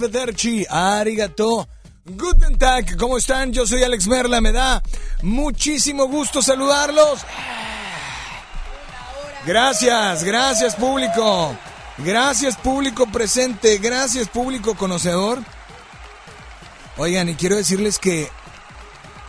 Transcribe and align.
arrivederci, 0.00 0.66
arigato, 0.68 1.68
guten 2.06 2.56
tag, 2.56 2.96
¿cómo 2.96 3.18
están? 3.18 3.52
Yo 3.52 3.66
soy 3.66 3.82
Alex 3.82 4.06
Merla, 4.06 4.40
me 4.40 4.50
da 4.50 4.82
muchísimo 5.22 6.06
gusto 6.06 6.40
saludarlos. 6.40 7.20
Gracias, 9.46 10.24
gracias 10.24 10.74
público, 10.74 11.54
gracias 11.98 12.56
público 12.56 13.06
presente, 13.12 13.76
gracias 13.76 14.28
público 14.28 14.74
conocedor. 14.74 15.40
Oigan, 16.96 17.28
y 17.28 17.34
quiero 17.34 17.56
decirles 17.56 17.98
que 17.98 18.28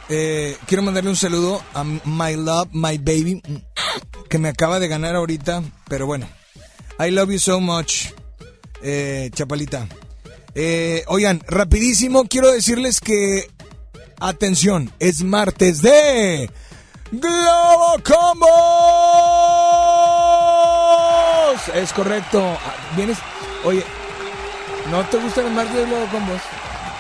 eh, 0.08 0.58
quiero 0.68 0.84
mandarle 0.84 1.10
un 1.10 1.18
saludo 1.18 1.62
a 1.74 1.84
My 1.84 2.36
Love, 2.36 2.70
My 2.72 2.98
Baby, 2.98 3.42
que 4.30 4.38
me 4.38 4.48
acaba 4.48 4.80
de 4.80 4.88
ganar 4.88 5.16
ahorita, 5.16 5.64
pero 5.90 6.06
bueno. 6.06 6.28
I 6.98 7.10
love 7.10 7.32
you 7.32 7.40
so 7.40 7.60
much, 7.60 8.14
eh, 8.82 9.30
Chapalita. 9.34 9.88
Eh, 10.54 11.04
oigan, 11.08 11.42
rapidísimo, 11.48 12.26
quiero 12.26 12.52
decirles 12.52 13.00
que, 13.00 13.50
atención, 14.20 14.92
es 15.00 15.24
martes 15.24 15.82
de 15.82 16.50
Globo 17.12 17.96
Combos. 18.04 18.52
Es 21.74 21.94
correcto. 21.94 22.42
Ah, 22.42 22.76
Vienes, 22.98 23.18
oye, 23.64 23.84
¿no 24.90 25.06
te 25.06 25.18
gusta 25.18 25.42
el 25.42 25.52
martes 25.52 25.76
de 25.76 25.86
Globo 25.86 26.06
Combos? 26.12 26.42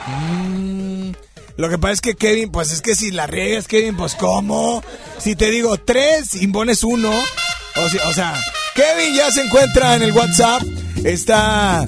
Mm, 0.07 1.11
lo 1.57 1.69
que 1.69 1.77
pasa 1.77 1.93
es 1.93 2.01
que 2.01 2.15
Kevin, 2.15 2.51
pues 2.51 2.71
es 2.71 2.81
que 2.81 2.95
si 2.95 3.11
la 3.11 3.27
riegas, 3.27 3.67
Kevin, 3.67 3.97
pues 3.97 4.15
¿cómo? 4.15 4.81
Si 5.17 5.35
te 5.35 5.49
digo 5.51 5.77
tres, 5.77 6.35
impones 6.41 6.83
uno. 6.83 7.11
O 7.11 8.09
o 8.09 8.13
sea, 8.13 8.33
Kevin 8.75 9.13
ya 9.15 9.29
se 9.31 9.41
encuentra 9.41 9.95
en 9.95 10.03
el 10.03 10.13
WhatsApp. 10.13 10.63
Está 11.03 11.85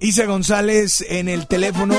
Isa 0.00 0.26
González 0.26 1.04
en 1.08 1.28
el 1.28 1.46
teléfono. 1.46 1.94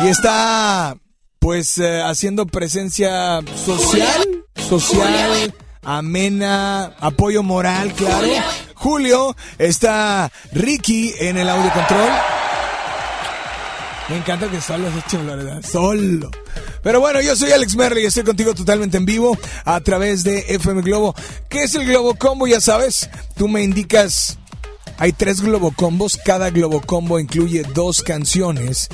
Y 0.00 0.08
está, 0.08 0.96
pues, 1.38 1.78
eh, 1.78 2.02
haciendo 2.02 2.46
presencia 2.46 3.40
social, 3.54 4.44
social, 4.68 5.54
amena, 5.82 6.94
apoyo 7.00 7.42
moral, 7.42 7.92
claro. 7.92 8.26
Julio, 8.74 9.36
está 9.58 10.30
Ricky 10.52 11.14
en 11.20 11.38
el 11.38 11.48
audio 11.48 11.72
control. 11.72 12.10
Me 14.08 14.16
encanta 14.16 14.50
que 14.50 14.60
solo 14.60 14.88
has 14.88 15.06
hecho 15.06 15.22
la 15.22 15.36
verdad. 15.36 15.62
Solo. 15.62 16.30
Pero 16.82 17.00
bueno, 17.00 17.20
yo 17.20 17.36
soy 17.36 17.52
Alex 17.52 17.76
Merley 17.76 18.02
y 18.02 18.06
estoy 18.06 18.24
contigo 18.24 18.52
totalmente 18.54 18.96
en 18.96 19.06
vivo 19.06 19.38
a 19.64 19.80
través 19.80 20.24
de 20.24 20.40
FM 20.48 20.82
Globo. 20.82 21.14
¿Qué 21.48 21.62
es 21.62 21.74
el 21.76 21.86
Globo 21.86 22.14
Combo? 22.16 22.46
Ya 22.46 22.60
sabes, 22.60 23.08
tú 23.36 23.46
me 23.48 23.62
indicas. 23.62 24.38
Hay 24.98 25.12
tres 25.12 25.40
Globo 25.40 25.72
Combos. 25.72 26.16
Cada 26.16 26.50
Globo 26.50 26.80
Combo 26.80 27.18
incluye 27.18 27.62
dos 27.74 28.02
canciones. 28.02 28.88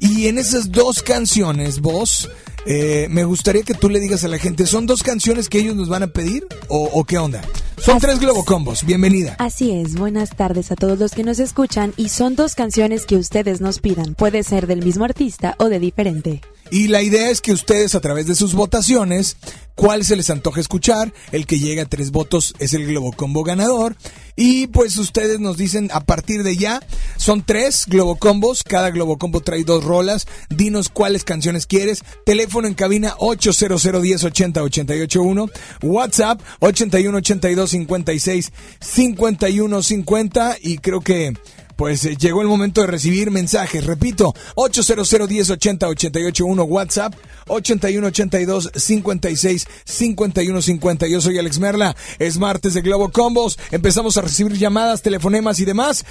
Y 0.00 0.28
en 0.28 0.38
esas 0.38 0.70
dos 0.70 1.02
canciones, 1.02 1.80
vos, 1.80 2.30
eh, 2.66 3.08
me 3.10 3.24
gustaría 3.24 3.62
que 3.62 3.74
tú 3.74 3.90
le 3.90 3.98
digas 3.98 4.24
a 4.24 4.28
la 4.28 4.38
gente, 4.38 4.66
¿son 4.66 4.86
dos 4.86 5.02
canciones 5.02 5.48
que 5.48 5.58
ellos 5.58 5.74
nos 5.74 5.88
van 5.88 6.04
a 6.04 6.08
pedir? 6.08 6.46
¿O, 6.68 6.84
o 6.84 7.04
qué 7.04 7.18
onda? 7.18 7.42
Son 7.80 7.98
tres 7.98 8.18
Globo 8.18 8.44
Combos. 8.44 8.84
Bienvenida. 8.84 9.36
Así 9.38 9.70
es, 9.70 9.94
buenas 9.94 10.36
tardes 10.36 10.72
a 10.72 10.76
todos 10.76 10.98
los 10.98 11.12
que 11.12 11.22
nos 11.24 11.38
escuchan 11.38 11.94
y 11.96 12.08
son 12.08 12.34
dos 12.36 12.54
canciones 12.54 13.06
que 13.06 13.16
ustedes 13.16 13.60
nos 13.60 13.78
pidan. 13.78 14.14
Puede 14.14 14.42
ser 14.42 14.66
del 14.66 14.84
mismo 14.84 15.04
artista 15.04 15.54
o 15.58 15.68
de 15.68 15.78
diferente. 15.78 16.40
Y 16.70 16.88
la 16.88 17.02
idea 17.02 17.30
es 17.30 17.40
que 17.40 17.52
ustedes 17.52 17.94
a 17.94 18.00
través 18.00 18.26
de 18.26 18.34
sus 18.34 18.54
votaciones, 18.54 19.36
cuál 19.74 20.04
se 20.04 20.16
les 20.16 20.28
antoja 20.28 20.60
escuchar, 20.60 21.12
el 21.32 21.46
que 21.46 21.58
llega 21.58 21.84
a 21.84 21.88
tres 21.88 22.10
votos 22.10 22.54
es 22.58 22.74
el 22.74 22.86
Globo 22.86 23.12
Combo 23.12 23.42
ganador. 23.42 23.96
Y 24.36 24.68
pues 24.68 24.96
ustedes 24.98 25.40
nos 25.40 25.56
dicen 25.56 25.88
a 25.92 26.00
partir 26.00 26.44
de 26.44 26.56
ya, 26.56 26.80
son 27.16 27.42
tres 27.42 27.86
Globo 27.88 28.16
Combos, 28.16 28.62
cada 28.62 28.90
Globo 28.90 29.18
Combo 29.18 29.40
trae 29.40 29.64
dos 29.64 29.82
rolas, 29.82 30.28
dinos 30.48 30.90
cuáles 30.90 31.24
canciones 31.24 31.66
quieres, 31.66 32.04
teléfono 32.24 32.68
en 32.68 32.74
cabina 32.74 33.14
800 33.18 34.00
10 34.00 34.24
80 34.24 34.62
881, 34.62 35.50
WhatsApp 35.82 36.40
81 36.60 37.18
82 37.18 37.67
56 37.68 38.52
51 38.80 39.82
50 39.82 40.56
y 40.60 40.78
creo 40.78 41.00
que 41.00 41.34
pues 41.78 42.04
eh, 42.04 42.16
llegó 42.16 42.42
el 42.42 42.48
momento 42.48 42.80
de 42.80 42.88
recibir 42.88 43.30
mensajes. 43.30 43.86
Repito, 43.86 44.34
800 44.56 45.28
10 45.28 45.50
80 45.50 45.88
881 45.88 46.64
WhatsApp, 46.64 47.14
81 47.46 48.06
82 48.08 48.70
56 48.74 49.66
51 49.84 50.62
50. 50.62 51.06
Yo 51.06 51.20
soy 51.20 51.38
Alex 51.38 51.60
Merla. 51.60 51.94
Es 52.18 52.36
martes 52.36 52.74
de 52.74 52.82
Globo 52.82 53.10
Combos. 53.10 53.58
Empezamos 53.70 54.16
a 54.16 54.22
recibir 54.22 54.54
llamadas, 54.58 55.02
telefonemas 55.02 55.60
y 55.60 55.64
demás. 55.64 56.04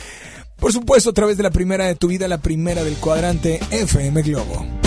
Por 0.56 0.72
supuesto, 0.72 1.10
a 1.10 1.14
través 1.14 1.36
de 1.36 1.44
la 1.44 1.52
primera 1.52 1.86
de 1.86 1.96
tu 1.96 2.08
vida, 2.08 2.30
la 2.30 2.40
primera 2.40 2.84
del 2.84 2.96
cuadrante 2.96 3.60
FM 3.70 4.22
Globo. 4.22 4.87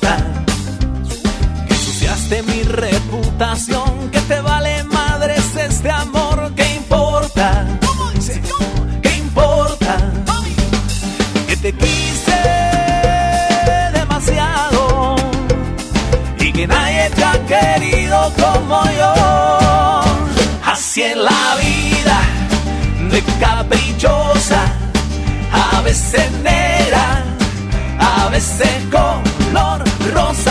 Ensuciaste 2.31 2.43
mi 2.43 2.63
reputación, 2.63 4.09
que 4.11 4.19
te 4.21 4.41
vale 4.41 4.83
madres 4.85 5.55
este 5.55 5.89
amor, 5.89 6.51
¿qué 6.55 6.75
importa? 6.75 7.65
¿Qué 9.01 9.17
importa? 9.17 9.97
Que 11.47 11.57
te 11.57 11.73
quise 11.73 12.41
demasiado 13.93 15.15
y 16.39 16.51
que 16.51 16.67
nadie 16.67 17.09
te 17.09 17.23
ha 17.23 17.45
querido 17.45 18.33
como 18.35 18.83
yo. 18.91 20.01
Así 20.65 21.01
es 21.03 21.17
la 21.17 21.55
vida, 21.61 22.19
de 23.11 23.21
caprichosa, 23.39 24.61
a 25.51 25.81
veces 25.81 26.31
negra, 26.43 27.23
a 27.99 28.29
veces 28.29 28.69
color 28.91 29.83
rosa, 30.13 30.50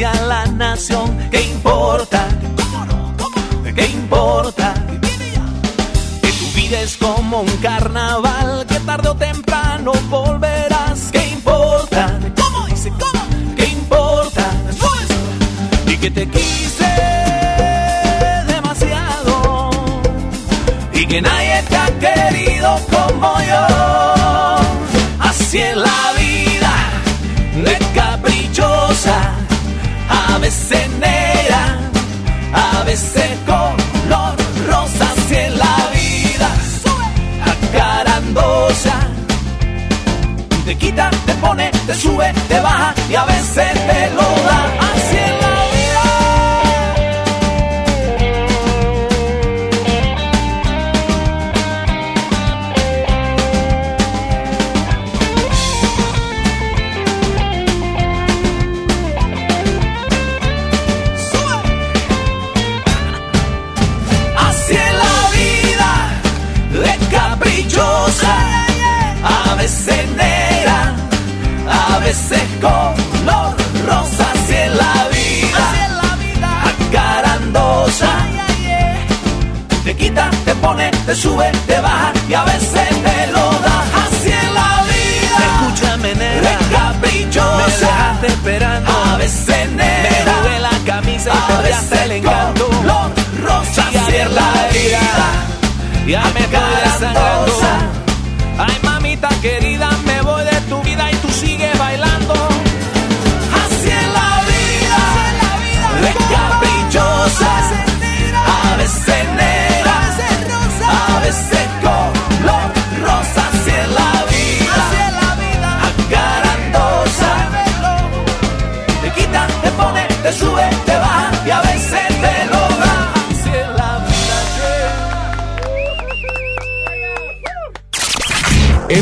Justicia 0.00 0.10
a 0.10 0.26
la 0.26 0.46
nación. 0.46 1.18
¿Qué 1.30 1.42
importa? 1.42 2.28
¿Qué 3.74 3.86
importa? 3.86 4.74
Que 6.22 6.32
tu 6.32 6.46
vida 6.54 6.80
es 6.80 6.96
como 6.96 7.40
un 7.42 7.56
carnaval, 7.58 8.66
que 8.66 8.80
tarde 8.80 9.08
o 9.08 9.14
temprano 9.14 9.92
volverás. 10.08 11.10
¿Qué 11.12 11.28
importa? 11.28 12.18
¿Cómo 12.36 12.66
dice? 12.66 12.90
¿Cómo? 12.90 13.22
¿Qué 13.56 13.66
importa? 13.66 14.44
Y 15.86 15.96
que 15.96 16.10
te 16.10 16.28
quise 16.28 16.92
demasiado 18.46 19.70
y 20.94 21.06
que 21.06 21.20
nadie 21.20 21.62
te 21.68 21.76
ha 21.76 21.88
querido 21.98 22.80
como 22.90 23.40
yo. 23.50 23.66
Así 25.20 25.58
es 25.58 25.76
la 25.76 25.99
sube, 42.00 42.32
te 42.48 42.58
baja 42.60 42.79
te 81.10 81.16
sube, 81.16 81.50
te 81.66 81.80
baja 81.80 82.12
y 82.28 82.34
a 82.34 82.44
veces 82.44 82.88
te 82.88 83.26
lo 83.32 83.50
da 83.66 83.78
así 84.04 84.30
en 84.30 84.54
la 84.54 84.84
vida. 84.90 85.38
Escúchame, 85.50 86.14
nena, 86.14 86.50
es 86.52 86.66
caprichosa, 86.68 88.16
me 88.22 88.28
esperando. 88.28 88.90
A 88.92 89.16
veces, 89.16 89.72
me 89.72 89.92
jugué 90.24 90.60
la 90.60 90.70
camisa 90.86 91.32
y 91.34 91.88
te 91.88 92.04
el 92.04 92.12
encanto. 92.12 92.68
Color 92.68 93.10
rosa, 93.42 93.88
así 93.88 94.16
en 94.16 94.34
la 94.36 94.52
vida. 94.72 95.00
Ya 96.06 96.24
me 96.32 96.46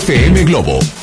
FM 0.08 0.46
Globo. 0.46 0.97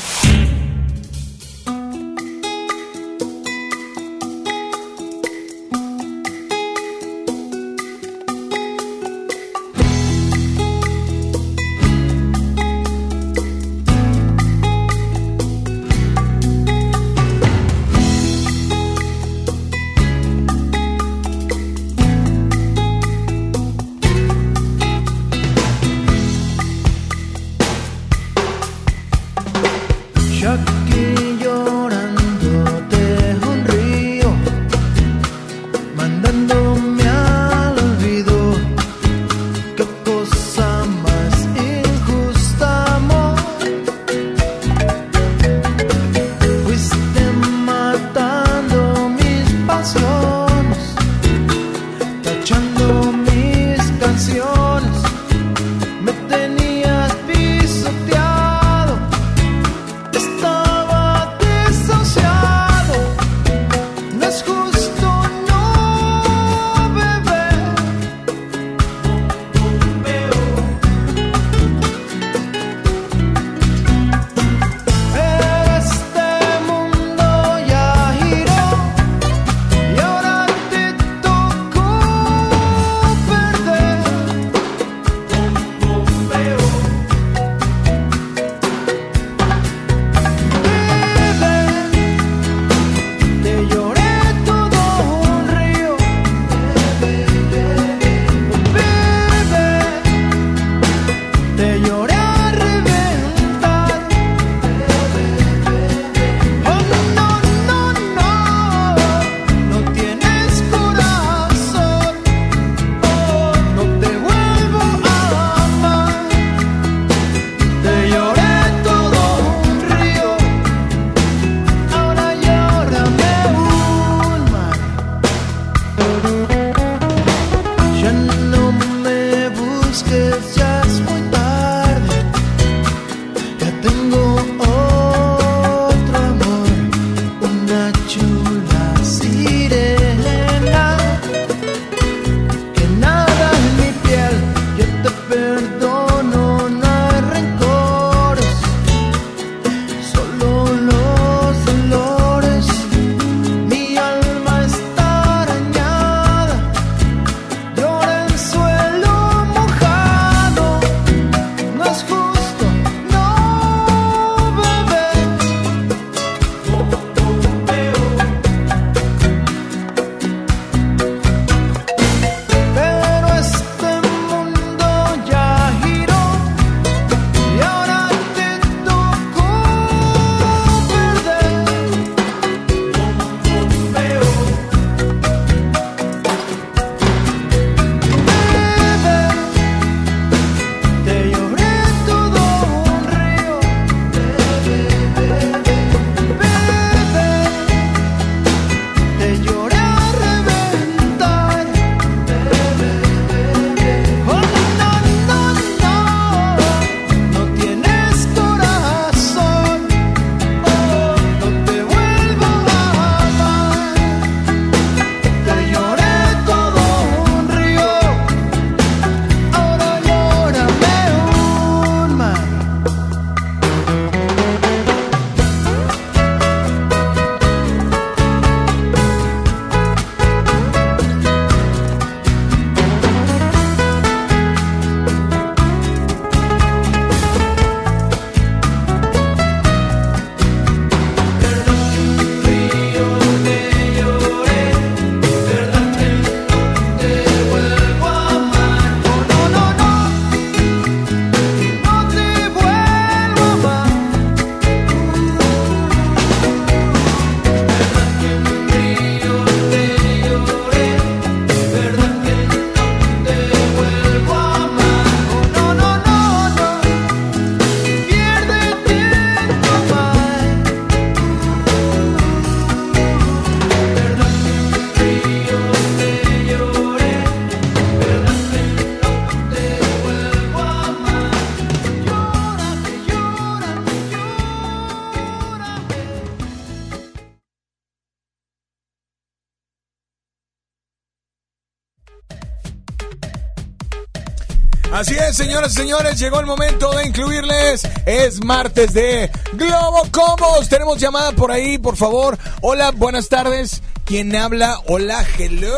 Señoras 295.32 295.72
y 295.72 295.76
señores, 295.76 296.18
llegó 296.18 296.40
el 296.40 296.46
momento 296.46 296.92
de 296.92 297.06
incluirles. 297.06 297.82
Es 298.06 298.42
martes 298.44 298.94
de 298.94 299.30
Globo 299.54 300.02
Combos. 300.12 300.68
Tenemos 300.68 300.98
llamada 300.98 301.32
por 301.32 301.50
ahí, 301.50 301.78
por 301.78 301.96
favor. 301.96 302.38
Hola, 302.62 302.92
buenas 302.92 303.28
tardes. 303.28 303.82
¿Quién 304.04 304.34
habla? 304.36 304.78
Hola, 304.86 305.26
hello. 305.36 305.76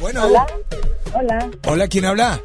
Bueno. 0.00 0.26
Hola. 0.26 0.46
Hola. 1.14 1.50
Hola, 1.66 1.88
¿quién 1.88 2.04
habla? 2.04 2.40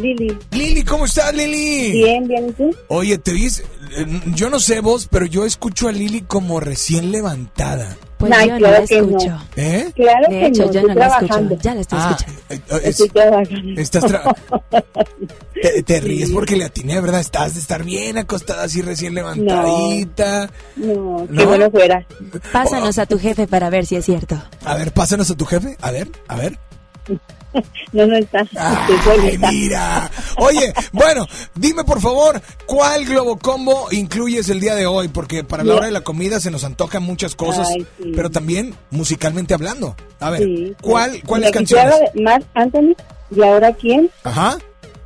Lili. 0.00 0.36
Lili, 0.50 0.82
¿cómo 0.82 1.04
estás, 1.04 1.32
Lili? 1.32 1.92
Bien, 1.92 2.26
bien, 2.26 2.48
¿y 2.48 2.52
tú? 2.52 2.76
Oye, 2.88 3.16
te 3.18 3.32
vis, 3.32 3.60
eh, 3.96 4.06
yo 4.34 4.50
no 4.50 4.58
sé 4.58 4.80
vos, 4.80 5.08
pero 5.08 5.26
yo 5.26 5.46
escucho 5.46 5.88
a 5.88 5.92
Lili 5.92 6.22
como 6.22 6.58
recién 6.58 7.12
levantada. 7.12 7.96
Pues 8.28 8.46
yo 8.46 8.52
no 8.52 8.58
claro 8.58 8.80
la 8.80 8.86
que 8.86 9.02
no. 9.02 9.08
escucho. 9.18 9.38
¿Eh? 9.56 9.92
Claro 9.94 10.26
De 10.28 10.28
que 10.40 10.46
hecho, 10.46 10.66
no, 10.66 10.72
yo 10.72 10.80
estoy 10.80 10.94
no 10.94 10.94
la 11.00 11.06
escucho. 11.06 11.26
trabajando. 11.26 11.58
Ya 11.62 11.74
la 11.74 11.80
estoy 11.80 11.98
Ah, 12.00 12.16
escuchando. 12.18 12.40
eh, 12.48 12.54
eh, 12.54 12.80
es- 12.84 12.88
Estoy 13.00 13.08
trabajando. 13.10 13.80
estás 13.80 14.04
tra- 14.04 14.36
te, 15.62 15.82
te 15.82 16.00
ríes 16.00 16.30
porque 16.30 16.56
le 16.56 16.64
atiné, 16.64 17.00
¿verdad? 17.00 17.20
Estás 17.20 17.54
de 17.54 17.60
estar 17.60 17.84
bien 17.84 18.18
acostada 18.18 18.64
así 18.64 18.82
recién 18.82 19.14
levantadita. 19.14 20.50
No, 20.76 21.26
¿No? 21.28 21.36
qué 21.38 21.46
bueno 21.46 21.70
fuera. 21.70 22.06
Pásanos 22.52 22.98
a 22.98 23.06
tu 23.06 23.18
jefe 23.18 23.46
para 23.46 23.70
ver 23.70 23.86
si 23.86 23.96
es 23.96 24.04
cierto. 24.04 24.40
A 24.64 24.74
ver, 24.74 24.92
pásanos 24.92 25.30
a 25.30 25.36
tu 25.36 25.44
jefe. 25.46 25.76
A 25.80 25.90
ver, 25.90 26.08
a 26.28 26.36
ver. 26.36 26.58
No, 27.92 28.06
no 28.06 28.16
está. 28.16 28.44
Ay, 28.56 29.38
mira. 29.38 30.10
Oye, 30.38 30.72
bueno, 30.92 31.26
dime 31.54 31.84
por 31.84 32.00
favor, 32.00 32.40
¿cuál 32.66 33.04
Globo 33.04 33.38
Combo 33.38 33.86
incluyes 33.92 34.48
el 34.48 34.58
día 34.58 34.74
de 34.74 34.86
hoy? 34.86 35.06
Porque 35.08 35.44
para 35.44 35.62
la 35.62 35.74
hora 35.76 35.86
de 35.86 35.92
la 35.92 36.00
comida 36.00 36.40
se 36.40 36.50
nos 36.50 36.64
antojan 36.64 37.02
muchas 37.04 37.36
cosas, 37.36 37.68
Ay, 37.68 37.86
sí. 38.02 38.12
pero 38.16 38.30
también 38.30 38.74
musicalmente 38.90 39.54
hablando. 39.54 39.94
A 40.18 40.30
ver, 40.30 40.42
Sí. 40.42 40.74
¿cuál, 40.80 41.22
¿cuáles 41.24 41.52
canciones? 41.52 41.94
de 42.14 42.22
Marc 42.22 42.44
Anthony, 42.54 42.94
y 43.30 43.42
ahora 43.42 43.72
quién, 43.72 44.10
Ajá. 44.24 44.58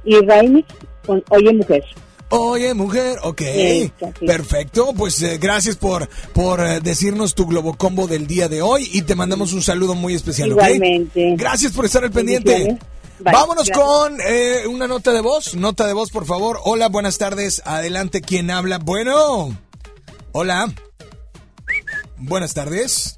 y 0.04 0.18
Raimi 0.24 0.64
con 1.06 1.22
Oye 1.28 1.52
Mujer. 1.52 1.84
Oye, 2.30 2.74
mujer, 2.74 3.18
ok. 3.22 3.40
Sí. 3.40 3.92
Perfecto, 4.26 4.92
pues 4.92 5.22
eh, 5.22 5.38
gracias 5.38 5.76
por, 5.76 6.08
por 6.34 6.60
eh, 6.60 6.80
decirnos 6.80 7.34
tu 7.34 7.46
Globo 7.46 7.74
Combo 7.74 8.06
del 8.06 8.26
día 8.26 8.48
de 8.48 8.60
hoy 8.60 8.88
y 8.92 9.02
te 9.02 9.14
mandamos 9.14 9.52
un 9.54 9.62
saludo 9.62 9.94
muy 9.94 10.14
especial, 10.14 10.52
¿ok? 10.52 10.58
Igualmente. 10.58 11.34
Gracias 11.36 11.72
por 11.72 11.86
estar 11.86 12.04
al 12.04 12.10
pendiente. 12.10 12.78
Vámonos 13.20 13.66
Gracias. 13.66 13.78
con 13.78 14.18
eh, 14.20 14.66
una 14.68 14.86
nota 14.86 15.12
de 15.12 15.20
voz. 15.20 15.54
Nota 15.54 15.86
de 15.86 15.92
voz, 15.92 16.10
por 16.10 16.26
favor. 16.26 16.60
Hola, 16.64 16.88
buenas 16.88 17.18
tardes. 17.18 17.62
Adelante, 17.64 18.20
¿quién 18.20 18.50
habla? 18.50 18.78
Bueno. 18.78 19.56
Hola. 20.32 20.72
Buenas 22.18 22.54
tardes. 22.54 23.16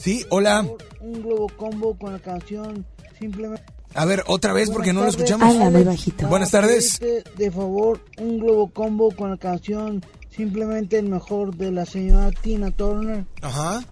Sí, 0.00 0.24
hola. 0.30 0.64
un 1.00 1.22
globo 1.22 1.48
combo 1.56 1.98
con 1.98 2.12
la 2.12 2.18
canción 2.20 2.86
simplemente 3.18 3.77
A 3.98 4.04
ver, 4.04 4.22
otra 4.28 4.52
vez 4.52 4.70
porque 4.70 4.92
no 4.92 5.00
lo 5.00 5.06
Buenas 5.06 5.16
tardes. 5.16 5.30
escuchamos. 5.30 5.56
Habla 5.56 5.70
muy 5.70 5.84
bajito. 5.84 6.26
Buenas 6.28 6.50
tardes. 6.52 7.00
De 7.00 7.50
favor 7.50 8.00
un 8.18 8.38
globo 8.38 8.68
combo 8.70 9.10
con 9.10 9.30
la 9.30 9.36
canción 9.36 10.04
simplemente 10.30 10.98
el 10.98 11.08
mejor 11.08 11.56
de 11.56 11.72
la 11.72 11.84
señora 11.84 12.30
Tina 12.30 12.70
Turner 12.70 13.24
Ajá. 13.42 13.84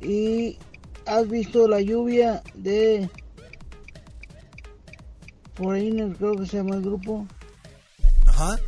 y 0.00 0.56
has 1.04 1.28
visto 1.28 1.68
la 1.68 1.80
lluvia 1.82 2.42
de 2.54 3.10
Foreigner 5.54 6.16
creo 6.16 6.36
que 6.36 6.46
se 6.46 6.56
llama 6.56 6.76
el 6.76 6.82
grupo 6.82 7.26
Ajá. 8.26 8.58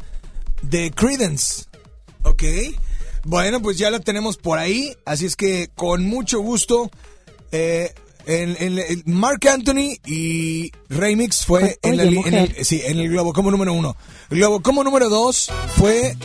De 0.62 0.90
Credence. 0.90 1.64
Ok. 2.24 2.42
Bueno, 3.24 3.62
pues 3.62 3.78
ya 3.78 3.90
la 3.90 4.00
tenemos 4.00 4.36
por 4.36 4.58
ahí. 4.58 4.94
Así 5.06 5.24
es 5.26 5.36
que 5.36 5.70
con 5.74 6.04
mucho 6.04 6.40
gusto. 6.40 6.90
eh, 7.52 7.94
en, 8.26 8.56
en- 8.58 8.78
en- 8.78 9.02
Mark 9.06 9.46
Anthony 9.48 9.96
y 10.06 10.70
Remix 10.88 11.44
fue 11.44 11.78
en, 11.82 11.96
la 11.96 12.02
en 12.04 12.34
el, 12.34 12.64
sí, 12.64 12.80
en 12.84 12.98
el 12.98 13.08
Globo 13.08 13.32
Combo 13.32 13.50
número 13.50 13.72
uno. 13.72 13.96
El 14.30 14.38
Globo 14.38 14.60
Combo 14.62 14.84
número 14.84 15.08
dos 15.08 15.50
fue. 15.76 16.16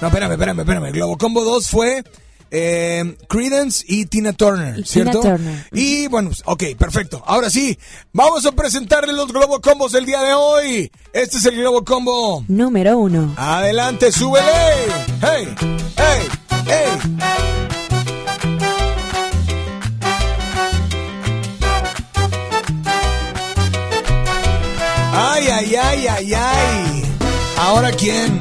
No, 0.00 0.06
espérame, 0.08 0.32
espérame, 0.32 0.60
espérame. 0.60 0.84
El 0.86 0.92
Globo 0.94 1.18
Combo 1.18 1.44
2 1.44 1.68
fue 1.68 2.02
eh, 2.50 3.16
Credence 3.28 3.84
y 3.86 4.06
Tina 4.06 4.32
Turner, 4.32 4.78
Y 4.78 4.84
¿cierto? 4.84 5.20
Tina 5.20 5.36
Turner. 5.36 5.66
Y 5.72 6.06
bueno, 6.06 6.30
ok, 6.46 6.64
perfecto. 6.78 7.22
Ahora 7.26 7.50
sí, 7.50 7.78
vamos 8.14 8.46
a 8.46 8.52
presentarle 8.52 9.12
los 9.12 9.30
Globo 9.30 9.60
Combos 9.60 9.92
del 9.92 10.06
día 10.06 10.22
de 10.22 10.32
hoy. 10.32 10.90
Este 11.12 11.36
es 11.36 11.44
el 11.44 11.56
Globo 11.56 11.84
Combo. 11.84 12.42
Número 12.48 12.96
uno. 12.98 13.34
Adelante, 13.36 14.10
súbele. 14.10 14.46
Hey, 15.20 15.48
hey, 15.98 16.28
hey. 16.66 17.59
Ay, 25.60 25.76
ay, 25.76 26.08
ay, 26.08 26.34
ay. 26.34 27.16
¿Ahora 27.58 27.92
quién? 27.92 28.40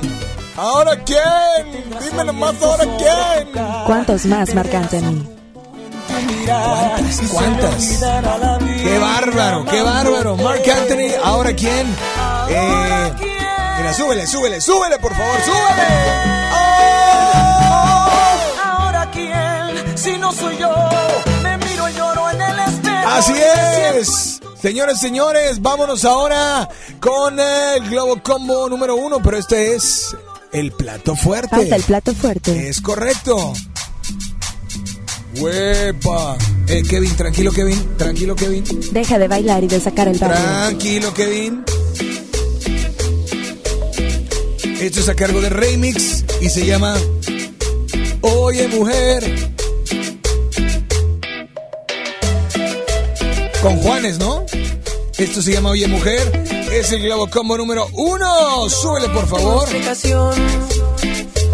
¿Ahora 0.56 0.96
quién? 1.04 1.84
Dime 2.00 2.24
nomás 2.24 2.56
ahora 2.64 2.86
quién. 2.98 3.50
¿Cuántos 3.86 4.26
más, 4.26 4.56
Marc 4.56 4.74
Anthony? 4.74 5.28
¿Cuántas? 6.46 7.22
¿Cuántas? 7.30 8.00
¡Qué 8.84 9.00
bárbaro! 9.00 9.66
¡Qué 9.66 9.82
bárbaro! 9.82 10.38
Mark 10.38 10.64
Anthony, 10.64 11.12
¿ahora 11.22 11.54
quién? 11.54 11.94
Eh, 12.48 13.12
mira, 13.80 13.94
súbele, 13.94 14.26
súbele, 14.26 14.62
súbele, 14.62 14.98
por 15.00 15.14
favor, 15.14 15.42
súbele. 15.42 15.88
¡Oh! 16.54 18.08
Ahora 18.64 19.12
quién, 19.12 19.98
si 19.98 20.18
no 20.18 20.32
soy 20.32 20.56
yo, 20.58 20.74
me 21.44 21.58
miro 21.58 21.90
y 21.90 21.94
lloro 21.96 22.30
en 22.30 22.42
el 22.42 22.60
espejo. 22.60 23.10
Así 23.10 23.34
es. 23.98 24.39
Señores, 24.62 25.00
señores, 25.00 25.62
vámonos 25.62 26.04
ahora 26.04 26.68
con 27.00 27.40
el 27.40 27.90
Globo 27.90 28.22
Combo 28.22 28.68
número 28.68 28.96
uno, 28.98 29.22
pero 29.24 29.38
este 29.38 29.74
es 29.76 30.16
el 30.52 30.74
plato 30.74 31.16
fuerte. 31.16 31.56
Falta 31.56 31.76
el 31.78 31.84
plato 31.84 32.14
fuerte. 32.14 32.68
Es 32.68 32.82
correcto. 32.82 33.54
¡Huepa! 35.38 36.38
Eh, 36.68 36.84
Kevin, 36.88 37.16
tranquilo, 37.16 37.54
Kevin. 37.54 37.98
Tranquilo, 37.98 38.36
Kevin. 38.36 38.64
Deja 38.92 39.18
de 39.18 39.28
bailar 39.30 39.64
y 39.64 39.68
de 39.68 39.80
sacar 39.80 40.10
el 40.10 40.18
barrio. 40.18 40.38
Tranquilo, 40.38 41.14
Kevin. 41.14 41.64
Esto 44.82 45.00
es 45.00 45.10
a 45.10 45.16
cargo 45.16 45.40
de 45.40 45.50
Remix 45.50 46.26
y 46.42 46.50
se 46.50 46.66
llama 46.66 46.96
Oye 48.22 48.68
Mujer. 48.68 49.52
Con 53.62 53.78
Juanes, 53.78 54.20
¿no? 54.20 54.46
Esto 55.20 55.42
se 55.42 55.52
llama 55.52 55.72
Oye 55.72 55.86
Mujer. 55.88 56.46
Es 56.72 56.94
el 56.94 57.02
Globo 57.04 57.30
Combo 57.30 57.58
número 57.58 57.88
uno. 57.92 58.70
Súbele, 58.70 59.10
por 59.10 59.28
favor. 59.28 59.64
explicación, 59.64 60.34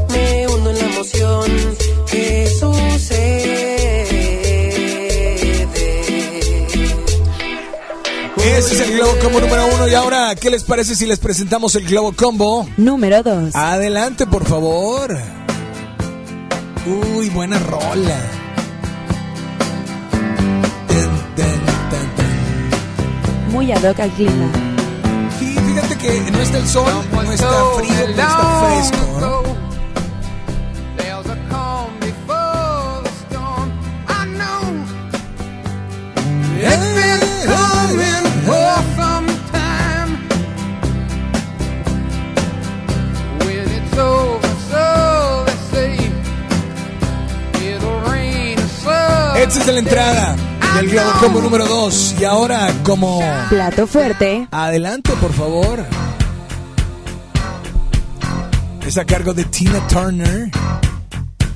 me 0.09 0.47
hundo 0.47 0.69
en 0.69 0.77
la 0.77 0.85
emoción 0.85 1.51
que 2.11 2.47
sucede. 2.47 4.05
Ese 8.37 8.75
es 8.75 8.81
el 8.81 8.97
Globo 8.97 9.17
Combo 9.19 9.41
número 9.41 9.65
uno. 9.73 9.87
Y 9.87 9.95
ahora, 9.95 10.35
¿qué 10.35 10.51
les 10.51 10.63
parece 10.63 10.95
si 10.95 11.07
les 11.07 11.17
presentamos 11.17 11.73
el 11.73 11.85
Globo 11.87 12.13
Combo? 12.13 12.69
Número 12.77 13.23
dos. 13.23 13.55
Adelante, 13.55 14.27
por 14.27 14.45
favor. 14.45 15.17
Uy, 16.85 17.29
buena 17.29 17.57
rola. 17.57 18.44
Muy 23.55 23.71
ad 23.71 23.81
hoc 23.89 23.99
al 24.01 24.09
clima. 24.09 24.47
Sí, 25.39 25.55
fíjate 25.57 25.95
que 25.97 26.19
no 26.29 26.39
está 26.41 26.57
el 26.57 26.67
sol, 26.67 26.91
no 27.13 27.21
está 27.31 27.47
frío, 27.77 27.93
no 27.93 27.99
está 28.09 28.59
fresco. 28.59 28.97
¿no? 29.21 29.43
There's 30.97 31.25
a 31.29 31.37
calm 31.49 31.97
before 32.01 33.01
the 33.05 33.11
storm. 33.21 33.71
I 34.09 34.25
know 34.37 34.61
it's 36.57 36.87
been 36.99 37.21
coming 37.47 38.25
for 38.45 38.75
some 38.97 39.27
time. 39.53 40.11
When 43.39 43.67
it's 43.71 43.97
over, 43.97 44.53
so 44.69 45.45
they 45.45 45.57
say 45.71 45.95
it'll 47.71 48.01
rain 48.11 48.59
or 48.59 48.67
sun. 48.83 49.37
Esta 49.37 49.59
es 49.61 49.67
la 49.67 49.79
entrada 49.79 50.35
del 50.75 50.89
Globo 50.89 51.11
Combo 51.19 51.41
número 51.41 51.65
2. 51.65 52.15
Y 52.19 52.25
ahora, 52.25 52.67
como. 52.83 53.21
Plato 53.49 53.87
fuerte. 53.87 54.47
Adelante, 54.51 55.13
por 55.21 55.31
favor. 55.33 55.85
Es 58.85 58.97
a 58.97 59.05
cargo 59.05 59.33
de 59.33 59.45
Tina 59.45 59.79
Turner. 59.87 60.51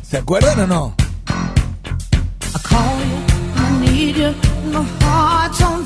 ¿Se 0.01 0.17
acuerdan 0.17 0.62
o 0.62 0.67
no? 0.67 0.95
I 1.27 2.60
call 2.67 2.99
you, 2.99 3.17
I 3.55 3.91
need 3.91 4.15
you, 4.15 4.34
my 4.71 4.84
heart's 5.01 5.62
on 5.62 5.78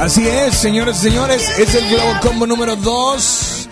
Así 0.00 0.26
es. 0.26 0.56
señores 0.56 0.96
y 0.96 1.00
señores, 1.02 1.58
es 1.58 1.74
el 1.74 1.86
Globo 1.90 2.18
Combo 2.22 2.46
número 2.46 2.74
2. 2.74 3.68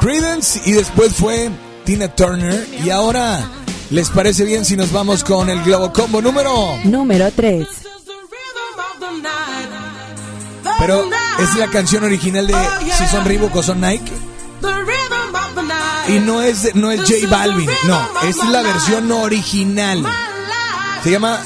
Credence 0.00 0.60
y 0.64 0.72
después 0.72 1.14
fue 1.14 1.48
Tina 1.84 2.08
Turner. 2.08 2.66
Y 2.84 2.90
ahora, 2.90 3.48
¿les 3.90 4.10
parece 4.10 4.44
bien 4.44 4.64
si 4.64 4.76
nos 4.76 4.90
vamos 4.90 5.22
con 5.22 5.48
el 5.48 5.62
Globo 5.62 5.92
Combo 5.92 6.20
número? 6.20 6.76
Número 6.82 7.30
3. 7.30 7.68
Pero 10.80 11.08
es 11.38 11.54
la 11.54 11.68
canción 11.68 12.02
original 12.02 12.48
de 12.48 12.54
si 12.98 13.06
son 13.06 13.24
Reebok 13.24 13.54
o 13.54 13.62
son 13.62 13.80
Nike. 13.80 14.12
Y 16.08 16.18
no 16.18 16.42
es, 16.42 16.74
no 16.74 16.90
es 16.90 17.00
J 17.02 17.28
Balvin, 17.30 17.70
no, 17.86 18.08
es 18.28 18.36
la 18.50 18.62
versión 18.62 19.10
original. 19.12 20.04
Se 21.04 21.12
llama 21.12 21.40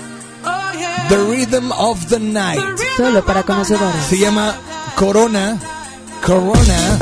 The 1.11 1.17
Rhythm 1.29 1.71
of 1.73 2.07
the 2.09 2.19
Night. 2.21 2.61
Solo 2.97 3.23
para 3.25 3.43
conocedores. 3.43 4.05
Se 4.09 4.17
llama 4.19 4.55
Corona. 4.95 5.59
Corona. 6.25 6.99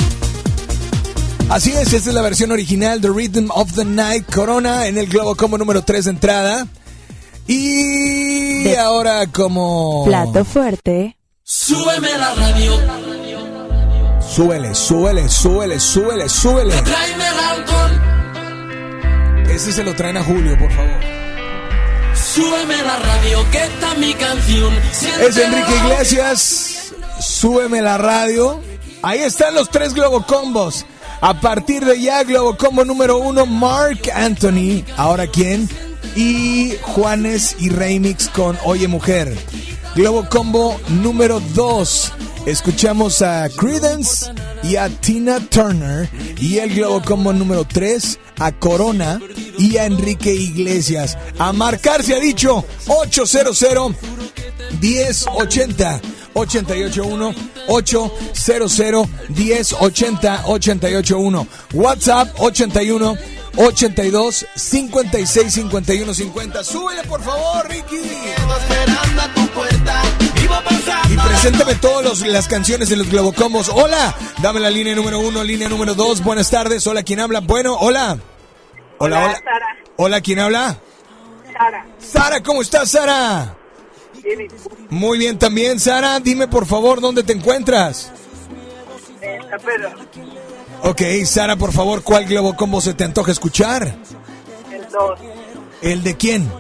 Así 1.50 1.70
es, 1.72 1.92
esta 1.92 2.08
es 2.10 2.14
la 2.14 2.22
versión 2.22 2.50
original, 2.52 3.00
The 3.00 3.08
Rhythm 3.08 3.50
of 3.50 3.72
the 3.74 3.84
Night, 3.84 4.24
Corona, 4.34 4.86
en 4.86 4.98
el 4.98 5.06
Globo 5.08 5.34
como 5.34 5.56
número 5.56 5.82
3 5.82 6.04
de 6.06 6.10
entrada. 6.10 6.66
Y 7.46 8.64
De- 8.64 8.78
ahora 8.78 9.26
como... 9.26 10.04
Plato 10.04 10.44
fuerte. 10.44 11.16
Súbeme 11.42 12.08
la 12.18 12.34
radio, 12.34 12.72
Súbele, 14.34 14.74
súbele, 14.74 15.26
súbele, 15.28 15.80
súbele, 15.80 16.28
súbele. 16.28 16.74
tráeme 16.82 17.24
el 17.28 17.38
alcohol. 17.38 18.00
Ese 19.50 19.72
se 19.72 19.82
lo 19.82 19.94
traen 19.96 20.18
a 20.18 20.22
Julio, 20.24 20.58
por 20.58 20.70
favor. 20.70 21.00
Súbeme 22.34 22.76
la 22.82 22.98
radio, 22.98 23.44
está 23.52 23.94
mi 23.94 24.12
canción. 24.14 24.72
Es 25.20 25.36
Enrique 25.36 25.76
Iglesias. 25.84 26.92
Súbeme 27.20 27.80
la 27.80 27.96
radio. 27.96 28.60
Ahí 29.02 29.20
están 29.20 29.54
los 29.54 29.70
tres 29.70 29.94
Globocombos. 29.94 30.84
A 31.20 31.40
partir 31.40 31.84
de 31.84 32.00
ya, 32.00 32.22
Globocombo 32.22 32.84
número 32.84 33.18
uno, 33.18 33.46
Mark 33.46 34.10
Anthony. 34.14 34.84
Ahora 34.96 35.26
quién? 35.26 35.68
Y 36.14 36.74
Juanes 36.82 37.56
y 37.58 37.70
Remix 37.70 38.28
con 38.28 38.58
Oye 38.64 38.88
Mujer. 38.88 39.34
Globocombo 39.94 40.78
número 40.88 41.40
dos. 41.54 42.12
Escuchamos 42.48 43.20
a 43.20 43.46
Credence 43.50 44.32
y 44.62 44.76
a 44.76 44.88
Tina 44.88 45.38
Turner. 45.38 46.08
Y 46.40 46.56
el 46.56 46.74
Globocombo 46.74 47.34
número 47.34 47.66
3 47.66 48.18
a 48.38 48.52
Corona 48.52 49.20
y 49.58 49.76
a 49.76 49.84
Enrique 49.84 50.32
Iglesias. 50.32 51.18
A 51.38 51.52
marcar 51.52 52.02
se 52.02 52.14
ha 52.14 52.18
dicho 52.18 52.64
800 52.86 53.94
1080 54.80 56.00
881 56.32 57.34
800 57.68 59.08
1080 59.28 60.42
881 60.46 61.48
WhatsApp 61.74 62.34
81 62.40 63.14
82 63.56 64.46
56 64.54 65.52
51 65.52 66.14
50 66.14 66.64
Súbele 66.64 67.02
por 67.02 67.22
favor 67.22 67.68
Ricky 67.68 67.96
y 67.96 68.32
preséntame 71.40 71.76
todas 71.76 72.20
las 72.22 72.48
canciones 72.48 72.88
de 72.88 72.96
los 72.96 73.08
Globocombos. 73.08 73.68
Hola, 73.68 74.12
dame 74.42 74.58
la 74.58 74.70
línea 74.70 74.96
número 74.96 75.20
uno, 75.20 75.44
línea 75.44 75.68
número 75.68 75.94
dos. 75.94 76.20
Buenas 76.24 76.50
tardes. 76.50 76.84
Hola, 76.88 77.04
¿quién 77.04 77.20
habla? 77.20 77.38
Bueno, 77.38 77.76
hola. 77.78 78.18
Hola, 78.98 79.24
hola. 79.24 79.34
Sara. 79.34 79.66
Hola, 79.98 80.20
¿quién 80.20 80.40
habla? 80.40 80.80
Sara. 81.52 81.86
Sara, 81.98 82.42
¿cómo 82.42 82.60
estás, 82.60 82.90
Sara? 82.90 83.56
Bien. 84.20 84.48
Muy 84.90 85.18
bien 85.18 85.38
también, 85.38 85.78
Sara. 85.78 86.18
Dime 86.18 86.48
por 86.48 86.66
favor 86.66 87.00
dónde 87.00 87.22
te 87.22 87.34
encuentras. 87.34 88.10
Eh, 89.22 89.38
San 89.48 89.60
Pedro. 89.60 89.90
Ok, 90.82 91.02
Sara, 91.24 91.54
por 91.54 91.72
favor, 91.72 92.02
¿cuál 92.02 92.24
Globocombo 92.24 92.80
se 92.80 92.94
te 92.94 93.04
antoja 93.04 93.30
escuchar? 93.30 93.94
El 94.72 94.88
2. 94.90 95.20
¿El 95.82 96.02
de 96.02 96.16
quién? 96.16 96.50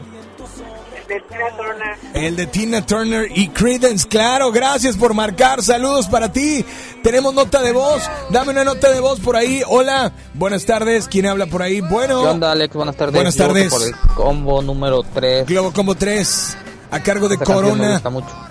El 1.08 1.14
de 1.14 1.20
Tina 1.26 1.56
Turner. 1.56 1.98
El 2.12 2.36
de 2.36 2.46
Tina 2.46 2.86
Turner 2.86 3.28
y 3.34 3.48
Credence, 3.48 4.06
claro, 4.06 4.52
gracias 4.52 4.96
por 4.96 5.14
marcar, 5.14 5.62
saludos 5.62 6.06
para 6.06 6.30
ti. 6.30 6.64
Tenemos 7.02 7.32
nota 7.32 7.62
de 7.62 7.72
voz, 7.72 8.02
dame 8.30 8.50
una 8.50 8.62
nota 8.64 8.90
de 8.92 9.00
voz 9.00 9.18
por 9.20 9.34
ahí. 9.34 9.62
Hola, 9.66 10.12
buenas 10.34 10.66
tardes, 10.66 11.08
¿quién 11.08 11.24
habla 11.24 11.46
por 11.46 11.62
ahí? 11.62 11.80
Bueno, 11.80 12.20
¿Qué 12.22 12.28
onda, 12.28 12.52
Alex? 12.52 12.74
Buenas 12.74 12.96
tardes. 12.96 13.14
Buenas 13.14 13.36
Yo 13.36 13.46
tardes. 13.46 13.72
Por 13.72 13.82
el 13.86 13.94
combo 14.14 14.60
número 14.60 15.02
3. 15.14 15.46
Globo 15.46 15.72
Combo 15.72 15.94
3, 15.94 16.56
a 16.90 17.02
cargo 17.02 17.28
de 17.28 17.34
Esta 17.34 17.44
Corona 17.44 18.02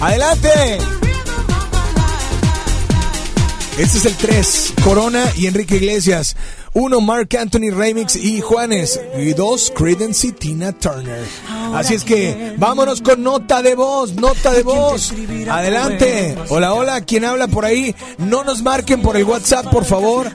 Adelante. 0.00 0.78
Este 3.78 3.98
es 3.98 4.04
el 4.04 4.16
3, 4.16 4.74
Corona 4.84 5.24
y 5.36 5.46
Enrique 5.46 5.76
Iglesias. 5.76 6.34
1, 6.72 7.00
Mark 7.00 7.36
Anthony 7.36 7.70
Remix 7.72 8.14
y 8.14 8.40
Juanes. 8.40 9.00
Y 9.18 9.32
2, 9.32 9.72
Credence 9.74 10.28
y 10.28 10.32
Tina 10.32 10.72
Turner. 10.72 11.24
Así 11.74 11.94
es 11.94 12.04
que 12.04 12.54
vámonos 12.58 13.00
con 13.00 13.22
nota 13.22 13.60
de 13.62 13.74
voz, 13.74 14.14
nota 14.14 14.52
de 14.52 14.62
voz. 14.62 15.12
Adelante. 15.48 16.36
Hola, 16.48 16.74
hola, 16.74 17.00
¿quién 17.00 17.24
habla 17.24 17.48
por 17.48 17.64
ahí? 17.64 17.94
No 18.18 18.44
nos 18.44 18.62
marquen 18.62 19.02
por 19.02 19.16
el 19.16 19.24
WhatsApp, 19.24 19.66
por 19.70 19.84
favor. 19.84 20.30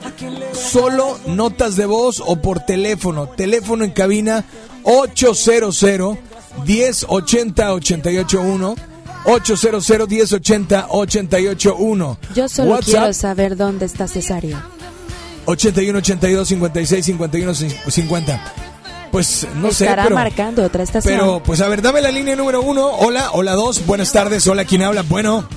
Solo 0.52 1.18
notas 1.26 1.76
de 1.76 1.86
voz 1.86 2.22
o 2.24 2.36
por 2.36 2.60
teléfono. 2.60 3.28
Teléfono 3.28 3.84
en 3.84 3.92
cabina 3.92 4.44
800 4.82 5.84
1080 6.66 7.72
881 7.72 8.76
800 9.24 9.90
1080 9.90 10.86
881 10.90 12.18
Yo 12.34 12.48
solo 12.48 12.70
WhatsApp 12.70 12.94
quiero 12.94 13.12
saber 13.12 13.56
dónde 13.56 13.86
está 13.86 14.06
Cesario. 14.06 14.75
81 15.46 15.98
82 15.98 16.48
56 16.48 17.04
51 17.06 17.54
50. 17.54 18.52
Pues 19.10 19.46
no 19.54 19.70
sé, 19.70 19.84
Estará 19.84 20.02
pero, 20.04 20.14
marcando 20.16 20.64
otra 20.64 20.82
estación. 20.82 21.14
pero 21.18 21.42
pues 21.42 21.60
a 21.60 21.68
ver, 21.68 21.80
dame 21.80 22.00
la 22.02 22.10
línea 22.10 22.36
número 22.36 22.60
uno. 22.60 22.86
Hola, 22.86 23.30
hola 23.32 23.52
dos, 23.52 23.86
buenas 23.86 24.12
tardes. 24.12 24.46
Hola, 24.46 24.64
¿quién 24.64 24.82
habla? 24.82 25.02
Bueno. 25.02 25.48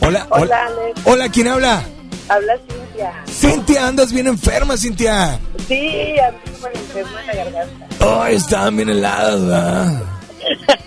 Hola, 0.00 0.26
hola. 0.30 0.42
Hola, 0.42 0.66
Alex. 0.66 1.00
Hola, 1.04 1.28
¿quién 1.28 1.48
habla? 1.48 1.82
Habla 2.28 2.54
Cintia. 2.68 3.12
Cintia, 3.28 3.86
andas 3.86 4.12
bien 4.12 4.26
enferma, 4.26 4.76
Cintia. 4.76 5.38
Sí, 5.68 6.14
a 6.18 6.30
mí 6.32 6.38
me 6.62 6.80
enfermo 6.80 7.18
en 7.18 7.26
la 7.26 7.34
garganta. 7.34 7.86
Ay, 8.24 8.34
estaban 8.36 8.76
bien 8.76 8.88
heladas, 8.88 9.40
¿verdad? 9.42 10.02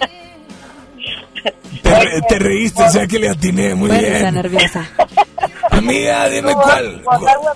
Te, 1.84 2.00
re- 2.00 2.22
te 2.30 2.40
reíste, 2.40 2.82
o 2.84 2.90
sea 2.90 3.06
que 3.08 3.20
le 3.20 3.30
atiné, 3.30 3.76
muy 3.76 3.90
bueno, 3.90 4.08
está 4.08 4.20
bien. 4.20 4.34
nerviosa. 4.36 4.88
Amiga, 5.84 6.30
dime 6.30 6.54
cuál, 6.54 7.04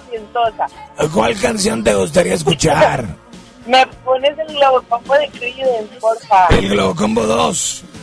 pientosa. 0.09 0.67
cuál 1.13 1.39
canción 1.39 1.81
te 1.81 1.95
gustaría 1.95 2.33
escuchar. 2.33 3.05
Me 3.67 3.85
pones 4.03 4.37
el 4.37 4.47
globocombo 4.55 5.13
de 5.15 5.27
Creedence, 5.29 5.99
porfa. 5.99 6.47
El 6.49 6.69
Globocombo 6.69 7.25
2. 7.25 7.83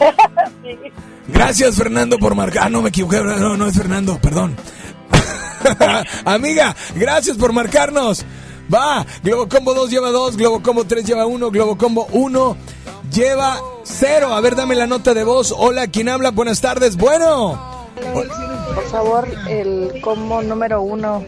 Sí. 0.62 0.78
Gracias, 1.28 1.76
Fernando, 1.76 2.18
por 2.18 2.34
marcar. 2.34 2.64
Ah, 2.64 2.68
no, 2.70 2.82
me 2.82 2.90
equivoqué. 2.90 3.22
No, 3.22 3.56
no 3.56 3.66
es 3.66 3.74
Fernando, 3.74 4.18
perdón. 4.20 4.56
Amiga, 6.24 6.74
gracias 6.94 7.36
por 7.38 7.52
marcarnos. 7.52 8.24
Va, 8.72 9.06
Globocombo 9.22 9.72
2 9.74 9.90
lleva 9.90 10.10
2, 10.10 10.36
Globocombo 10.36 10.84
3 10.84 11.04
lleva 11.04 11.26
1, 11.26 11.50
Globocombo 11.50 12.08
1 12.12 12.56
lleva 13.10 13.58
0. 13.84 14.34
A 14.34 14.40
ver, 14.40 14.54
dame 14.56 14.74
la 14.74 14.86
nota 14.86 15.14
de 15.14 15.24
voz. 15.24 15.54
Hola, 15.56 15.86
¿quién 15.86 16.08
habla? 16.08 16.30
Buenas 16.30 16.60
tardes. 16.60 16.96
Bueno. 16.96 17.73
Por 17.94 18.84
favor, 18.90 19.28
el 19.48 20.00
combo 20.00 20.42
número 20.42 20.82
uno 20.82 21.24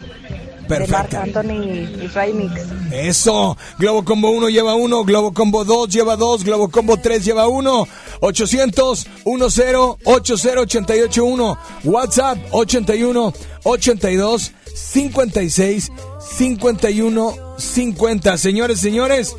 de 0.68 0.86
Marc 0.86 1.10
Perfecto. 1.10 1.18
Anthony 1.18 1.62
y 2.02 2.06
Remix. 2.08 2.52
Eso. 2.92 3.56
Globo 3.78 4.04
Combo 4.04 4.30
1 4.30 4.48
lleva 4.48 4.74
1, 4.74 5.04
Globo 5.04 5.32
Combo 5.32 5.64
2 5.64 5.88
lleva 5.88 6.16
2, 6.16 6.44
Globo 6.44 6.68
Combo 6.68 6.96
3 6.96 7.24
lleva 7.24 7.46
1. 7.46 7.88
800 8.20 9.06
10 9.24 9.46
80 9.54 9.96
881. 10.04 11.58
WhatsApp 11.84 12.38
81 12.50 13.32
82 13.64 14.52
56 14.74 15.92
51 16.20 17.34
50. 17.58 18.38
Señores, 18.38 18.80
señores, 18.80 19.36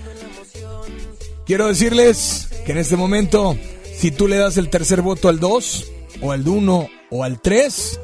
quiero 1.46 1.68
decirles 1.68 2.50
que 2.66 2.72
en 2.72 2.78
este 2.78 2.96
momento, 2.96 3.58
si 3.96 4.12
tú 4.12 4.28
le 4.28 4.38
das 4.38 4.58
el 4.58 4.70
tercer 4.70 5.02
voto 5.02 5.30
al 5.30 5.40
2, 5.40 5.92
o 6.22 6.32
al 6.32 6.48
1, 6.48 6.90
o 7.10 7.24
al 7.24 7.40
3, 7.40 8.00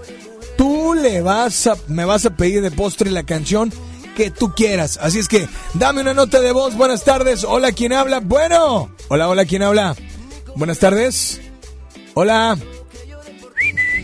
tú 0.58 0.94
le 0.94 1.22
vas 1.22 1.68
a, 1.68 1.78
me 1.88 2.06
vas 2.06 2.26
a 2.26 2.36
pedir 2.36 2.62
de 2.62 2.72
postre 2.72 3.12
la 3.12 3.24
canción 3.24 3.72
que 4.16 4.32
tú 4.32 4.54
quieras. 4.56 5.00
Así 5.02 5.20
es 5.20 5.28
que 5.28 5.48
dame 5.74 6.02
una 6.02 6.14
nota 6.14 6.40
de 6.40 6.52
voz. 6.52 6.76
Buenas 6.76 7.04
tardes. 7.04 7.44
Hola, 7.44 7.72
¿quién 7.72 7.94
habla? 7.94 8.20
Bueno. 8.20 8.92
Hola, 9.10 9.30
hola, 9.30 9.46
¿quién 9.46 9.64
habla? 9.64 9.96
Buenas 10.56 10.80
tardes. 10.80 11.42
Hola. 12.14 12.58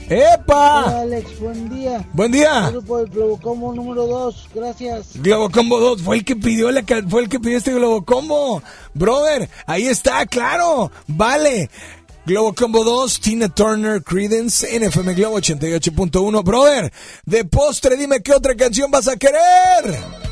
¡Epa! 0.10 0.86
Hola, 0.86 1.02
Alex, 1.02 1.40
buen 1.40 1.70
día. 1.70 2.04
Buen 2.14 2.32
día. 2.32 2.66
El 2.66 2.72
grupo 2.72 2.98
del 2.98 3.10
Globocombo 3.10 3.76
número 3.76 4.08
2, 4.08 4.50
gracias. 4.56 5.10
Globocombo 5.14 5.80
2, 5.80 6.02
fue 6.02 6.18
el 6.18 6.26
que 6.26 6.36
pidió 6.36 6.72
la 6.72 6.84
fue 7.08 7.22
el 7.22 7.30
que 7.30 7.40
pidió 7.40 7.60
este 7.60 7.74
Globocombo. 7.74 8.64
Brother, 8.96 9.48
ahí 9.68 9.86
está, 9.86 10.26
claro. 10.26 10.92
Vale. 11.06 11.70
Globo 12.30 12.54
Combo 12.54 12.84
2, 12.84 13.22
Tina 13.22 13.50
Turner, 13.50 14.04
Credence, 14.04 14.64
NFM 14.64 15.16
Globo 15.16 15.40
88.1. 15.40 16.44
Brother, 16.44 16.94
de 17.26 17.44
postre, 17.44 17.98
dime 17.98 18.22
qué 18.22 18.34
otra 18.34 18.56
canción 18.56 18.92
vas 18.92 19.08
a 19.08 19.18
querer. 19.18 20.29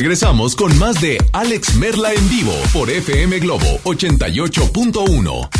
regresamos 0.00 0.56
con 0.56 0.78
más 0.78 0.98
de 1.02 1.18
Alex 1.34 1.74
Merla 1.74 2.14
en 2.14 2.26
vivo 2.30 2.54
por 2.72 2.88
FM 2.88 3.38
Globo 3.38 3.66
88.1. 3.84 5.50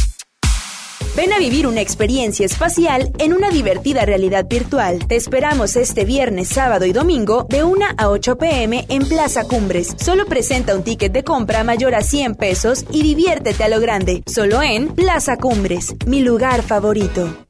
Ven 1.14 1.34
a 1.34 1.38
vivir 1.38 1.66
una 1.66 1.82
experiencia 1.82 2.46
espacial 2.46 3.12
en 3.18 3.34
una 3.34 3.50
divertida 3.50 4.06
realidad 4.06 4.46
virtual. 4.48 5.06
Te 5.06 5.16
esperamos 5.16 5.76
este 5.76 6.06
viernes, 6.06 6.48
sábado 6.48 6.86
y 6.86 6.92
domingo 6.94 7.46
de 7.50 7.64
1 7.64 7.84
a 7.98 8.08
8 8.08 8.38
pm 8.38 8.86
en 8.88 9.06
Plaza 9.06 9.44
Cumbres. 9.44 9.94
Solo 9.98 10.24
presenta 10.24 10.74
un 10.74 10.84
ticket 10.84 11.12
de 11.12 11.22
compra 11.22 11.62
mayor 11.62 11.94
a 11.94 12.00
100 12.00 12.36
pesos 12.36 12.86
y 12.90 13.02
diviértete 13.02 13.62
a 13.64 13.68
lo 13.68 13.78
grande. 13.78 14.22
Solo 14.24 14.62
en 14.62 14.88
Plaza 14.88 15.36
Cumbres, 15.36 15.94
mi 16.06 16.22
lugar 16.22 16.62
favorito. 16.62 17.46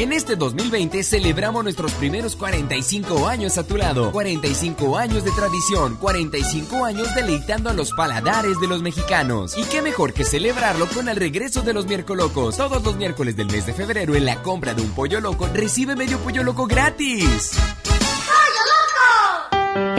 En 0.00 0.14
este 0.14 0.34
2020 0.34 1.02
celebramos 1.02 1.62
nuestros 1.62 1.92
primeros 1.92 2.34
45 2.34 3.28
años 3.28 3.58
a 3.58 3.64
tu 3.64 3.76
lado. 3.76 4.10
45 4.12 4.96
años 4.96 5.24
de 5.24 5.30
tradición, 5.30 5.96
45 5.96 6.86
años 6.86 7.14
deleitando 7.14 7.68
a 7.68 7.74
los 7.74 7.92
paladares 7.92 8.58
de 8.62 8.66
los 8.66 8.80
mexicanos. 8.80 9.58
Y 9.58 9.64
qué 9.64 9.82
mejor 9.82 10.14
que 10.14 10.24
celebrarlo 10.24 10.86
con 10.86 11.10
el 11.10 11.16
regreso 11.16 11.60
de 11.60 11.74
los 11.74 11.86
miércolocos. 11.86 12.56
Todos 12.56 12.82
los 12.82 12.96
miércoles 12.96 13.36
del 13.36 13.48
mes 13.48 13.66
de 13.66 13.74
febrero 13.74 14.14
en 14.14 14.24
la 14.24 14.40
compra 14.40 14.72
de 14.72 14.80
un 14.80 14.88
pollo 14.92 15.20
loco 15.20 15.46
recibe 15.52 15.94
medio 15.96 16.16
pollo 16.20 16.44
loco 16.44 16.66
gratis. 16.66 17.58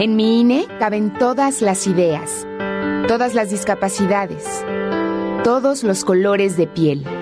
En 0.00 0.16
mi 0.16 0.40
INE 0.40 0.66
caben 0.80 1.16
todas 1.16 1.62
las 1.62 1.86
ideas, 1.86 2.44
todas 3.06 3.34
las 3.34 3.50
discapacidades, 3.50 4.64
todos 5.44 5.84
los 5.84 6.04
colores 6.04 6.56
de 6.56 6.66
piel. 6.66 7.21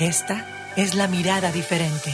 Esta 0.00 0.46
es 0.76 0.94
la 0.94 1.08
mirada 1.08 1.52
diferente. 1.52 2.10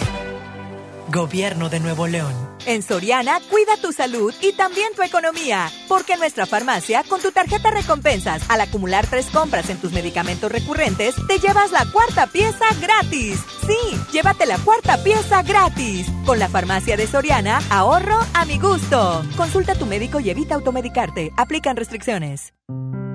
Gobierno 1.06 1.68
de 1.68 1.78
Nuevo 1.78 2.08
León. 2.08 2.34
En 2.66 2.82
Soriana, 2.82 3.38
cuida 3.48 3.76
tu 3.80 3.92
salud 3.92 4.34
y 4.42 4.54
también 4.54 4.88
tu 4.96 5.02
economía. 5.02 5.70
Porque 5.86 6.14
en 6.14 6.18
nuestra 6.18 6.46
farmacia, 6.46 7.04
con 7.08 7.20
tu 7.20 7.30
tarjeta 7.30 7.70
recompensas, 7.70 8.42
al 8.50 8.60
acumular 8.60 9.06
tres 9.06 9.26
compras 9.26 9.70
en 9.70 9.76
tus 9.76 9.92
medicamentos 9.92 10.50
recurrentes, 10.50 11.14
te 11.28 11.38
llevas 11.38 11.70
la 11.70 11.86
cuarta 11.92 12.26
pieza 12.26 12.64
gratis. 12.80 13.38
Sí, 13.68 13.96
llévate 14.10 14.46
la 14.46 14.58
cuarta 14.58 15.00
pieza 15.04 15.44
gratis. 15.44 16.08
Con 16.24 16.40
la 16.40 16.48
farmacia 16.48 16.96
de 16.96 17.06
Soriana, 17.06 17.60
ahorro 17.70 18.18
a 18.34 18.44
mi 18.46 18.58
gusto. 18.58 19.22
Consulta 19.36 19.72
a 19.72 19.78
tu 19.78 19.86
médico 19.86 20.18
y 20.18 20.28
evita 20.28 20.56
automedicarte. 20.56 21.30
Aplican 21.36 21.76
restricciones. 21.76 22.52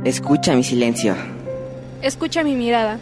Escucha 0.06 0.56
mi 0.56 0.64
silencio. 0.64 1.18
Escucha 2.02 2.42
mi 2.46 2.56
mirada. 2.56 3.02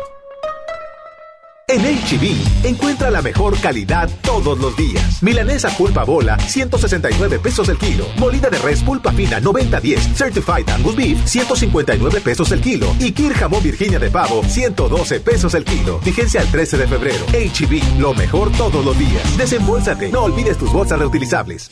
En 1.71 1.79
HB, 1.83 2.65
encuentra 2.65 3.09
la 3.09 3.21
mejor 3.21 3.57
calidad 3.61 4.09
todos 4.23 4.59
los 4.59 4.75
días. 4.75 5.23
Milanesa 5.23 5.69
pulpa 5.77 6.03
bola, 6.03 6.37
169 6.37 7.39
pesos 7.39 7.69
el 7.69 7.77
kilo. 7.77 8.07
Molida 8.17 8.49
de 8.49 8.59
res 8.59 8.83
pulpa 8.83 9.13
fina, 9.13 9.39
90-10. 9.39 10.13
Certified 10.13 10.69
Angus 10.69 10.97
Beef, 10.97 11.25
159 11.25 12.19
pesos 12.19 12.51
el 12.51 12.59
kilo. 12.59 12.93
Y 12.99 13.13
Kir 13.13 13.31
jamón 13.31 13.63
Virginia 13.63 13.99
de 13.99 14.11
pavo, 14.11 14.43
112 14.43 15.21
pesos 15.21 15.53
el 15.53 15.63
kilo. 15.63 16.01
Vigencia 16.03 16.41
al 16.41 16.51
13 16.51 16.77
de 16.77 16.87
febrero. 16.87 17.25
HB, 17.27 18.01
lo 18.01 18.13
mejor 18.15 18.51
todos 18.51 18.83
los 18.83 18.99
días. 18.99 19.37
Desembolsate, 19.37 20.09
no 20.09 20.23
olvides 20.23 20.57
tus 20.57 20.73
bolsas 20.73 20.99
reutilizables. 20.99 21.71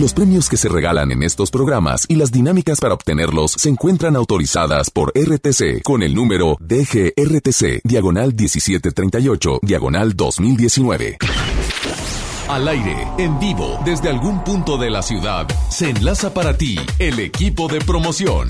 Los 0.00 0.14
premios 0.14 0.48
que 0.48 0.56
se 0.56 0.70
regalan 0.70 1.12
en 1.12 1.22
estos 1.22 1.50
programas 1.50 2.06
y 2.08 2.14
las 2.14 2.32
dinámicas 2.32 2.80
para 2.80 2.94
obtenerlos 2.94 3.52
se 3.52 3.68
encuentran 3.68 4.16
autorizadas 4.16 4.88
por 4.88 5.12
RTC 5.14 5.82
con 5.82 6.02
el 6.02 6.14
número 6.14 6.56
DGRTC, 6.58 7.82
diagonal 7.84 8.28
1738, 8.34 9.60
diagonal 9.60 10.16
2019. 10.16 11.18
Al 12.48 12.66
aire, 12.68 13.08
en 13.18 13.38
vivo, 13.38 13.78
desde 13.84 14.08
algún 14.08 14.42
punto 14.42 14.78
de 14.78 14.88
la 14.88 15.02
ciudad, 15.02 15.46
se 15.68 15.90
enlaza 15.90 16.32
para 16.32 16.56
ti 16.56 16.78
el 16.98 17.20
equipo 17.20 17.68
de 17.68 17.80
promoción. 17.80 18.48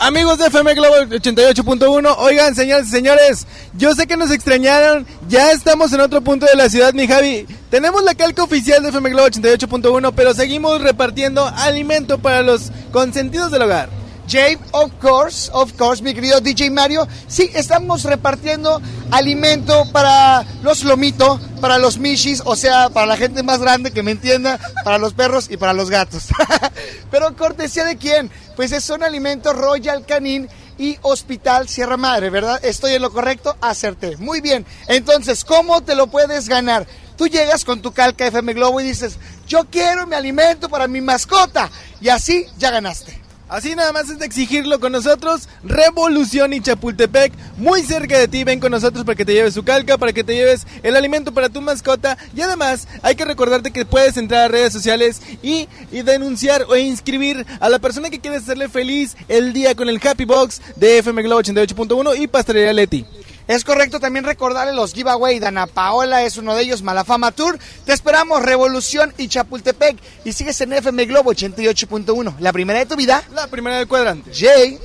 Amigos 0.00 0.38
de 0.38 0.46
FM 0.46 0.74
Globo 0.76 0.96
88.1, 0.96 2.16
oigan, 2.20 2.54
señores 2.54 2.88
y 2.88 2.90
señores, 2.90 3.46
yo 3.76 3.94
sé 3.94 4.06
que 4.06 4.16
nos 4.16 4.30
extrañaron, 4.30 5.06
ya 5.28 5.52
estamos 5.52 5.92
en 5.92 6.00
otro 6.00 6.22
punto 6.22 6.46
de 6.46 6.54
la 6.54 6.70
ciudad, 6.70 6.94
mi 6.94 7.06
Javi. 7.06 7.46
Tenemos 7.70 8.04
la 8.04 8.14
calca 8.14 8.44
oficial 8.44 8.80
de 8.82 8.90
FM 8.90 9.10
Globo 9.10 9.28
88.1, 9.28 10.12
pero 10.14 10.32
seguimos 10.34 10.80
repartiendo 10.80 11.44
alimento 11.46 12.18
para 12.18 12.42
los 12.42 12.70
consentidos 12.92 13.50
del 13.50 13.62
hogar. 13.62 13.88
Jay, 14.28 14.56
of 14.72 14.92
course, 15.00 15.50
of 15.52 15.72
course, 15.74 16.02
mi 16.02 16.14
querido 16.14 16.40
DJ 16.40 16.70
Mario. 16.70 17.06
Sí, 17.26 17.50
estamos 17.54 18.04
repartiendo 18.04 18.80
alimento 19.10 19.84
para 19.92 20.44
los 20.62 20.84
lomito, 20.84 21.40
para 21.60 21.78
los 21.78 21.98
mishis, 21.98 22.40
o 22.44 22.54
sea, 22.54 22.88
para 22.90 23.06
la 23.06 23.16
gente 23.16 23.42
más 23.42 23.60
grande 23.60 23.90
que 23.90 24.02
me 24.02 24.12
entienda, 24.12 24.60
para 24.84 24.98
los 24.98 25.14
perros 25.14 25.48
y 25.50 25.56
para 25.56 25.72
los 25.72 25.90
gatos. 25.90 26.24
Pero 27.10 27.36
cortesía 27.36 27.84
de 27.84 27.96
quién? 27.96 28.30
Pues 28.54 28.72
son 28.82 29.02
alimentos 29.02 29.56
Royal 29.56 30.06
Canin 30.06 30.48
y 30.78 30.98
Hospital 31.02 31.68
Sierra 31.68 31.96
Madre, 31.96 32.30
¿verdad? 32.30 32.64
¿Estoy 32.64 32.94
en 32.94 33.02
lo 33.02 33.12
correcto? 33.12 33.56
Acerté. 33.60 34.16
Muy 34.18 34.40
bien. 34.40 34.66
Entonces, 34.88 35.44
¿cómo 35.44 35.82
te 35.82 35.94
lo 35.94 36.08
puedes 36.08 36.48
ganar? 36.48 36.86
Tú 37.16 37.26
llegas 37.26 37.64
con 37.64 37.80
tu 37.80 37.92
calca 37.92 38.26
FM 38.26 38.54
Globo 38.54 38.80
y 38.80 38.84
dices, 38.84 39.18
yo 39.46 39.64
quiero 39.70 40.06
mi 40.06 40.14
alimento 40.14 40.68
para 40.68 40.86
mi 40.86 41.00
mascota. 41.00 41.70
Y 42.00 42.08
así 42.08 42.46
ya 42.58 42.70
ganaste. 42.70 43.26
Así 43.48 43.76
nada 43.76 43.92
más 43.92 44.10
es 44.10 44.18
de 44.18 44.26
exigirlo 44.26 44.80
con 44.80 44.90
nosotros. 44.90 45.48
Revolución 45.62 46.52
y 46.52 46.60
Chapultepec, 46.60 47.32
muy 47.56 47.82
cerca 47.82 48.18
de 48.18 48.26
ti. 48.26 48.42
Ven 48.42 48.58
con 48.58 48.72
nosotros 48.72 49.04
para 49.04 49.14
que 49.14 49.24
te 49.24 49.34
lleves 49.34 49.54
su 49.54 49.62
calca, 49.62 49.98
para 49.98 50.12
que 50.12 50.24
te 50.24 50.34
lleves 50.34 50.66
el 50.82 50.96
alimento 50.96 51.32
para 51.32 51.48
tu 51.48 51.60
mascota. 51.60 52.18
Y 52.34 52.40
además, 52.40 52.88
hay 53.02 53.14
que 53.14 53.24
recordarte 53.24 53.70
que 53.70 53.84
puedes 53.84 54.16
entrar 54.16 54.46
a 54.46 54.48
redes 54.48 54.72
sociales 54.72 55.22
y, 55.42 55.68
denunciar 55.92 56.66
o 56.68 56.76
inscribir 56.76 57.46
a 57.60 57.68
la 57.68 57.78
persona 57.78 58.10
que 58.10 58.20
quieres 58.20 58.42
hacerle 58.42 58.68
feliz 58.68 59.16
el 59.28 59.52
día 59.52 59.76
con 59.76 59.88
el 59.88 60.00
Happy 60.04 60.24
Box 60.24 60.60
de 60.74 60.98
FM 60.98 61.22
Globo 61.22 61.42
88.1 61.42 62.20
y 62.20 62.26
Pastelería 62.26 62.72
Leti. 62.72 63.06
Es 63.48 63.64
correcto 63.64 64.00
también 64.00 64.24
recordarle 64.24 64.72
los 64.72 64.92
giveaway. 64.92 65.38
Dana 65.38 65.66
Paola 65.66 66.24
es 66.24 66.36
uno 66.36 66.54
de 66.54 66.62
ellos, 66.62 66.82
Malafama 66.82 67.32
Tour. 67.32 67.58
Te 67.84 67.92
esperamos, 67.92 68.42
Revolución 68.42 69.14
y 69.18 69.28
Chapultepec. 69.28 69.96
Y 70.24 70.32
sigues 70.32 70.60
en 70.60 70.72
FM 70.72 71.06
Globo 71.06 71.32
88.1. 71.32 72.36
La 72.40 72.52
primera 72.52 72.80
de 72.80 72.86
tu 72.86 72.96
vida. 72.96 73.22
La 73.32 73.46
primera 73.46 73.78
del 73.78 73.86
cuadrante. 73.86 74.32
Jay. 74.34 74.78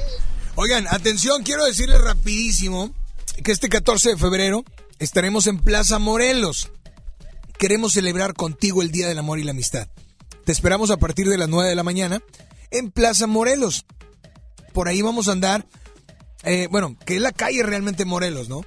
Oigan, 0.55 0.85
atención, 0.89 1.43
quiero 1.43 1.65
decirles 1.65 2.01
rapidísimo 2.01 2.93
que 3.43 3.51
este 3.51 3.69
14 3.69 4.09
de 4.09 4.17
febrero 4.17 4.63
estaremos 4.99 5.47
en 5.47 5.57
Plaza 5.57 5.97
Morelos. 5.97 6.69
Queremos 7.57 7.93
celebrar 7.93 8.33
contigo 8.33 8.81
el 8.81 8.91
Día 8.91 9.07
del 9.07 9.17
Amor 9.17 9.39
y 9.39 9.43
la 9.43 9.51
Amistad. 9.51 9.87
Te 10.45 10.51
esperamos 10.51 10.91
a 10.91 10.97
partir 10.97 11.27
de 11.29 11.37
las 11.37 11.49
9 11.49 11.69
de 11.69 11.75
la 11.75 11.83
mañana 11.83 12.21
en 12.69 12.91
Plaza 12.91 13.27
Morelos. 13.27 13.85
Por 14.73 14.87
ahí 14.87 15.01
vamos 15.01 15.27
a 15.27 15.31
andar 15.31 15.65
eh, 16.43 16.67
bueno, 16.71 16.97
que 17.05 17.15
es 17.15 17.21
la 17.21 17.31
calle 17.31 17.63
realmente 17.63 18.05
Morelos, 18.05 18.49
¿no? 18.49 18.61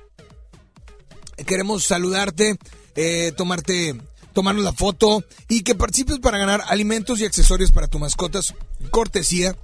Queremos 1.47 1.85
saludarte, 1.85 2.57
eh, 2.95 3.33
tomarte, 3.37 4.01
tomarnos 4.33 4.65
la 4.65 4.73
foto 4.73 5.25
y 5.49 5.63
que 5.63 5.75
participes 5.75 6.21
para 6.21 6.39
ganar 6.39 6.63
alimentos 6.69 7.21
y 7.21 7.25
accesorios 7.25 7.73
para 7.73 7.89
tus 7.89 8.01
mascotas, 8.01 8.55
cortesía 8.91 9.57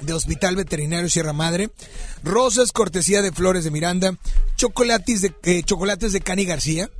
de 0.00 0.12
Hospital 0.12 0.56
Veterinario 0.56 1.08
Sierra 1.08 1.32
Madre, 1.32 1.70
rosas, 2.22 2.72
cortesía 2.72 3.22
de 3.22 3.32
Flores 3.32 3.64
de 3.64 3.70
Miranda, 3.70 4.16
chocolates 4.56 5.22
de, 5.22 5.34
eh, 5.44 5.62
chocolates 5.62 6.12
de 6.12 6.20
Cani 6.20 6.44
García, 6.44 6.90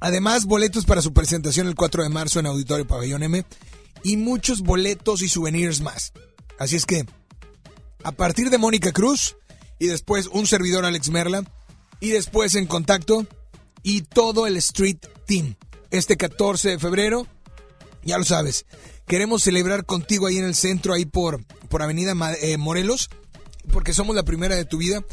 además 0.00 0.46
boletos 0.46 0.84
para 0.84 1.02
su 1.02 1.12
presentación 1.12 1.66
el 1.66 1.74
4 1.74 2.02
de 2.02 2.08
marzo 2.08 2.40
en 2.40 2.46
Auditorio 2.46 2.86
Pabellón 2.86 3.22
M. 3.22 3.44
Y 4.02 4.16
muchos 4.18 4.60
boletos 4.60 5.22
y 5.22 5.28
souvenirs 5.28 5.80
más. 5.80 6.12
Así 6.58 6.76
es 6.76 6.86
que 6.86 7.06
a 8.06 8.12
partir 8.12 8.50
de 8.50 8.58
Mónica 8.58 8.92
Cruz 8.92 9.36
y 9.80 9.88
después 9.88 10.28
un 10.28 10.46
servidor 10.46 10.84
Alex 10.84 11.10
Merla 11.10 11.42
y 11.98 12.10
después 12.10 12.54
en 12.54 12.66
contacto 12.66 13.26
y 13.82 14.02
todo 14.02 14.46
el 14.46 14.56
Street 14.58 14.98
Team. 15.26 15.56
Este 15.90 16.16
14 16.16 16.68
de 16.68 16.78
febrero, 16.78 17.26
ya 18.04 18.16
lo 18.16 18.24
sabes, 18.24 18.64
queremos 19.08 19.42
celebrar 19.42 19.84
contigo 19.86 20.28
ahí 20.28 20.36
en 20.36 20.44
el 20.44 20.54
centro, 20.54 20.94
ahí 20.94 21.04
por, 21.04 21.44
por 21.68 21.82
Avenida 21.82 22.14
eh, 22.42 22.56
Morelos, 22.58 23.10
porque 23.72 23.92
somos 23.92 24.14
la 24.14 24.22
primera 24.22 24.54
de 24.54 24.66
tu 24.66 24.78
vida, 24.78 25.04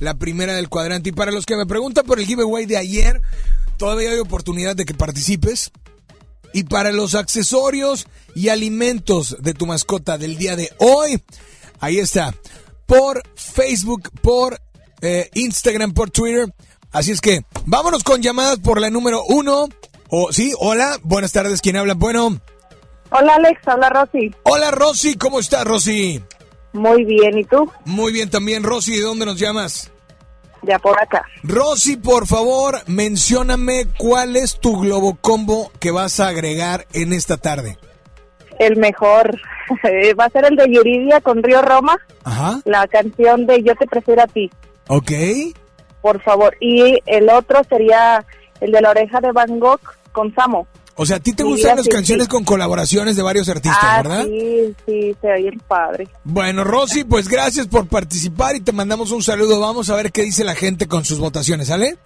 la 0.00 0.14
primera 0.14 0.54
del 0.54 0.68
cuadrante. 0.68 1.10
Y 1.10 1.12
para 1.12 1.30
los 1.30 1.46
que 1.46 1.54
me 1.54 1.66
preguntan 1.66 2.04
por 2.04 2.18
el 2.18 2.26
giveaway 2.26 2.66
de 2.66 2.78
ayer, 2.78 3.22
todavía 3.76 4.10
hay 4.10 4.18
oportunidad 4.18 4.74
de 4.74 4.86
que 4.86 4.94
participes. 4.94 5.70
Y 6.52 6.64
para 6.64 6.90
los 6.90 7.14
accesorios 7.14 8.08
y 8.34 8.48
alimentos 8.48 9.36
de 9.38 9.54
tu 9.54 9.66
mascota 9.66 10.18
del 10.18 10.36
día 10.36 10.56
de 10.56 10.72
hoy, 10.78 11.22
ahí 11.80 11.98
está, 11.98 12.34
por 12.86 13.22
Facebook, 13.34 14.10
por 14.22 14.60
eh, 15.00 15.28
Instagram, 15.34 15.92
por 15.92 16.10
Twitter. 16.10 16.52
Así 16.92 17.12
es 17.12 17.20
que 17.20 17.40
vámonos 17.66 18.02
con 18.04 18.20
llamadas 18.22 18.58
por 18.58 18.80
la 18.80 18.90
número 18.90 19.22
uno. 19.24 19.68
O 20.08 20.32
sí, 20.32 20.52
hola, 20.58 20.98
buenas 21.02 21.32
tardes, 21.32 21.60
¿quién 21.60 21.76
habla? 21.76 21.94
Bueno, 21.94 22.40
Hola 23.12 23.34
Alex, 23.36 23.60
habla 23.66 23.88
Rosy. 23.90 24.32
hola 24.44 24.70
Rosy, 24.70 25.16
¿cómo 25.16 25.40
estás 25.40 25.64
Rosy? 25.64 26.22
Muy 26.72 27.04
bien, 27.04 27.38
¿y 27.38 27.44
tú? 27.44 27.68
Muy 27.84 28.12
bien 28.12 28.30
también, 28.30 28.62
Rosy, 28.62 28.96
¿de 28.96 29.02
dónde 29.02 29.26
nos 29.26 29.38
llamas? 29.38 29.90
Ya 30.62 30.78
por 30.78 31.00
acá. 31.00 31.24
Rosy, 31.42 31.96
por 31.96 32.26
favor, 32.28 32.80
mencióname 32.86 33.86
cuál 33.98 34.36
es 34.36 34.60
tu 34.60 34.78
globo 34.78 35.16
combo 35.20 35.72
que 35.80 35.90
vas 35.90 36.20
a 36.20 36.28
agregar 36.28 36.86
en 36.92 37.12
esta 37.12 37.36
tarde. 37.38 37.78
El 38.60 38.76
mejor 38.76 39.36
va 40.20 40.24
a 40.26 40.30
ser 40.30 40.44
el 40.44 40.54
de 40.56 40.70
Yuridia 40.72 41.20
con 41.20 41.42
Río 41.42 41.62
Roma, 41.62 41.96
Ajá. 42.24 42.60
la 42.64 42.86
canción 42.86 43.46
de 43.46 43.62
Yo 43.62 43.74
te 43.74 43.86
prefiero 43.86 44.22
a 44.22 44.26
ti, 44.26 44.50
Ok. 44.88 45.10
por 46.02 46.20
favor. 46.22 46.56
Y 46.60 46.98
el 47.06 47.28
otro 47.30 47.62
sería 47.68 48.24
el 48.60 48.70
de 48.72 48.80
la 48.80 48.90
oreja 48.90 49.20
de 49.20 49.32
Van 49.32 49.58
Gogh 49.58 49.80
con 50.12 50.34
Samo. 50.34 50.66
O 50.96 51.06
sea, 51.06 51.16
a 51.16 51.20
ti 51.20 51.32
te 51.32 51.42
Sí, 51.44 51.48
gustan 51.48 51.76
las 51.78 51.88
canciones 51.88 52.26
sí. 52.26 52.30
con 52.30 52.44
colaboraciones 52.44 53.16
de 53.16 53.22
varios 53.22 53.48
artistas, 53.48 53.78
ah, 53.82 54.02
¿verdad? 54.02 54.24
sí, 54.26 54.74
sí, 54.84 55.16
se 55.22 55.32
oye 55.32 55.50
padre. 55.66 56.06
Bueno, 56.24 56.62
Rosy, 56.62 57.04
pues 57.04 57.26
gracias 57.28 57.68
por 57.68 57.86
participar 57.88 58.56
y 58.56 58.60
te 58.60 58.72
mandamos 58.72 59.10
un 59.10 59.22
saludo. 59.22 59.58
Vamos 59.60 59.88
a 59.88 59.94
ver 59.96 60.12
qué 60.12 60.22
dice 60.22 60.44
la 60.44 60.54
gente 60.54 60.86
con 60.88 61.06
sus 61.06 61.18
votaciones, 61.18 61.68
¿sale? 61.68 61.96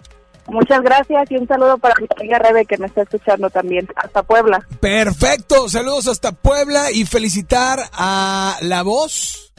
Muchas 0.46 0.82
gracias 0.82 1.30
y 1.30 1.36
un 1.36 1.48
saludo 1.48 1.78
para 1.78 1.94
mi 2.00 2.06
amiga 2.16 2.38
Rebe 2.38 2.66
que 2.66 2.76
me 2.76 2.86
está 2.86 3.02
escuchando 3.02 3.48
también, 3.50 3.88
hasta 3.96 4.22
Puebla. 4.22 4.66
Perfecto, 4.80 5.68
saludos 5.68 6.06
hasta 6.08 6.32
Puebla 6.32 6.90
y 6.92 7.06
felicitar 7.06 7.80
a 7.92 8.58
la 8.60 8.82
voz, 8.82 9.52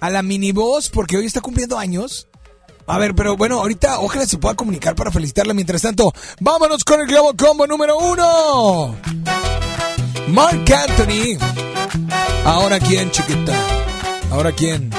a 0.00 0.10
la 0.10 0.22
mini 0.22 0.52
voz, 0.52 0.90
porque 0.90 1.16
hoy 1.16 1.26
está 1.26 1.40
cumpliendo 1.40 1.78
años. 1.78 2.28
A 2.88 2.98
ver, 2.98 3.14
pero 3.14 3.36
bueno, 3.36 3.58
ahorita 3.58 3.98
ojalá 3.98 4.26
se 4.26 4.38
pueda 4.38 4.54
comunicar 4.54 4.94
para 4.94 5.10
felicitarla. 5.10 5.54
Mientras 5.54 5.82
tanto, 5.82 6.12
vámonos 6.40 6.84
con 6.84 7.00
el 7.00 7.06
Globo 7.06 7.34
Combo 7.36 7.66
número 7.66 7.98
uno. 7.98 8.96
Mark 10.28 10.64
Anthony. 10.72 11.38
Ahora 12.44 12.78
quién, 12.78 13.10
chiquita. 13.10 13.54
Ahora 14.30 14.52
quién. 14.52 14.90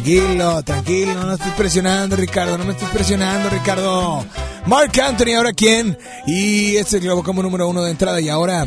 Tranquilo, 0.00 0.62
tranquilo, 0.62 1.12
no 1.26 1.34
estés 1.34 1.52
presionando, 1.52 2.16
Ricardo, 2.16 2.56
no 2.56 2.64
me 2.64 2.72
estés 2.72 2.88
presionando, 2.88 3.50
Ricardo. 3.50 4.24
Mark 4.64 4.98
Anthony, 4.98 5.34
ahora 5.36 5.52
quién. 5.52 5.98
Y 6.26 6.76
este 6.76 6.88
es 6.88 6.94
el 6.94 7.00
Globo 7.02 7.22
Combo 7.22 7.42
número 7.42 7.68
uno 7.68 7.82
de 7.82 7.90
entrada. 7.90 8.18
Y 8.18 8.30
ahora. 8.30 8.66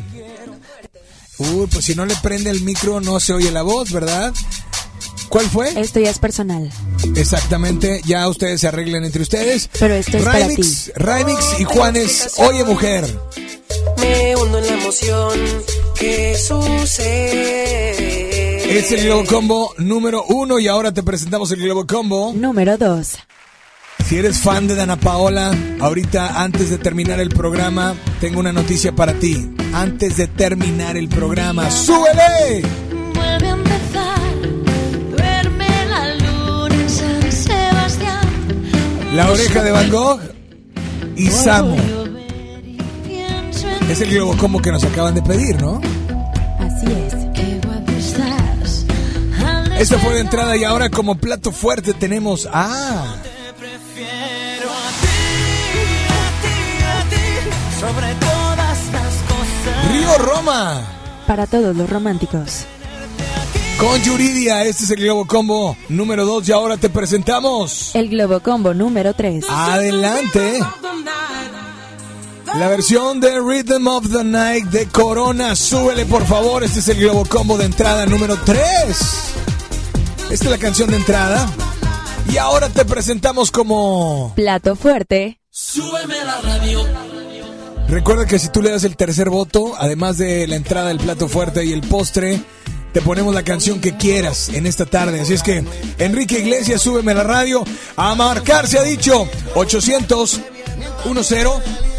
Uy, 1.40 1.66
pues 1.72 1.86
si 1.86 1.96
no 1.96 2.06
le 2.06 2.16
prende 2.18 2.52
el 2.52 2.62
micro, 2.62 3.02
no 3.02 3.20
se 3.20 3.34
oye 3.34 3.50
la 3.50 3.64
voz, 3.64 3.92
¿verdad? 3.92 4.32
¿Cuál 5.28 5.50
fue? 5.50 5.70
Esto 5.82 6.00
ya 6.00 6.12
es 6.12 6.20
personal. 6.20 6.72
Exactamente, 7.16 8.04
ya 8.06 8.30
ustedes 8.30 8.62
se 8.62 8.68
arreglen 8.68 9.04
entre 9.04 9.24
ustedes. 9.24 9.72
Pero 9.80 9.96
esto 9.96 10.18
es 10.18 10.24
para 10.24 10.38
Remix, 10.38 10.92
Remix 10.96 11.60
y 11.60 11.64
Juanes, 11.64 12.34
Oye 12.38 12.64
Mujer. 12.64 13.08
Me 13.98 14.36
hundo 14.36 14.60
en 14.60 14.68
la 14.68 14.74
emoción 14.74 15.40
que 15.96 16.38
sucede. 16.38 18.33
Es 18.68 18.92
el 18.92 19.04
Globo 19.06 19.26
Combo 19.26 19.74
número 19.78 20.24
uno 20.24 20.60
y 20.60 20.68
ahora 20.68 20.92
te 20.92 21.04
presentamos 21.04 21.52
el 21.52 21.62
Globo 21.62 21.86
Combo. 21.86 22.34
Número 22.34 22.78
2. 22.78 23.18
Si 24.06 24.18
eres 24.18 24.40
fan 24.40 24.68
de 24.68 24.76
Dana 24.76 25.00
Paola, 25.00 25.56
ahorita 25.80 26.42
antes 26.42 26.70
de 26.70 26.78
terminar 26.78 27.20
el 27.20 27.30
programa, 27.30 27.96
tengo 28.20 28.40
una 28.40 28.52
noticia 28.52 28.94
para 28.94 29.14
ti. 29.14 29.50
Antes 29.74 30.18
de 30.18 30.28
terminar 30.28 30.98
el 30.98 31.08
programa, 31.08 31.70
¡súbele! 31.72 32.64
Vuelve 33.14 33.48
a 33.48 33.52
empezar, 33.52 34.42
duerme 35.12 35.68
la 35.90 36.16
luna 36.16 36.76
en 36.76 36.90
San 36.90 37.32
Sebastián. 37.32 38.28
La 39.14 39.32
oreja 39.32 39.64
de 39.64 39.72
Van 39.72 39.90
Gogh 39.90 40.20
y 41.16 41.28
Samo. 41.28 41.78
Es 43.90 44.02
el 44.02 44.10
globo 44.10 44.36
combo 44.38 44.62
que 44.62 44.72
nos 44.72 44.84
acaban 44.84 45.14
de 45.14 45.22
pedir, 45.22 45.62
¿no? 45.62 45.80
Así 46.60 46.86
es. 46.88 47.14
Esta 49.80 49.98
fue 50.00 50.14
de 50.14 50.22
entrada 50.22 50.56
y 50.56 50.64
ahora 50.64 50.90
como 50.90 51.16
plato 51.16 51.52
fuerte 51.52 51.94
tenemos 51.94 52.48
a... 52.52 53.16
Sobre 57.80 58.14
todas 58.16 58.80
las 58.94 59.14
cosas. 59.28 59.92
Río 59.92 60.18
Roma. 60.20 60.82
Para 61.28 61.48
todos 61.48 61.76
los 61.76 61.90
románticos. 61.90 62.66
Con 63.78 64.02
Yuridia, 64.02 64.64
este 64.64 64.86
es 64.86 64.92
el 64.92 65.02
Globo 65.02 65.26
Combo 65.26 65.76
número 65.90 66.26
2 66.26 66.48
y 66.48 66.52
ahora 66.54 66.78
te 66.78 66.90
presentamos. 66.90 67.94
El 67.94 68.08
Globo 68.10 68.40
Combo 68.40 68.74
número 68.74 69.14
3. 69.14 69.44
Adelante. 69.50 70.60
La 72.58 72.68
versión 72.70 73.20
de 73.20 73.40
Rhythm 73.40 73.88
of 73.88 74.10
the 74.12 74.24
Night 74.24 74.66
de 74.66 74.86
Corona. 74.88 75.56
Súbele 75.56 76.06
por 76.06 76.26
favor, 76.26 76.64
este 76.64 76.80
es 76.80 76.88
el 76.88 77.00
Globo 77.00 77.26
Combo 77.26 77.58
de 77.58 77.66
entrada 77.66 78.06
número 78.06 78.38
3. 78.46 78.60
Esta 80.30 80.46
es 80.46 80.52
la 80.52 80.58
canción 80.58 80.90
de 80.90 80.98
entrada. 80.98 81.50
Y 82.32 82.38
ahora 82.38 82.70
te 82.70 82.86
presentamos 82.86 83.52
como... 83.52 84.34
Plato 84.36 84.76
fuerte. 84.76 85.40
Súbeme 85.50 86.24
la 86.24 86.42
radio. 86.42 86.84
Recuerda 87.88 88.26
que 88.26 88.40
si 88.40 88.50
tú 88.50 88.62
le 88.62 88.72
das 88.72 88.84
el 88.86 88.96
tercer 88.96 89.30
voto, 89.30 89.76
además 89.78 90.18
de 90.18 90.48
la 90.48 90.56
entrada 90.56 90.88
del 90.88 90.98
plato 90.98 91.28
fuerte 91.28 91.64
y 91.66 91.74
el 91.74 91.82
postre, 91.82 92.42
te 92.92 93.02
ponemos 93.02 93.36
la 93.36 93.44
canción 93.44 93.80
que 93.82 93.98
quieras 93.98 94.50
en 94.50 94.66
esta 94.66 94.86
tarde. 94.86 95.22
Así 95.22 95.34
es 95.34 95.44
que, 95.44 95.64
Enrique 96.00 96.40
Iglesias, 96.40 96.82
súbeme 96.82 97.14
la 97.14 97.24
radio. 97.24 97.64
A 97.96 98.16
marcar 98.16 98.68
se 98.68 98.80
ha 98.80 98.84
dicho 98.84 99.28
800 99.56 100.42
10 101.04 101.93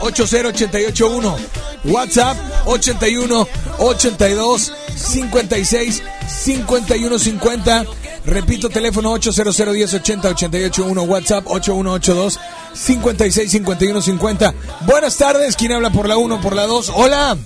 80881. 0.00 1.36
WhatsApp 1.84 2.36
81 2.66 3.46
82 3.78 4.72
56 4.94 6.02
51 6.26 7.18
50. 7.18 7.84
Repito, 8.26 8.68
teléfono 8.68 9.12
800 9.12 9.72
10 9.72 9.94
80 9.94 10.28
881. 10.28 11.02
WhatsApp 11.02 11.44
8182 11.46 12.38
56 12.74 13.50
51 13.50 14.02
50. 14.02 14.54
Buenas 14.86 15.16
tardes, 15.16 15.56
¿quién 15.56 15.72
habla 15.72 15.90
por 15.90 16.08
la 16.08 16.16
1, 16.16 16.40
por 16.40 16.54
la 16.54 16.66
2? 16.66 16.92
Hola. 16.94 17.36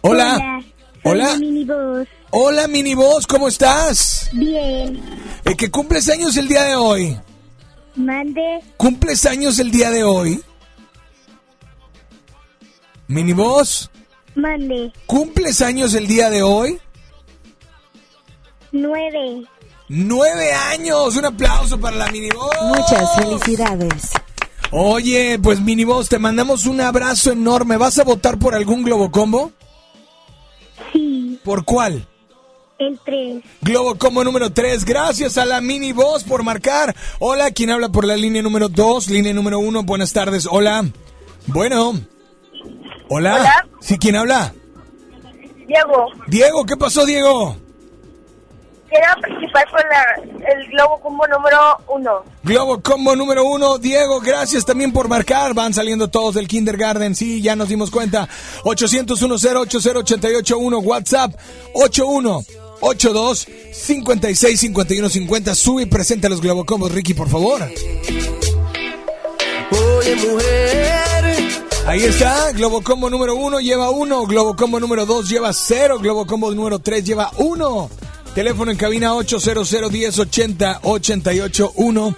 Hola. 0.00 0.60
Hola. 1.04 1.38
Hola, 2.30 2.68
mini 2.68 2.94
voz, 2.94 3.26
¿cómo 3.26 3.48
estás? 3.48 4.28
Bien. 4.32 5.00
Eh, 5.44 5.56
que 5.56 5.70
cumples 5.70 6.08
años 6.10 6.36
el 6.36 6.46
día 6.46 6.64
de 6.64 6.76
hoy. 6.76 7.18
Mande. 7.96 8.60
¿Cumples 8.76 9.24
años 9.24 9.58
el 9.58 9.70
día 9.70 9.90
de 9.90 10.04
hoy? 10.04 10.40
Mini 13.08 13.32
voz, 13.32 13.90
Mande. 14.34 14.92
¿cumples 15.06 15.62
años 15.62 15.94
el 15.94 16.06
día 16.06 16.28
de 16.28 16.42
hoy? 16.42 16.78
Nueve. 18.70 19.44
¡Nueve 19.88 20.52
años! 20.52 21.16
Un 21.16 21.24
aplauso 21.24 21.80
para 21.80 21.96
la 21.96 22.08
mini 22.12 22.28
voz. 22.28 22.54
Muchas 22.64 23.14
felicidades. 23.16 24.10
Oye, 24.70 25.38
pues 25.42 25.60
mini 25.62 25.84
voz, 25.84 26.10
te 26.10 26.18
mandamos 26.18 26.66
un 26.66 26.82
abrazo 26.82 27.32
enorme. 27.32 27.78
¿Vas 27.78 27.98
a 27.98 28.04
votar 28.04 28.38
por 28.38 28.54
algún 28.54 28.82
Globo 28.82 29.10
Combo? 29.10 29.52
Sí. 30.92 31.40
¿Por 31.42 31.64
cuál? 31.64 32.06
El 32.78 33.00
tres. 33.02 33.42
Globo 33.62 33.96
Combo 33.96 34.22
número 34.22 34.52
3. 34.52 34.84
Gracias 34.84 35.38
a 35.38 35.46
la 35.46 35.62
mini 35.62 35.92
voz 35.92 36.22
por 36.24 36.42
marcar. 36.42 36.94
Hola, 37.18 37.50
¿quién 37.52 37.70
habla 37.70 37.88
por 37.88 38.06
la 38.06 38.16
línea 38.16 38.42
número 38.42 38.68
2? 38.68 39.08
Línea 39.08 39.32
número 39.32 39.58
1. 39.58 39.82
Buenas 39.84 40.12
tardes. 40.12 40.46
Hola. 40.48 40.84
Bueno. 41.46 41.98
Hola. 43.08 43.36
Hola. 43.36 43.66
¿Sí, 43.80 43.98
quién 43.98 44.16
habla? 44.16 44.52
Diego, 45.66 46.06
Diego, 46.26 46.64
¿qué 46.64 46.76
pasó, 46.76 47.04
Diego? 47.04 47.56
quiero 48.88 49.06
participar 49.20 49.70
por 49.70 49.80
la, 49.80 50.52
el 50.52 50.68
Globo 50.70 51.00
Combo 51.00 51.26
número 51.26 51.58
uno. 51.88 52.24
Globo 52.42 52.80
Combo 52.82 53.14
número 53.14 53.44
1. 53.44 53.78
Diego, 53.78 54.20
gracias 54.20 54.64
también 54.64 54.92
por 54.92 55.08
marcar. 55.08 55.54
Van 55.54 55.74
saliendo 55.74 56.08
todos 56.08 56.34
del 56.34 56.48
kindergarten. 56.48 57.14
Sí, 57.14 57.40
ya 57.42 57.56
nos 57.56 57.68
dimos 57.68 57.90
cuenta. 57.90 58.28
800 58.64 59.22
881 59.22 60.78
WhatsApp 60.78 61.34
81 61.74 62.42
82 62.80 63.48
56 63.72 64.60
51 64.60 65.08
50. 65.08 65.54
Sube 65.54 65.82
y 65.82 65.86
presenta 65.86 66.28
los 66.28 66.40
Globo 66.40 66.64
Combos, 66.64 66.92
Ricky, 66.92 67.14
por 67.14 67.28
favor. 67.28 67.62
Oye, 69.70 70.16
mujer. 70.16 71.17
Ahí 71.88 72.04
está, 72.04 72.52
Globo 72.52 72.82
Combo 72.82 73.08
número 73.08 73.34
1 73.34 73.60
lleva 73.60 73.88
1, 73.88 74.26
Globo 74.26 74.54
Combo 74.54 74.78
número 74.78 75.06
2 75.06 75.26
lleva 75.26 75.54
0, 75.54 75.98
Globo 76.00 76.26
Combo 76.26 76.54
número 76.54 76.80
3 76.80 77.02
lleva 77.02 77.30
1. 77.38 77.90
Teléfono 78.34 78.70
en 78.70 78.76
cabina 78.76 79.14
800 79.14 79.90
10 79.90 80.18
80 80.18 80.80
881. 80.82 82.14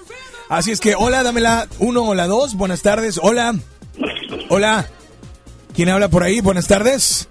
Así 0.48 0.72
es 0.72 0.80
que, 0.80 0.96
hola, 0.96 1.22
dame 1.22 1.40
la 1.40 1.68
1 1.78 2.02
o 2.02 2.14
la 2.16 2.26
2. 2.26 2.56
Buenas 2.56 2.82
tardes, 2.82 3.20
hola. 3.22 3.54
Hola. 4.48 4.88
¿Quién 5.72 5.88
habla 5.88 6.08
por 6.08 6.24
ahí? 6.24 6.40
Buenas 6.40 6.66
tardes. 6.66 7.28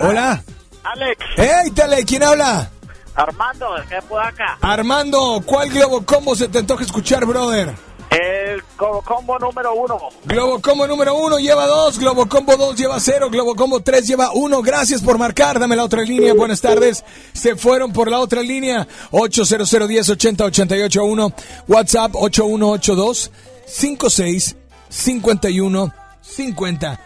Hola. 0.00 0.42
Alex, 0.84 1.22
¡Hey, 1.36 1.70
Tale! 1.74 2.02
¿Quién 2.06 2.22
habla? 2.22 2.70
Armando, 3.14 3.66
¿qué 3.90 3.98
puedo 4.08 4.22
acá? 4.22 4.56
Armando, 4.62 5.42
¿cuál 5.44 5.68
Globo 5.68 6.02
Combo 6.02 6.34
se 6.34 6.48
te 6.48 6.60
antoja 6.60 6.82
escuchar, 6.82 7.26
brother? 7.26 7.89
El 8.10 8.62
co- 8.76 9.02
combo 9.02 9.38
número 9.38 9.72
uno. 9.74 9.98
Globo 10.24 10.60
Combo 10.60 10.84
número 10.86 11.14
1 11.14 11.38
lleva 11.38 11.64
2, 11.66 11.98
Globo 11.98 12.28
Combo 12.28 12.56
2 12.56 12.74
lleva 12.76 12.98
0, 12.98 13.30
Globo 13.30 13.54
Combo 13.54 13.80
3 13.80 14.04
lleva 14.06 14.32
1. 14.32 14.62
Gracias 14.62 15.00
por 15.00 15.16
marcar, 15.16 15.60
dame 15.60 15.76
la 15.76 15.84
otra 15.84 16.02
línea. 16.02 16.34
Buenas 16.34 16.60
tardes. 16.60 17.04
Se 17.32 17.54
fueron 17.54 17.92
por 17.92 18.10
la 18.10 18.18
otra 18.18 18.42
línea. 18.42 18.86
800 19.12 19.86
10 19.88 20.08
80 20.10 20.44
88 20.44 21.04
1. 21.04 21.32
WhatsApp 21.68 22.10
8182 22.16 23.30
56 23.66 24.56
51 24.88 25.94
50. 26.20 27.00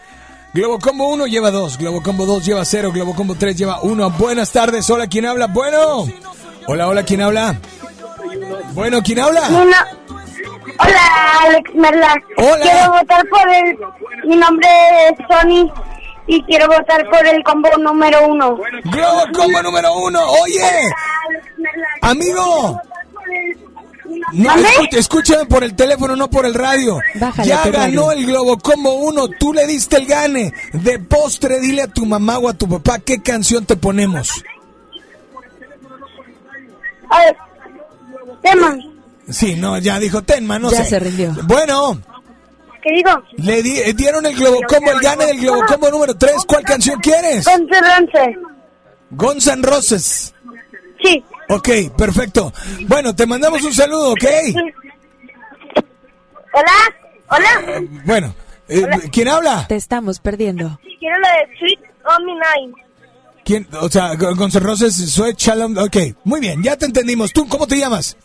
Globo 0.55 0.79
Combo 0.79 1.09
1 1.09 1.27
lleva 1.27 1.51
2, 1.51 1.77
Globo 1.77 2.01
Combo 2.01 2.25
2 2.25 2.45
lleva 2.45 2.65
0, 2.65 2.91
Globo 2.91 3.13
Combo 3.13 3.35
3 3.35 3.55
lleva 3.55 3.79
1. 3.81 4.09
Buenas 4.11 4.51
tardes. 4.51 4.89
Hola, 4.89 5.05
¿quién 5.07 5.25
habla? 5.27 5.47
Bueno. 5.47 6.07
Hola, 6.67 6.87
hola, 6.87 7.03
¿quién 7.03 7.21
habla? 7.21 7.59
Bueno, 8.73 9.01
¿quién 9.03 9.19
habla? 9.19 9.43
Hola, 10.79 11.39
Alex 11.41 11.75
Merla. 11.75 12.15
Hola. 12.37 12.61
Quiero 12.61 12.91
votar 12.91 13.25
por 13.29 13.49
el. 13.49 13.77
Mi 14.27 14.35
nombre 14.35 14.67
es 15.09 15.17
Sony 15.29 15.71
y 16.27 16.41
quiero 16.43 16.67
votar 16.67 17.07
por 17.09 17.25
el 17.25 17.43
combo 17.43 17.69
número 17.77 18.27
uno. 18.27 18.57
Globo 18.85 19.23
Combo 19.33 19.61
número 19.61 19.93
1. 19.93 20.31
Oye, 20.41 20.89
amigo. 22.01 22.81
No, 24.33 24.55
escucha, 24.55 24.99
escúchame 24.99 25.45
por 25.45 25.63
el 25.63 25.75
teléfono, 25.75 26.15
no 26.15 26.29
por 26.29 26.45
el 26.45 26.53
radio. 26.53 26.99
Bájale 27.15 27.47
ya 27.47 27.63
ganó 27.65 28.07
radio. 28.07 28.11
el 28.11 28.25
Globo 28.25 28.57
Combo 28.57 28.93
1, 28.93 29.27
tú 29.39 29.53
le 29.53 29.65
diste 29.67 29.97
el 29.97 30.05
gane. 30.05 30.53
De 30.73 30.99
postre, 30.99 31.59
dile 31.59 31.83
a 31.83 31.87
tu 31.87 32.05
mamá 32.05 32.37
o 32.37 32.49
a 32.49 32.53
tu 32.53 32.67
papá 32.67 32.99
qué 32.99 33.21
canción 33.21 33.65
te 33.65 33.75
ponemos. 33.75 34.43
A 37.09 37.19
ver, 37.19 37.37
tema. 38.41 38.77
Sí, 39.29 39.55
no, 39.55 39.77
ya 39.79 39.99
dijo 39.99 40.21
Tenma, 40.21 40.59
no 40.59 40.71
Ya 40.71 40.83
sé. 40.83 40.89
se 40.91 40.99
rindió. 40.99 41.33
Bueno, 41.43 41.99
¿Qué 42.83 42.91
digo? 42.93 43.09
le 43.37 43.63
di- 43.63 43.79
eh, 43.79 43.93
dieron 43.93 44.25
el 44.25 44.35
Globo 44.35 44.59
Combo, 44.67 44.91
el 44.91 44.99
gane 44.99 45.25
del 45.25 45.39
Globo 45.39 45.61
Combo 45.67 45.89
número 45.89 46.15
3. 46.15 46.35
¿Cuál 46.47 46.63
canción 46.63 46.99
quieres? 46.99 47.45
Guns 49.11 49.47
N' 49.47 49.61
Roses. 49.63 50.33
Sí. 51.03 51.23
Ok, 51.49 51.69
perfecto. 51.97 52.51
Bueno, 52.87 53.15
te 53.15 53.25
mandamos 53.25 53.63
un 53.63 53.73
saludo, 53.73 54.11
¿ok? 54.11 54.23
Hola, 56.53 56.71
hola. 57.29 57.81
Bueno, 58.05 58.33
eh, 58.67 58.85
¿quién 59.11 59.27
habla? 59.27 59.65
Te 59.67 59.75
estamos 59.75 60.19
perdiendo. 60.19 60.79
Quiero 60.99 61.19
la 61.19 61.29
de 61.29 61.57
Sweet 61.59 61.79
on 62.05 62.25
Nine. 62.25 62.73
¿Quién? 63.43 63.67
O 63.79 63.89
sea, 63.89 64.15
Guns 64.15 64.55
N' 64.55 64.61
Roses, 64.63 64.95
Sweat 65.13 65.37
Shalom. 65.37 65.77
Ok, 65.77 65.97
muy 66.23 66.39
bien, 66.39 66.63
ya 66.63 66.75
te 66.77 66.85
entendimos. 66.85 67.31
¿Tú 67.33 67.47
cómo 67.47 67.67
te 67.67 67.77
llamas? 67.77 68.17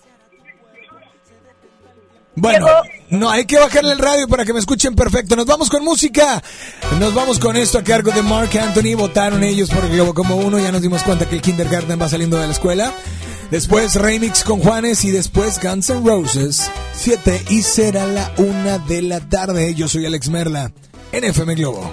Bueno, 2.41 2.67
no, 3.11 3.31
hay 3.31 3.45
que 3.45 3.59
bajarle 3.59 3.93
el 3.93 3.99
radio 3.99 4.27
para 4.27 4.47
que 4.47 4.55
me 4.55 4.61
escuchen 4.61 4.95
perfecto. 4.95 5.37
Nos 5.37 5.45
vamos 5.45 5.69
con 5.69 5.85
música. 5.85 6.43
Nos 6.99 7.13
vamos 7.13 7.39
con 7.39 7.55
esto 7.57 7.79
a 7.79 7.85
cargo 7.85 8.13
de 8.13 8.23
Mark 8.23 8.51
Anthony. 8.59 8.97
Votaron 8.97 9.43
ellos 9.43 9.69
por 9.69 9.85
el 9.85 9.93
Globo 9.93 10.15
como 10.15 10.37
uno. 10.37 10.59
Ya 10.59 10.73
nos 10.73 10.81
dimos 10.81 11.03
cuenta 11.03 11.29
que 11.29 11.37
el 11.37 11.43
kindergarten 11.43 12.01
va 12.01 12.09
saliendo 12.09 12.39
de 12.39 12.47
la 12.47 12.53
escuela. 12.53 12.93
Después 13.51 13.95
remix 13.97 14.43
con 14.43 14.61
Juanes 14.61 15.05
y 15.05 15.11
después 15.11 15.61
Guns 15.61 15.91
N' 15.91 16.03
Roses. 16.03 16.71
Siete 16.95 17.43
y 17.51 17.63
será 17.63 18.07
la 18.07 18.33
una 18.39 18.79
de 18.79 19.03
la 19.03 19.21
tarde. 19.21 19.75
Yo 19.75 19.87
soy 19.87 20.07
Alex 20.07 20.31
Merla 20.31 20.73
en 21.13 21.25
FM 21.25 21.57
Globo. 21.57 21.93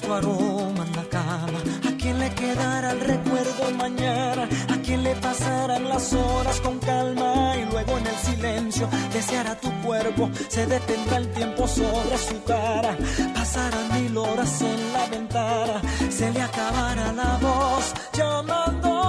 Tu 0.00 0.12
aroma 0.12 0.84
en 0.86 0.96
la 0.96 1.04
cama? 1.04 1.58
¿A 1.88 1.96
quién 1.98 2.18
le 2.18 2.30
quedará 2.34 2.92
el 2.92 3.00
recuerdo 3.00 3.70
mañana? 3.76 4.48
¿A 4.70 4.76
quién 4.78 5.02
le 5.02 5.14
pasarán 5.16 5.88
las 5.88 6.12
horas 6.12 6.60
con 6.60 6.78
calma? 6.78 7.54
Y 7.56 7.70
luego 7.70 7.98
en 7.98 8.06
el 8.06 8.16
silencio 8.16 8.88
deseará 9.12 9.54
tu 9.56 9.70
cuerpo, 9.82 10.30
se 10.48 10.66
detendrá 10.66 11.16
el 11.18 11.28
tiempo 11.32 11.66
sobre 11.66 12.18
su 12.18 12.42
cara. 12.44 12.96
Pasarán 13.34 14.02
mil 14.02 14.16
horas 14.16 14.62
en 14.62 14.92
la 14.92 15.06
ventana, 15.06 15.82
se 16.10 16.30
le 16.30 16.40
acabará 16.40 17.12
la 17.12 17.38
voz 17.38 17.92
llamándote. 18.12 19.01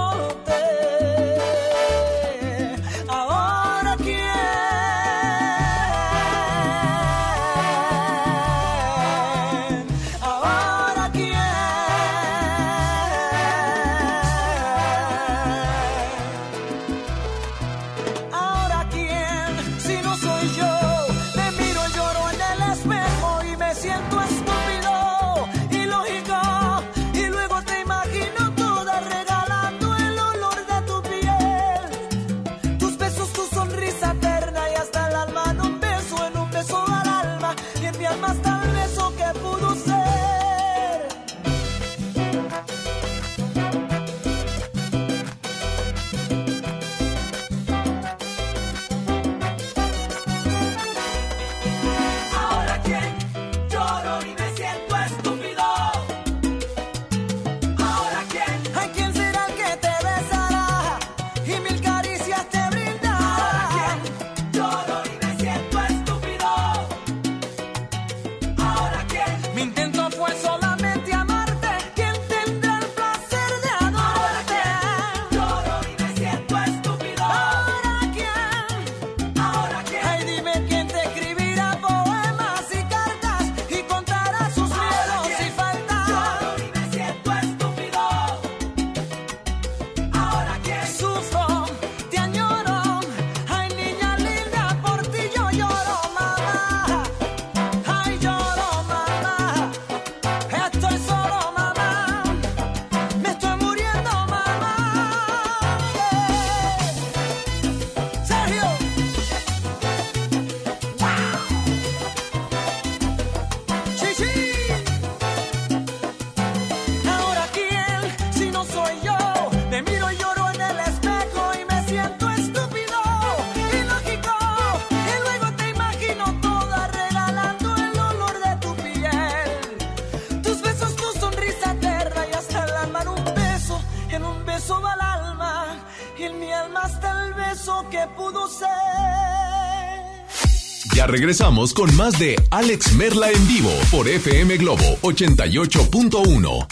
Regresamos 141.14 141.72
con 141.72 141.94
más 141.94 142.18
de 142.18 142.34
Alex 142.50 142.94
Merla 142.94 143.30
en 143.30 143.46
vivo 143.46 143.70
por 143.92 144.08
FM 144.08 144.56
Globo 144.56 144.82
88.1. 145.02 146.66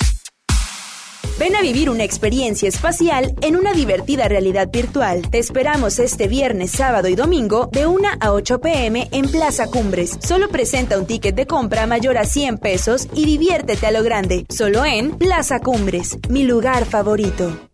Ven 1.39 1.55
a 1.55 1.63
vivir 1.63 1.89
una 1.89 2.03
experiencia 2.03 2.69
espacial 2.69 3.37
en 3.41 3.55
una 3.55 3.73
divertida 3.73 4.27
realidad 4.27 4.69
virtual. 4.73 5.31
Te 5.31 5.39
esperamos 5.39 6.01
este 6.01 6.27
viernes, 6.27 6.73
sábado 6.73 7.07
y 7.07 7.15
domingo 7.15 7.69
de 7.71 7.87
1 7.87 8.09
a 8.19 8.33
8 8.33 8.61
pm 8.61 9.09
en 9.13 9.31
Plaza 9.31 9.69
Cumbres. 9.69 10.19
Solo 10.21 10.49
presenta 10.49 10.99
un 10.99 11.07
ticket 11.07 11.37
de 11.37 11.47
compra 11.47 11.87
mayor 11.87 12.19
a 12.19 12.25
100 12.25 12.59
pesos 12.59 13.07
y 13.15 13.27
diviértete 13.27 13.87
a 13.87 13.93
lo 13.93 14.03
grande. 14.03 14.45
Solo 14.49 14.85
en 14.85 15.13
Plaza 15.13 15.61
Cumbres, 15.61 16.19
mi 16.29 16.43
lugar 16.43 16.85
favorito. 16.85 17.71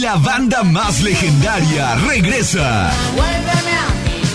la 0.00 0.16
banda 0.16 0.62
más 0.62 1.02
legendaria 1.02 1.94
regresa. 1.96 2.90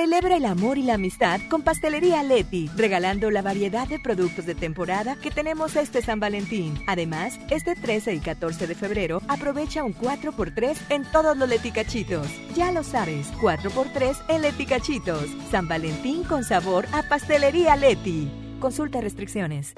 Celebra 0.00 0.36
el 0.38 0.46
amor 0.46 0.78
y 0.78 0.82
la 0.82 0.94
amistad 0.94 1.42
con 1.50 1.60
Pastelería 1.60 2.22
Leti, 2.22 2.70
regalando 2.74 3.30
la 3.30 3.42
variedad 3.42 3.86
de 3.86 3.98
productos 3.98 4.46
de 4.46 4.54
temporada 4.54 5.14
que 5.16 5.30
tenemos 5.30 5.76
este 5.76 6.00
San 6.00 6.18
Valentín. 6.18 6.82
Además, 6.86 7.38
este 7.50 7.74
13 7.74 8.14
y 8.14 8.20
14 8.20 8.66
de 8.66 8.74
febrero, 8.74 9.20
aprovecha 9.28 9.84
un 9.84 9.94
4x3 9.94 10.74
en 10.88 11.04
todos 11.12 11.36
los 11.36 11.46
leticachitos. 11.46 12.26
Ya 12.54 12.72
lo 12.72 12.82
sabes, 12.82 13.30
4x3 13.42 14.16
en 14.30 14.40
leticachitos. 14.40 15.26
San 15.50 15.68
Valentín 15.68 16.24
con 16.24 16.44
sabor 16.44 16.86
a 16.92 17.02
Pastelería 17.02 17.76
Leti. 17.76 18.30
Consulta 18.58 19.02
restricciones. 19.02 19.74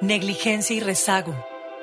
Negligencia 0.00 0.76
y 0.76 0.78
rezago. 0.78 1.34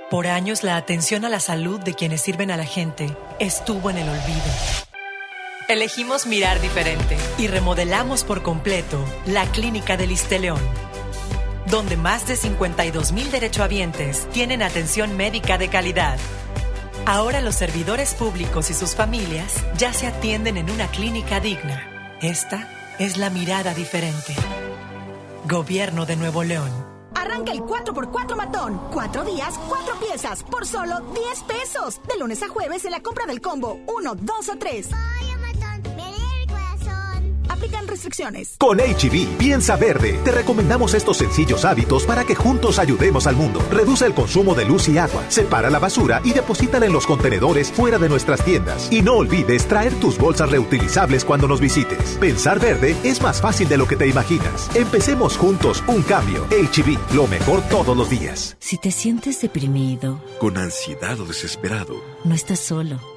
Por 0.10 0.28
años 0.28 0.64
la 0.64 0.78
atención 0.78 1.26
a 1.26 1.30
la 1.30 1.42
salud 1.42 1.82
de 1.82 1.96
quienes 1.96 2.22
sirven 2.22 2.50
a 2.50 2.56
la 2.56 2.66
gente 2.66 3.14
estuvo 3.40 3.90
en 3.90 3.98
el 3.98 4.08
olvido. 4.08 4.87
Elegimos 5.68 6.28
mirar 6.28 6.62
diferente 6.62 7.18
y 7.38 7.48
remodelamos 7.48 8.24
por 8.24 8.42
completo 8.42 9.04
la 9.26 9.46
Clínica 9.48 9.98
del 9.98 10.16
León, 10.40 10.62
donde 11.66 11.98
más 11.98 12.26
de 12.26 12.38
52 12.38 13.12
mil 13.12 13.30
derechohabientes 13.30 14.30
tienen 14.30 14.64
atención 14.64 15.18
médica 15.18 15.58
de 15.58 15.68
calidad. 15.68 16.18
Ahora 17.06 17.42
los 17.42 17.56
servidores 17.56 18.14
públicos 18.14 18.70
y 18.70 18.74
sus 18.74 18.96
familias 18.96 19.56
ya 19.78 19.92
se 19.92 20.08
atienden 20.08 20.56
en 20.56 20.70
una 20.70 20.88
clínica 20.88 21.42
digna. 21.42 22.16
Esta 22.22 22.96
es 22.98 23.18
la 23.18 23.30
mirada 23.30 23.74
diferente. 23.74 24.36
Gobierno 25.50 26.06
de 26.06 26.16
Nuevo 26.16 26.46
León. 26.46 26.72
Arranca 27.14 27.52
el 27.52 27.60
4x4 27.60 28.38
matón. 28.38 28.82
Cuatro 28.94 29.26
días, 29.26 29.60
cuatro 29.68 30.00
piezas, 30.00 30.44
por 30.44 30.66
solo 30.66 31.02
10 31.14 31.44
pesos. 31.44 32.00
De 32.08 32.18
lunes 32.18 32.42
a 32.42 32.48
jueves 32.48 32.86
en 32.86 32.92
la 32.92 33.02
compra 33.02 33.26
del 33.26 33.42
combo 33.42 33.82
1, 33.86 34.16
2 34.16 34.50
o 34.50 34.58
3. 34.58 34.90
Aplican 37.58 37.88
restricciones. 37.88 38.56
Con 38.60 38.78
HB, 38.78 39.38
piensa 39.38 39.76
verde. 39.78 40.20
Te 40.24 40.32
recomendamos 40.32 40.94
estos 40.94 41.18
sencillos 41.18 41.66
hábitos 41.66 42.06
para 42.06 42.24
que 42.24 42.36
juntos 42.36 42.78
ayudemos 42.78 43.26
al 43.26 43.36
mundo. 43.36 43.60
Reduce 43.72 44.06
el 44.06 44.14
consumo 44.14 44.54
de 44.54 44.66
luz 44.66 44.88
y 44.90 45.00
agua, 45.00 45.24
separa 45.30 45.72
la 45.72 45.80
basura 45.80 46.22
y 46.24 46.34
deposítala 46.34 46.86
en 46.86 46.94
los 46.94 47.08
contenedores 47.08 47.72
fuera 47.72 47.98
de 47.98 48.10
nuestras 48.10 48.46
tiendas. 48.46 48.92
Y 48.92 49.02
no 49.02 49.16
olvides 49.16 49.68
traer 49.68 49.92
tus 49.96 50.20
bolsas 50.20 50.52
reutilizables 50.52 51.26
cuando 51.26 51.48
nos 51.48 51.60
visites. 51.60 52.18
Pensar 52.20 52.60
verde 52.60 52.96
es 53.04 53.24
más 53.24 53.42
fácil 53.42 53.68
de 53.68 53.78
lo 53.78 53.88
que 53.88 53.96
te 53.96 54.08
imaginas. 54.08 54.70
Empecemos 54.76 55.36
juntos 55.36 55.84
un 55.88 56.04
cambio. 56.04 56.46
HB, 56.52 57.16
lo 57.16 57.26
mejor 57.26 57.62
todos 57.70 57.98
los 57.98 58.08
días. 58.08 58.56
Si 58.60 58.78
te 58.78 58.92
sientes 58.92 59.42
deprimido, 59.42 60.22
Con 60.40 60.58
ansiedad 60.58 61.20
o 61.20 61.26
desesperado, 61.26 62.04
no 62.24 62.36
estás 62.36 62.60
solo. 62.60 63.17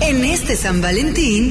En 0.00 0.24
este 0.24 0.56
San 0.56 0.80
Valentín, 0.80 1.50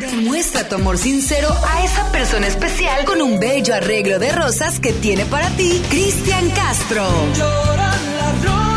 demuestra 0.00 0.68
tu 0.68 0.76
amor 0.76 0.98
sincero 0.98 1.48
a 1.66 1.84
esa 1.84 2.10
persona 2.10 2.46
especial 2.46 3.04
con 3.04 3.20
un 3.20 3.38
bello 3.38 3.74
arreglo 3.74 4.18
de 4.18 4.32
rosas 4.32 4.80
que 4.80 4.92
tiene 4.92 5.26
para 5.26 5.48
ti 5.50 5.82
Cristian 5.90 6.50
Castro. 6.50 7.06
Lloran 7.36 8.16
las 8.16 8.44
rosas, 8.44 8.73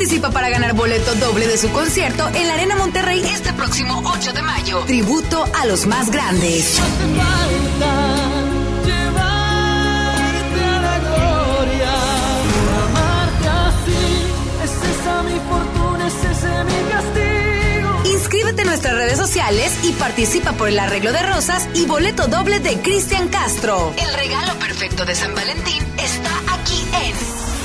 participa 0.00 0.30
para 0.30 0.48
ganar 0.48 0.72
boleto 0.72 1.14
doble 1.16 1.46
de 1.46 1.58
su 1.58 1.70
concierto 1.72 2.26
en 2.32 2.48
la 2.48 2.54
Arena 2.54 2.74
Monterrey 2.74 3.22
este 3.22 3.52
próximo 3.52 4.02
8 4.02 4.32
de 4.32 4.40
mayo. 4.40 4.78
Tributo 4.86 5.44
a 5.60 5.66
los 5.66 5.86
más 5.86 6.10
grandes. 6.10 6.80
Falta 6.80 7.92
llevarte 8.86 10.64
a 10.64 10.80
la 10.80 10.98
gloria, 11.00 11.92
amarte 12.86 13.48
así, 13.68 14.24
es 14.64 14.70
esa 14.70 15.22
mi 15.22 15.38
fortuna, 15.38 16.06
es 16.06 16.14
ese 16.14 16.64
mi 16.64 16.80
castigo. 16.90 18.16
Inscríbete 18.16 18.62
en 18.62 18.68
nuestras 18.68 18.94
redes 18.94 19.18
sociales 19.18 19.80
y 19.82 19.92
participa 19.92 20.52
por 20.52 20.70
el 20.70 20.78
arreglo 20.78 21.12
de 21.12 21.22
rosas 21.24 21.68
y 21.74 21.84
boleto 21.84 22.26
doble 22.26 22.60
de 22.60 22.80
Cristian 22.80 23.28
Castro. 23.28 23.92
El 23.98 24.14
regalo 24.14 24.54
perfecto 24.54 25.04
de 25.04 25.14
San 25.14 25.34
Valentín 25.34 25.84
está 25.98 26.54
aquí 26.54 26.86
en 27.04 27.59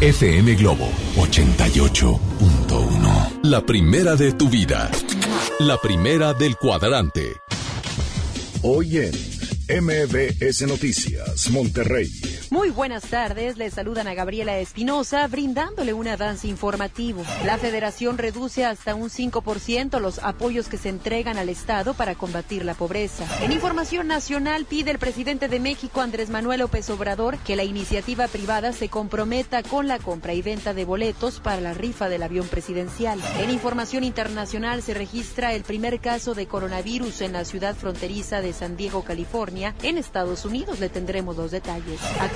FM 0.00 0.54
Globo 0.54 0.88
88.1. 1.16 3.40
La 3.42 3.60
primera 3.60 4.16
de 4.16 4.32
tu 4.32 4.48
vida. 4.48 4.90
La 5.58 5.76
primera 5.76 6.32
del 6.32 6.56
cuadrante. 6.56 7.34
Hoy 8.62 8.96
en 8.96 9.12
MBS 9.84 10.66
Noticias, 10.66 11.50
Monterrey. 11.50 12.08
Muy 12.50 12.70
buenas 12.70 13.04
tardes, 13.04 13.56
les 13.58 13.74
saludan 13.74 14.08
a 14.08 14.14
Gabriela 14.14 14.58
Espinosa 14.58 15.24
brindándole 15.28 15.92
un 15.92 16.08
avance 16.08 16.48
informativo. 16.48 17.22
La 17.44 17.58
federación 17.58 18.18
reduce 18.18 18.64
hasta 18.64 18.96
un 18.96 19.08
5% 19.08 20.00
los 20.00 20.18
apoyos 20.18 20.66
que 20.68 20.76
se 20.76 20.88
entregan 20.88 21.38
al 21.38 21.48
Estado 21.48 21.94
para 21.94 22.16
combatir 22.16 22.64
la 22.64 22.74
pobreza. 22.74 23.24
En 23.44 23.52
información 23.52 24.08
nacional 24.08 24.64
pide 24.64 24.90
el 24.90 24.98
presidente 24.98 25.46
de 25.46 25.60
México 25.60 26.00
Andrés 26.00 26.28
Manuel 26.28 26.58
López 26.58 26.90
Obrador 26.90 27.38
que 27.38 27.54
la 27.54 27.62
iniciativa 27.62 28.26
privada 28.26 28.72
se 28.72 28.88
comprometa 28.88 29.62
con 29.62 29.86
la 29.86 30.00
compra 30.00 30.34
y 30.34 30.42
venta 30.42 30.74
de 30.74 30.84
boletos 30.84 31.38
para 31.38 31.60
la 31.60 31.72
rifa 31.72 32.08
del 32.08 32.24
avión 32.24 32.48
presidencial. 32.48 33.20
En 33.38 33.50
información 33.50 34.02
internacional 34.02 34.82
se 34.82 34.94
registra 34.94 35.54
el 35.54 35.62
primer 35.62 36.00
caso 36.00 36.34
de 36.34 36.48
coronavirus 36.48 37.20
en 37.20 37.34
la 37.34 37.44
ciudad 37.44 37.76
fronteriza 37.76 38.40
de 38.40 38.52
San 38.52 38.76
Diego, 38.76 39.04
California, 39.04 39.76
en 39.84 39.98
Estados 39.98 40.44
Unidos. 40.44 40.80
Le 40.80 40.88
tendremos 40.88 41.36
los 41.36 41.52
detalles. 41.52 42.00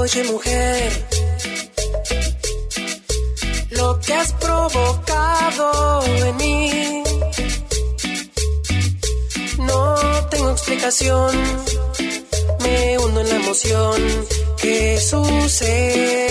Oye 0.00 0.24
mujer, 0.24 1.06
lo 3.72 4.00
que 4.00 4.14
has 4.14 4.32
provocado 4.32 6.02
en 6.24 6.36
mí, 6.38 7.02
no 9.58 9.94
tengo 10.30 10.52
explicación, 10.52 11.36
me 12.60 12.96
hundo 12.98 13.20
en 13.20 13.28
la 13.28 13.36
emoción 13.36 14.26
que 14.56 14.98
sucede. 14.98 16.30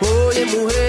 Oye 0.00 0.44
mujer. 0.46 0.83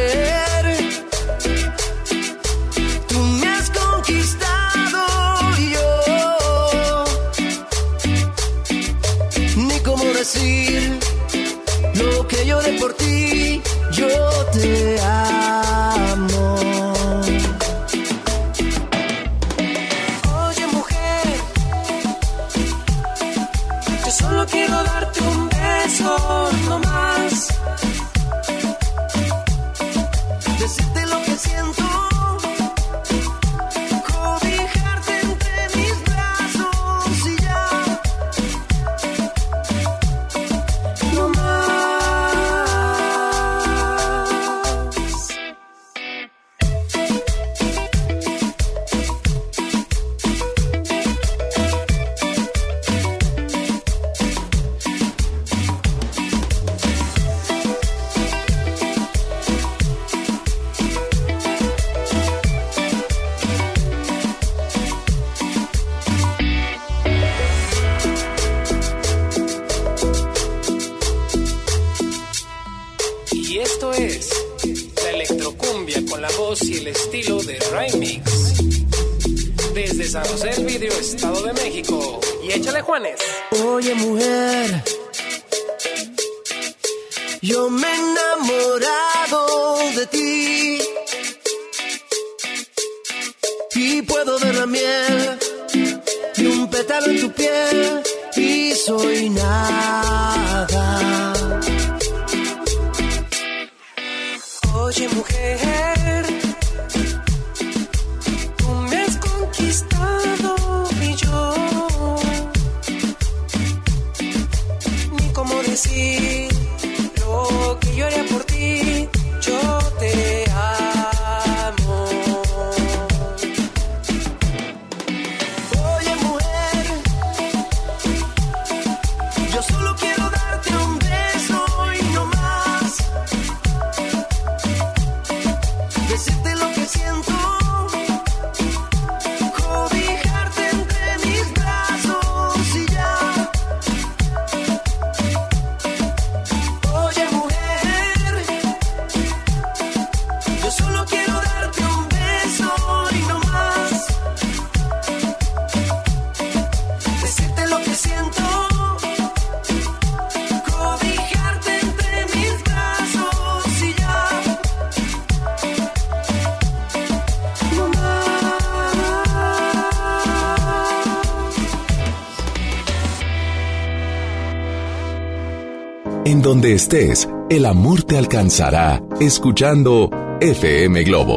estés, 176.73 177.29
el 177.49 177.65
amor 177.65 178.03
te 178.03 178.17
alcanzará 178.17 179.01
escuchando 179.19 180.09
FM 180.41 181.03
Globo 181.03 181.35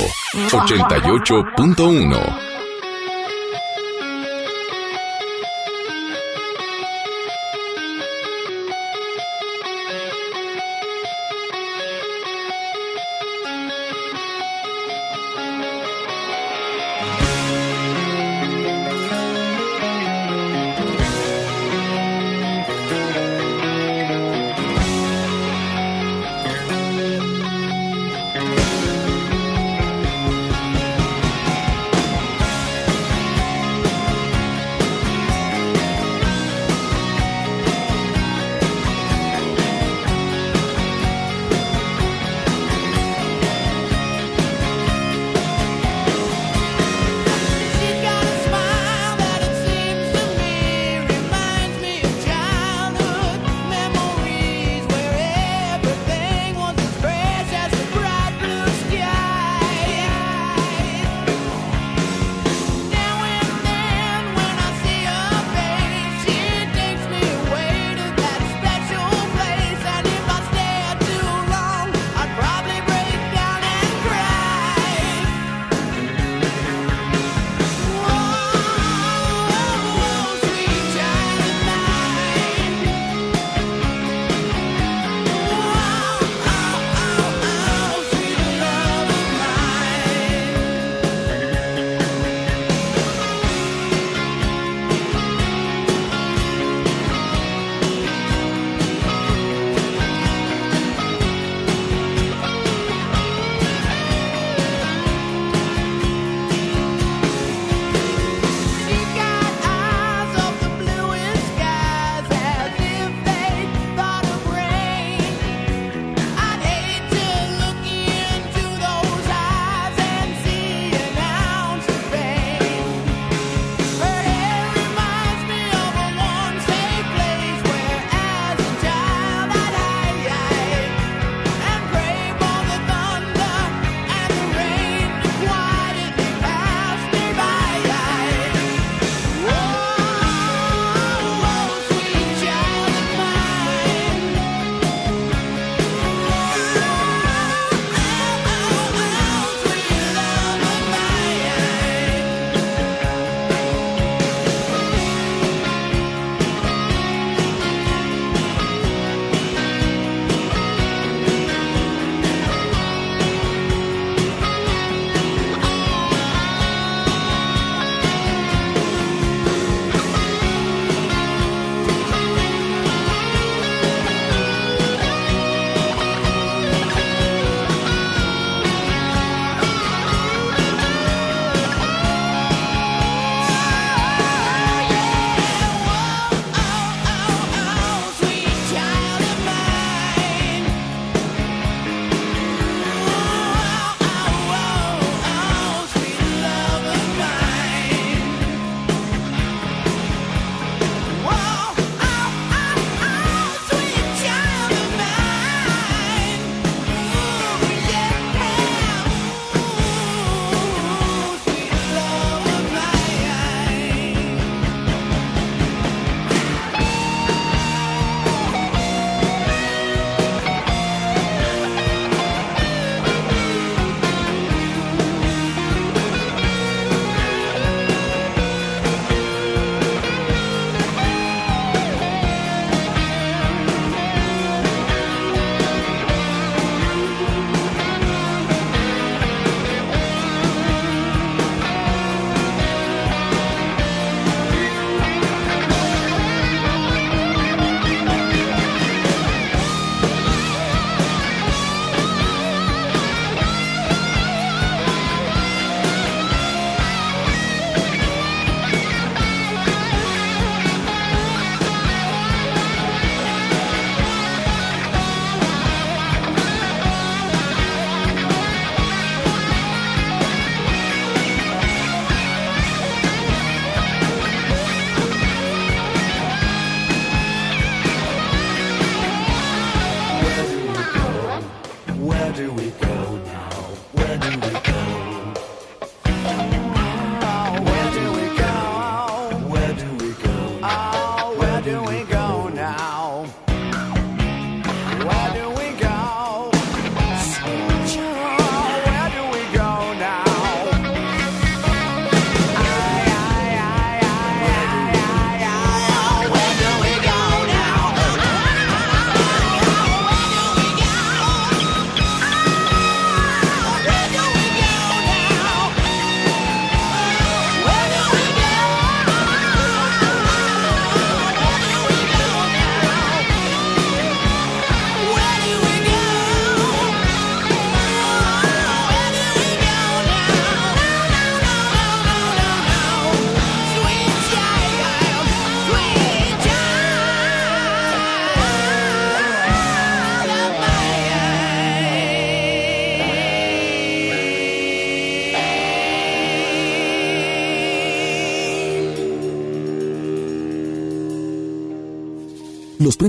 88.1. 0.51 2.48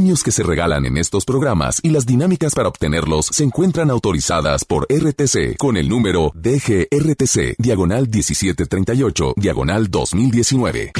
que 0.09 0.31
se 0.31 0.41
regalan 0.41 0.87
en 0.87 0.97
estos 0.97 1.23
programas 1.23 1.79
y 1.83 1.91
las 1.91 2.07
dinámicas 2.07 2.55
para 2.55 2.67
obtenerlos 2.67 3.27
se 3.27 3.43
encuentran 3.43 3.91
autorizadas 3.91 4.65
por 4.65 4.87
RTC 4.89 5.55
con 5.57 5.77
el 5.77 5.87
número 5.87 6.31
DGRTC, 6.33 7.55
diagonal 7.59 8.09
1738, 8.09 9.33
diagonal 9.37 9.91
2019. 9.91 10.93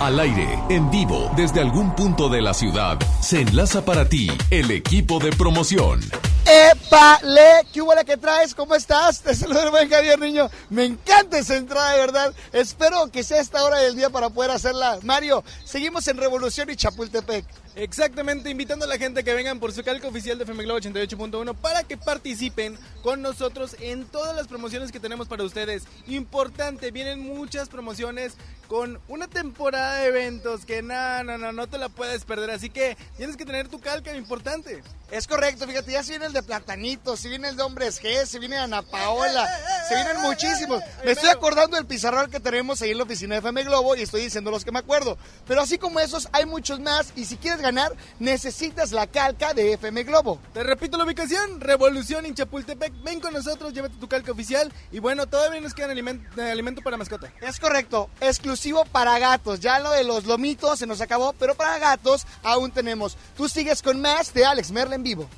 Al 0.00 0.18
aire, 0.18 0.58
en 0.68 0.90
vivo, 0.90 1.30
desde 1.36 1.60
algún 1.60 1.94
punto 1.94 2.28
de 2.28 2.42
la 2.42 2.54
ciudad, 2.54 2.98
se 3.22 3.40
enlaza 3.40 3.84
para 3.84 4.08
ti 4.08 4.30
el 4.50 4.70
equipo 4.72 5.20
de 5.20 5.30
promoción. 5.30 6.00
¡Épale! 6.44 7.66
¿Qué 7.72 7.80
hubo 7.80 7.94
la 7.94 8.04
que 8.04 8.16
traes? 8.16 8.54
¿Cómo 8.54 8.74
estás? 8.74 9.22
Te 9.22 9.34
saludo 9.34 9.62
el 9.62 9.70
buen 9.70 9.88
Javier 9.88 10.18
Niño. 10.18 10.50
Me 10.70 10.84
encanta 10.84 11.38
esa 11.38 11.56
entrada, 11.56 11.92
de 11.92 11.98
verdad. 11.98 12.34
Espero 12.52 13.10
que 13.10 13.22
sea 13.22 13.40
esta 13.40 13.64
hora 13.64 13.78
del 13.78 13.96
día 13.96 14.10
para 14.10 14.28
poder 14.28 14.50
hacerla. 14.50 14.98
Mario, 15.02 15.42
seguimos 15.64 16.06
en 16.08 16.18
Revolución 16.18 16.68
y 16.68 16.76
Chapultepec. 16.76 17.46
Exactamente, 17.76 18.48
invitando 18.48 18.86
a 18.86 18.88
la 18.88 18.96
gente 18.96 19.22
que 19.22 19.34
vengan 19.34 19.60
por 19.60 19.70
su 19.70 19.84
calco 19.84 20.08
oficial 20.08 20.38
de 20.38 20.44
FM 20.44 20.64
Globo 20.64 20.80
88.1 20.80 21.54
para 21.56 21.82
que 21.82 21.98
participen 21.98 22.78
con 23.02 23.20
nosotros 23.20 23.76
en 23.80 24.06
todas 24.06 24.34
las 24.34 24.48
promociones 24.48 24.90
que 24.90 24.98
tenemos 24.98 25.28
para 25.28 25.44
ustedes. 25.44 25.84
Importante, 26.06 26.90
vienen 26.90 27.20
muchas 27.20 27.68
promociones 27.68 28.38
con 28.66 28.98
una 29.08 29.28
temporada 29.28 29.98
de 29.98 30.06
eventos 30.06 30.64
que 30.64 30.80
no, 30.80 31.22
no, 31.22 31.36
no, 31.36 31.52
no 31.52 31.66
te 31.66 31.76
la 31.76 31.90
puedes 31.90 32.24
perder. 32.24 32.50
Así 32.50 32.70
que 32.70 32.96
tienes 33.18 33.36
que 33.36 33.44
tener 33.44 33.68
tu 33.68 33.78
calca, 33.78 34.16
importante. 34.16 34.82
Es 35.08 35.28
correcto, 35.28 35.68
fíjate, 35.68 35.92
ya 35.92 36.02
se 36.02 36.10
viene 36.10 36.26
el 36.26 36.32
de 36.32 36.42
Platanito, 36.42 37.16
se 37.16 37.28
viene 37.28 37.48
el 37.48 37.56
de 37.56 37.62
Hombres 37.62 38.02
G, 38.02 38.26
se 38.26 38.40
viene 38.40 38.56
Ana 38.56 38.82
Paola, 38.82 39.48
se 39.88 39.94
vienen 39.94 40.20
muchísimos. 40.20 40.82
Me 41.04 41.12
estoy 41.12 41.28
acordando 41.28 41.76
del 41.76 41.86
pizarrón 41.86 42.28
que 42.28 42.40
tenemos 42.40 42.82
ahí 42.82 42.90
en 42.90 42.98
la 42.98 43.04
oficina 43.04 43.36
de 43.36 43.38
FM 43.38 43.62
Globo 43.62 43.94
y 43.94 44.02
estoy 44.02 44.22
diciendo 44.22 44.50
los 44.50 44.64
que 44.64 44.72
me 44.72 44.80
acuerdo. 44.80 45.16
Pero 45.46 45.60
así 45.60 45.78
como 45.78 46.00
esos, 46.00 46.28
hay 46.32 46.44
muchos 46.44 46.80
más 46.80 47.12
y 47.14 47.24
si 47.26 47.36
quieres 47.36 47.60
ganar, 47.60 47.92
necesitas 48.18 48.90
la 48.90 49.06
calca 49.06 49.54
de 49.54 49.74
FM 49.74 50.02
Globo. 50.02 50.40
Te 50.52 50.64
repito 50.64 50.98
la 50.98 51.04
ubicación, 51.04 51.60
Revolución 51.60 52.26
en 52.26 52.34
Chapultepec. 52.34 52.92
Ven 53.04 53.20
con 53.20 53.32
nosotros, 53.32 53.72
llévate 53.72 53.94
tu 53.98 54.08
calca 54.08 54.32
oficial 54.32 54.72
y 54.90 54.98
bueno, 54.98 55.28
todavía 55.28 55.60
nos 55.60 55.72
queda 55.72 55.92
alimento, 55.92 56.42
alimento 56.42 56.82
para 56.82 56.96
mascota. 56.96 57.32
Es 57.40 57.60
correcto, 57.60 58.10
exclusivo 58.20 58.84
para 58.86 59.20
gatos. 59.20 59.60
Ya 59.60 59.78
lo 59.78 59.92
de 59.92 60.02
los 60.02 60.24
lomitos 60.24 60.80
se 60.80 60.86
nos 60.86 61.00
acabó, 61.00 61.32
pero 61.34 61.54
para 61.54 61.78
gatos 61.78 62.26
aún 62.42 62.72
tenemos. 62.72 63.16
Tú 63.36 63.48
sigues 63.48 63.82
con 63.82 64.00
más 64.00 64.34
de 64.34 64.44
Alex 64.44 64.72
Merla 64.72 64.95
en 64.96 65.02
vivo. 65.04 65.28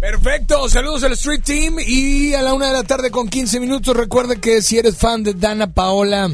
Perfecto, 0.00 0.68
saludos 0.68 1.02
al 1.04 1.12
Street 1.12 1.42
Team 1.44 1.76
y 1.86 2.32
a 2.34 2.42
la 2.42 2.54
una 2.54 2.68
de 2.68 2.72
la 2.72 2.84
tarde 2.84 3.10
con 3.10 3.28
15 3.28 3.60
minutos. 3.60 3.96
Recuerda 3.96 4.36
que 4.36 4.62
si 4.62 4.78
eres 4.78 4.96
fan 4.96 5.22
de 5.22 5.34
Dana 5.34 5.74
Paola, 5.74 6.30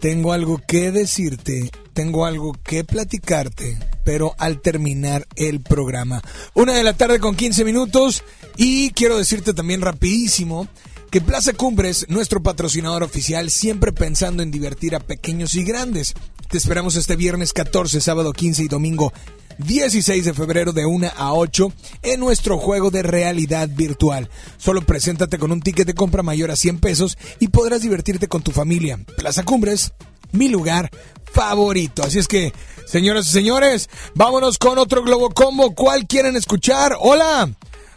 tengo 0.00 0.32
algo 0.32 0.60
que 0.66 0.90
decirte, 0.90 1.70
tengo 1.92 2.24
algo 2.24 2.54
que 2.64 2.84
platicarte, 2.84 3.78
pero 4.02 4.34
al 4.38 4.62
terminar 4.62 5.26
el 5.36 5.60
programa. 5.60 6.22
Una 6.54 6.72
de 6.72 6.84
la 6.84 6.94
tarde 6.94 7.20
con 7.20 7.36
15 7.36 7.64
minutos 7.64 8.22
y 8.56 8.90
quiero 8.92 9.18
decirte 9.18 9.52
también 9.52 9.82
rapidísimo 9.82 10.68
que 11.10 11.20
Plaza 11.20 11.52
Cumbres, 11.52 12.06
nuestro 12.08 12.42
patrocinador 12.42 13.02
oficial, 13.02 13.50
siempre 13.50 13.92
pensando 13.92 14.42
en 14.42 14.50
divertir 14.50 14.96
a 14.96 15.00
pequeños 15.00 15.54
y 15.54 15.64
grandes. 15.64 16.14
Te 16.48 16.58
esperamos 16.58 16.96
este 16.96 17.14
viernes 17.14 17.52
14, 17.52 18.00
sábado 18.00 18.32
15 18.32 18.64
y 18.64 18.68
domingo 18.68 19.12
16 19.58 20.24
de 20.24 20.34
febrero 20.34 20.72
de 20.72 20.86
1 20.86 21.10
a 21.16 21.32
8 21.34 21.72
en 22.02 22.20
nuestro 22.20 22.58
juego 22.58 22.90
de 22.90 23.02
realidad 23.02 23.68
virtual. 23.70 24.28
Solo 24.56 24.82
preséntate 24.82 25.38
con 25.38 25.52
un 25.52 25.60
ticket 25.60 25.86
de 25.86 25.94
compra 25.94 26.22
mayor 26.22 26.50
a 26.50 26.56
100 26.56 26.78
pesos 26.78 27.18
y 27.40 27.48
podrás 27.48 27.82
divertirte 27.82 28.28
con 28.28 28.42
tu 28.42 28.50
familia. 28.50 28.98
Plaza 29.16 29.44
Cumbres, 29.44 29.92
mi 30.32 30.48
lugar 30.48 30.90
favorito. 31.32 32.02
Así 32.02 32.18
es 32.18 32.28
que, 32.28 32.52
señoras 32.86 33.26
y 33.26 33.30
señores, 33.30 33.88
vámonos 34.14 34.58
con 34.58 34.78
otro 34.78 35.02
Globo 35.02 35.30
Combo. 35.30 35.74
¿Cuál 35.74 36.06
quieren 36.06 36.36
escuchar? 36.36 36.96
Hola. 37.00 37.50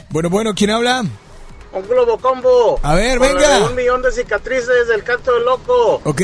Bueno, 0.10 0.30
bueno, 0.30 0.54
¿quién 0.56 0.72
habla? 0.72 1.04
Un 1.74 1.88
globo 1.88 2.18
combo. 2.18 2.80
A 2.82 2.96
ver, 2.96 3.20
venga. 3.20 3.66
Un 3.66 3.76
millón 3.76 4.02
de 4.02 4.12
cicatrices 4.12 4.88
del 4.88 5.04
canto 5.04 5.34
del 5.34 5.44
loco. 5.44 6.02
Ok. 6.06 6.22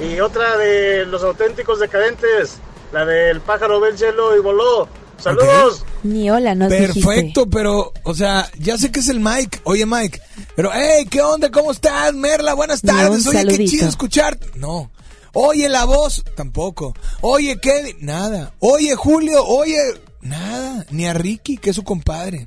Y 0.00 0.20
otra 0.20 0.56
de 0.56 1.04
los 1.06 1.22
auténticos 1.22 1.80
decadentes. 1.80 2.58
La 2.92 3.04
del 3.04 3.40
pájaro 3.40 3.80
del 3.80 3.96
cielo 3.96 4.36
y 4.36 4.40
voló. 4.40 4.88
Saludos. 5.18 5.84
Ni 6.02 6.30
hola, 6.30 6.54
dijiste. 6.54 7.00
Perfecto, 7.00 7.48
pero, 7.48 7.92
o 8.04 8.14
sea, 8.14 8.50
ya 8.58 8.76
sé 8.76 8.92
que 8.92 9.00
es 9.00 9.08
el 9.08 9.20
Mike. 9.20 9.60
Oye, 9.64 9.86
Mike, 9.86 10.20
pero, 10.54 10.70
hey, 10.72 11.06
¿qué 11.10 11.20
onda? 11.20 11.50
¿Cómo 11.50 11.72
estás, 11.72 12.14
Merla? 12.14 12.54
Buenas 12.54 12.82
tardes. 12.82 13.26
Oye, 13.26 13.38
qué 13.38 13.44
saludito. 13.44 13.70
chido 13.70 13.88
escucharte. 13.88 14.50
No. 14.56 14.90
Oye, 15.32 15.68
la 15.68 15.84
voz, 15.84 16.22
tampoco. 16.34 16.94
Oye, 17.22 17.58
Kevin, 17.60 17.96
nada. 18.00 18.54
Oye, 18.60 18.94
Julio, 18.94 19.44
oye, 19.44 19.78
nada. 20.20 20.86
Ni 20.90 21.06
a 21.06 21.12
Ricky, 21.12 21.58
que 21.58 21.70
es 21.70 21.76
su 21.76 21.84
compadre. 21.84 22.46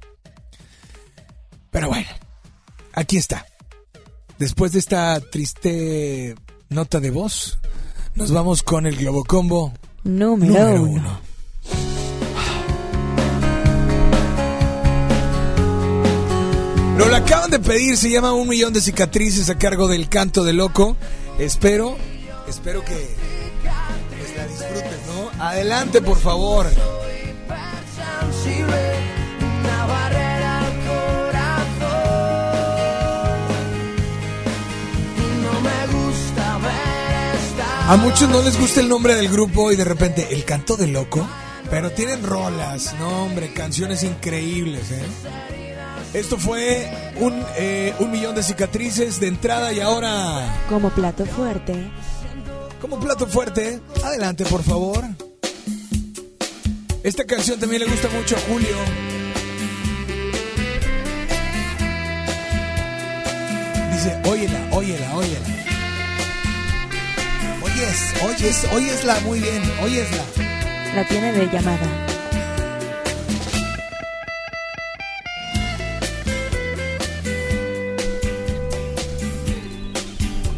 Pero 1.71 1.89
bueno, 1.89 2.07
aquí 2.93 3.17
está. 3.17 3.45
Después 4.37 4.71
de 4.71 4.79
esta 4.79 5.19
triste 5.19 6.35
nota 6.69 6.99
de 6.99 7.11
voz, 7.11 7.59
nos 8.15 8.31
vamos 8.31 8.63
con 8.63 8.85
el 8.85 8.95
Globocombo 8.95 9.73
Número, 10.03 10.53
número 10.53 10.83
uno. 10.83 10.91
uno. 10.91 11.29
Lo 16.99 17.07
la 17.07 17.17
acaban 17.17 17.49
de 17.49 17.59
pedir, 17.59 17.95
se 17.95 18.09
llama 18.09 18.33
Un 18.33 18.49
Millón 18.49 18.73
de 18.73 18.81
Cicatrices 18.81 19.49
a 19.49 19.57
cargo 19.57 19.87
del 19.87 20.09
canto 20.09 20.43
de 20.43 20.51
loco. 20.51 20.97
Espero, 21.37 21.95
espero 22.49 22.83
que 22.83 23.15
pues, 24.17 24.35
la 24.35 24.45
disfrutes, 24.47 24.99
¿no? 25.07 25.43
Adelante, 25.43 26.01
por 26.01 26.17
favor. 26.17 26.67
A 37.89 37.95
muchos 37.97 38.29
no 38.29 38.43
les 38.43 38.55
gusta 38.59 38.81
el 38.81 38.87
nombre 38.87 39.15
del 39.15 39.29
grupo 39.29 39.71
y 39.71 39.75
de 39.75 39.83
repente, 39.83 40.27
el 40.29 40.45
canto 40.45 40.77
de 40.77 40.85
loco. 40.85 41.27
Pero 41.71 41.91
tienen 41.91 42.21
rolas, 42.23 42.93
no 42.99 43.23
hombre, 43.25 43.51
canciones 43.51 44.03
increíbles, 44.03 44.91
¿eh? 44.91 45.03
Esto 46.13 46.37
fue 46.37 46.87
un, 47.19 47.43
eh, 47.57 47.95
un 47.97 48.11
millón 48.11 48.35
de 48.35 48.43
cicatrices 48.43 49.19
de 49.19 49.27
entrada 49.27 49.73
y 49.73 49.79
ahora 49.79 50.63
Como 50.69 50.91
plato 50.91 51.25
fuerte. 51.25 51.73
como 52.79 52.99
plato 52.99 53.25
fuerte. 53.25 53.79
Adelante, 54.03 54.45
por 54.45 54.61
favor. 54.63 55.03
Esta 57.03 57.23
canción 57.25 57.59
también 57.59 57.81
le 57.83 57.89
gusta 57.89 58.07
mucho 58.09 58.35
a 58.35 58.39
Julio. 58.51 58.75
Dice, 63.93 64.21
óyela, 64.25 64.59
óyela, 64.73 65.15
óyela 65.15 65.68
oyes, 67.79 68.13
oyes, 68.23 68.67
oyesla 68.73 69.19
muy 69.21 69.39
bien, 69.39 69.61
oyesla. 69.81 70.23
La 70.93 70.95
la 70.95 71.07
tiene 71.07 71.31
de 71.31 71.45
llamada. 71.49 71.87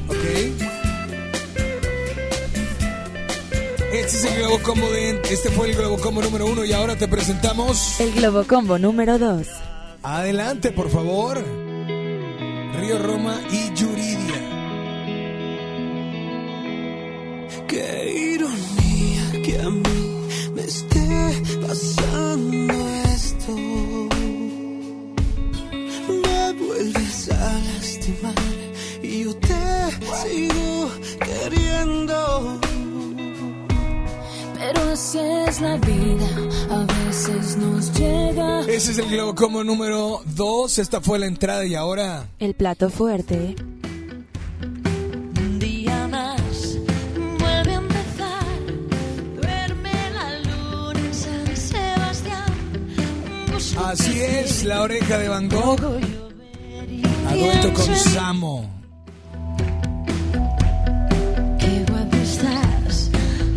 Ok. 0.07 0.15
Este 3.93 4.17
es 4.17 4.23
el 4.25 4.35
globo 4.39 4.59
Combo 4.63 4.89
de, 4.89 5.21
este 5.29 5.49
fue 5.49 5.69
el 5.69 5.75
Globo 5.75 5.97
Combo 5.99 6.21
número 6.21 6.45
uno 6.45 6.65
y 6.65 6.73
ahora 6.73 6.95
te 6.95 7.07
presentamos. 7.07 7.99
El 7.99 8.13
Globo 8.13 8.45
Combo 8.45 8.79
número 8.79 9.19
dos. 9.19 9.47
Adelante, 10.01 10.71
por 10.71 10.89
favor. 10.89 11.37
Río 12.79 12.97
Roma 12.97 13.39
y 13.51 13.71
Yuridi. 13.75 14.20
Pasando 21.71 22.73
esto. 23.15 23.53
Me 26.23 26.53
vuelves 26.59 27.31
a 27.31 27.59
lastimar 27.59 28.33
y 29.01 29.23
yo 29.23 29.35
te 29.37 29.55
sigo 30.21 30.89
queriendo. 31.25 32.59
Pero 34.59 34.81
así 34.91 35.19
es 35.19 35.61
la 35.61 35.77
vida, 35.77 36.29
a 36.71 36.85
veces 37.05 37.55
nos 37.55 37.97
llega. 37.97 38.61
Ese 38.67 38.91
es 38.91 38.97
el 38.97 39.09
Globo 39.09 39.33
Combo 39.33 39.63
número 39.63 40.21
2. 40.35 40.77
Esta 40.77 40.99
fue 40.99 41.19
la 41.19 41.27
entrada 41.27 41.65
y 41.65 41.75
ahora... 41.75 42.27
El 42.39 42.53
plato 42.53 42.89
fuerte. 42.89 43.55
Así 53.85 54.21
es, 54.21 54.63
la 54.63 54.81
oreja 54.81 55.17
de 55.17 55.27
Van 55.27 55.49
Gogh. 55.49 55.79
A 57.27 57.35
dueto 57.35 57.73
con 57.73 57.95
Samo. 57.95 58.69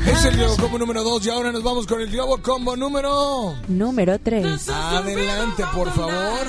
Es 0.07 0.25
el 0.27 0.37
Globo 0.37 0.57
Combo 0.57 0.79
número 0.79 1.03
2 1.03 1.27
y 1.27 1.31
ahora 1.31 1.53
nos 1.53 1.63
vamos 1.63 1.87
con 1.87 2.01
el 2.01 2.11
Globo 2.11 2.39
Combo 2.39 2.77
número... 2.77 3.57
Número 3.69 4.19
3. 4.19 4.69
Adelante, 4.69 5.65
por 5.75 5.91
favor. 5.93 6.47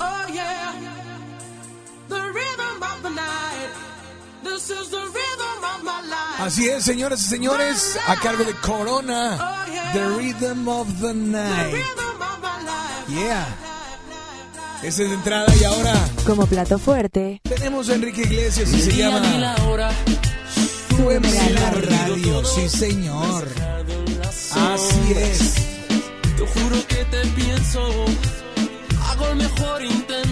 Oh 0.00 0.26
yeah, 0.32 0.72
the 2.08 2.20
rhythm 2.32 2.82
of 2.82 3.02
the 3.02 3.10
night. 3.10 3.47
Así 6.38 6.68
es, 6.68 6.84
señoras 6.84 7.20
y 7.22 7.28
señores, 7.28 7.98
a 8.06 8.16
cargo 8.16 8.44
de 8.44 8.52
Corona, 8.54 9.64
The 9.92 10.06
Rhythm 10.08 10.68
of 10.68 10.88
the 11.00 11.14
Night. 11.14 11.74
Yeah. 13.08 13.46
Esa 14.82 15.02
es 15.02 15.08
de 15.08 15.14
entrada 15.14 15.52
y 15.60 15.64
ahora 15.64 15.94
Como 16.24 16.46
plato 16.46 16.78
fuerte. 16.78 17.40
tenemos 17.42 17.88
a 17.88 17.94
Enrique 17.94 18.20
Iglesias 18.22 18.72
y 18.72 18.80
se 18.80 18.92
llama 18.96 19.56
Súbeme 20.88 21.32
la 21.52 21.70
radio, 21.70 22.44
sí 22.44 22.68
señor. 22.68 23.48
Así 24.52 25.12
es. 25.16 25.54
Te 26.36 26.46
juro 26.46 26.86
que 26.86 27.04
te 27.06 27.26
pienso, 27.28 27.80
hago 29.10 29.26
el 29.28 29.36
mejor 29.36 29.82
intento. 29.82 30.27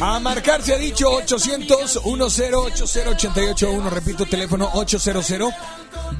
A 0.00 0.18
marcar 0.18 0.62
se 0.62 0.72
ha 0.74 0.78
dicho 0.78 1.10
800 1.10 2.00
1080 2.06 2.58
881 2.58 3.90
Repito, 3.90 4.24
teléfono 4.24 4.70
800 4.72 5.52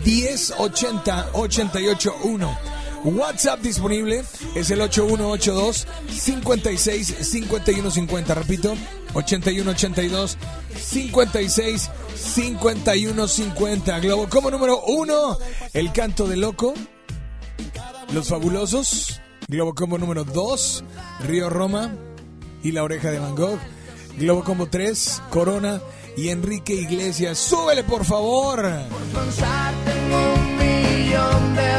1080 0.04 1.30
881 1.32 2.58
WhatsApp 3.04 3.60
disponible 3.60 4.22
es 4.54 4.70
el 4.70 4.82
8182 4.82 5.86
56 6.10 7.06
5150. 7.06 8.34
Repito, 8.34 8.76
8182 9.14 10.36
56 10.78 11.90
5150. 12.14 14.00
Globo 14.00 14.28
como 14.28 14.50
número 14.50 14.82
uno, 14.82 15.38
El 15.72 15.92
canto 15.92 16.28
de 16.28 16.36
loco. 16.36 16.74
Los 18.12 18.28
fabulosos. 18.28 19.20
Globo 19.48 19.74
Combo 19.74 19.98
número 19.98 20.22
2, 20.22 20.84
Río 21.26 21.50
Roma 21.50 21.90
y 22.62 22.72
La 22.72 22.82
Oreja 22.82 23.10
de 23.10 23.18
Van 23.18 23.34
Gogh. 23.34 23.58
Globo 24.16 24.44
Combo 24.44 24.66
3, 24.66 25.22
Corona 25.30 25.80
y 26.16 26.28
Enrique 26.28 26.74
Iglesias. 26.74 27.38
¡Súbele, 27.38 27.84
por 27.84 28.04
favor! 28.04 28.62
Pensar 29.14 29.74
tengo 29.84 30.34
un 30.34 30.58
millón 30.58 31.54
de 31.56 31.72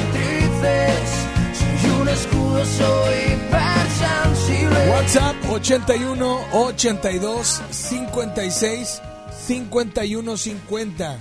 cicatrices. 0.00 1.08
Soy 1.58 1.90
un 2.00 2.08
escudo, 2.08 2.64
soy 2.64 3.14
hipersensible. 3.34 4.90
WhatsApp 4.90 5.36
81 5.50 6.40
82 6.52 7.62
56 7.70 9.02
51 9.46 10.36
50. 10.36 11.18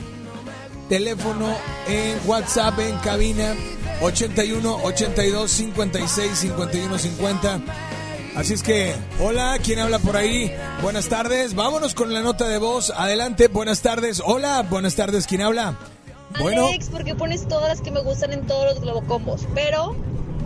Teléfono 0.89 1.55
en 1.89 2.17
WhatsApp 2.25 2.79
en 2.79 2.97
cabina 2.99 3.53
81 4.01 4.79
82 4.83 5.51
56 5.51 6.31
51 6.37 6.97
50. 6.97 7.61
Así 8.37 8.53
es 8.53 8.61
que, 8.61 8.93
hola, 9.19 9.57
¿quién 9.63 9.79
habla 9.79 9.97
por 9.97 10.15
ahí? 10.15 10.53
Buenas 10.83 11.09
tardes, 11.09 11.55
vámonos 11.55 11.95
con 11.95 12.13
la 12.13 12.21
nota 12.21 12.47
de 12.47 12.59
voz. 12.59 12.93
Adelante, 12.95 13.47
buenas 13.47 13.81
tardes. 13.81 14.21
Hola, 14.23 14.61
buenas 14.61 14.95
tardes, 14.95 15.25
¿quién 15.25 15.41
habla? 15.41 15.75
Bueno, 16.39 16.67
Alex, 16.67 16.89
porque 16.91 17.15
pones 17.15 17.47
todas 17.47 17.67
las 17.67 17.81
que 17.81 17.89
me 17.89 17.99
gustan 17.99 18.33
en 18.33 18.45
todos 18.45 18.65
los 18.65 18.79
globocombos, 18.79 19.47
pero 19.55 19.95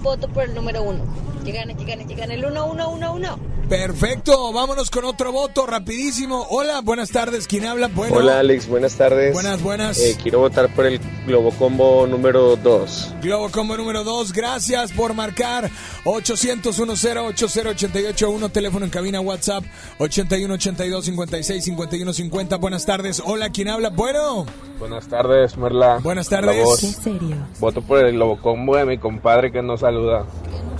voto 0.01 0.30
por 0.30 0.45
el 0.45 0.55
número 0.55 0.84
uno. 0.84 1.03
Que 1.43 1.51
gane, 1.51 1.76
que 1.76 1.84
gane, 1.84 2.07
que 2.07 2.15
gane 2.15 2.35
el 2.35 2.45
uno, 2.45 2.65
uno, 2.68 2.91
uno, 2.91 3.13
uno. 3.13 3.38
Perfecto, 3.72 4.52
vámonos 4.52 4.89
con 4.91 5.06
otro 5.06 5.31
voto 5.31 5.65
rapidísimo. 5.65 6.45
Hola, 6.49 6.81
buenas 6.81 7.10
tardes, 7.10 7.48
¿quién 7.48 7.65
habla? 7.65 7.88
Bueno, 7.88 8.18
Hola 8.18 8.39
Alex, 8.39 8.68
buenas 8.68 8.98
tardes. 8.98 9.31
Buenas, 9.31 9.61
buenas. 9.64 9.98
Eh, 9.98 10.18
quiero 10.22 10.39
votar 10.39 10.68
por 10.76 10.85
el 10.85 10.99
Globocombo 11.26 12.06
número 12.06 12.57
2. 12.57 13.14
Globo 13.22 13.49
Combo 13.49 13.77
número 13.77 14.03
2, 14.03 14.34
gracias 14.34 14.91
por 14.91 15.14
marcar 15.14 15.72
800 16.03 16.76
10 16.76 17.18
881 17.18 18.49
teléfono 18.49 18.84
en 18.84 18.91
cabina 18.91 19.22
WhatsApp 19.22 19.64
81 19.99 20.53
82 20.53 21.06
56 21.06 21.64
51 21.64 22.11
50. 22.14 22.57
Buenas 22.57 22.85
tardes. 22.85 23.23
Hola, 23.26 23.52
¿quién 23.52 23.69
habla? 23.69 23.89
Bueno, 23.89 24.45
Buenas 24.80 25.07
tardes, 25.07 25.56
Merla. 25.57 25.99
Buenas 26.03 26.27
tardes. 26.27 26.61
voz. 26.65 26.81
¿Qué 26.81 26.88
serio? 26.88 27.38
Voto 27.60 27.81
por 27.81 28.03
el 28.03 28.15
Globocombo 28.15 28.76
de 28.76 28.85
mi 28.85 28.98
compadre 28.98 29.49
que 29.49 29.61
nos 29.61 29.80
saluda. 29.80 30.26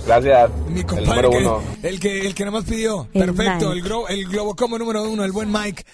Gracias. 0.04 0.50
mi 0.68 0.80
el 0.80 0.86
compadre, 0.86 1.22
número 1.22 1.30
que- 1.30 1.38
uno. 1.38 1.62
el 1.84 2.00
que 2.00 2.26
el 2.26 2.34
que 2.34 2.44
nada 2.44 2.58
más 2.58 2.68
pidió. 2.68 2.81
El 2.86 3.06
Perfecto, 3.12 3.68
Mike. 3.70 3.72
el, 3.78 3.84
gro- 3.84 4.08
el 4.08 4.24
Globo 4.28 4.54
Combo 4.56 4.78
número 4.78 5.02
1, 5.04 5.24
el 5.24 5.32
buen 5.32 5.50
Mike. 5.50 5.84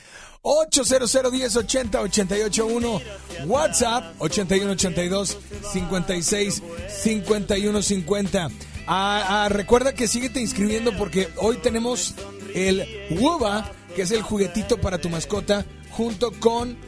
800 0.43 1.33
10 1.33 1.57
80 1.57 2.01
881 2.01 3.01
WhatsApp 3.47 4.15
81 4.21 4.71
82 4.73 5.37
56 5.73 6.63
51 7.03 7.83
50. 7.83 8.49
Ah, 8.87 9.45
ah, 9.45 9.49
recuerda 9.49 9.93
que 9.95 10.09
síguete 10.09 10.41
inscribiendo 10.41 10.97
porque 10.97 11.29
hoy 11.39 11.59
tenemos 11.59 12.15
el 12.55 12.87
WUBA, 13.19 13.71
que 13.95 14.03
es 14.03 14.11
el 14.13 14.23
juguetito 14.23 14.81
para 14.81 14.99
tu 14.99 15.11
mascota, 15.11 15.67
junto 15.91 16.31
con 16.41 16.79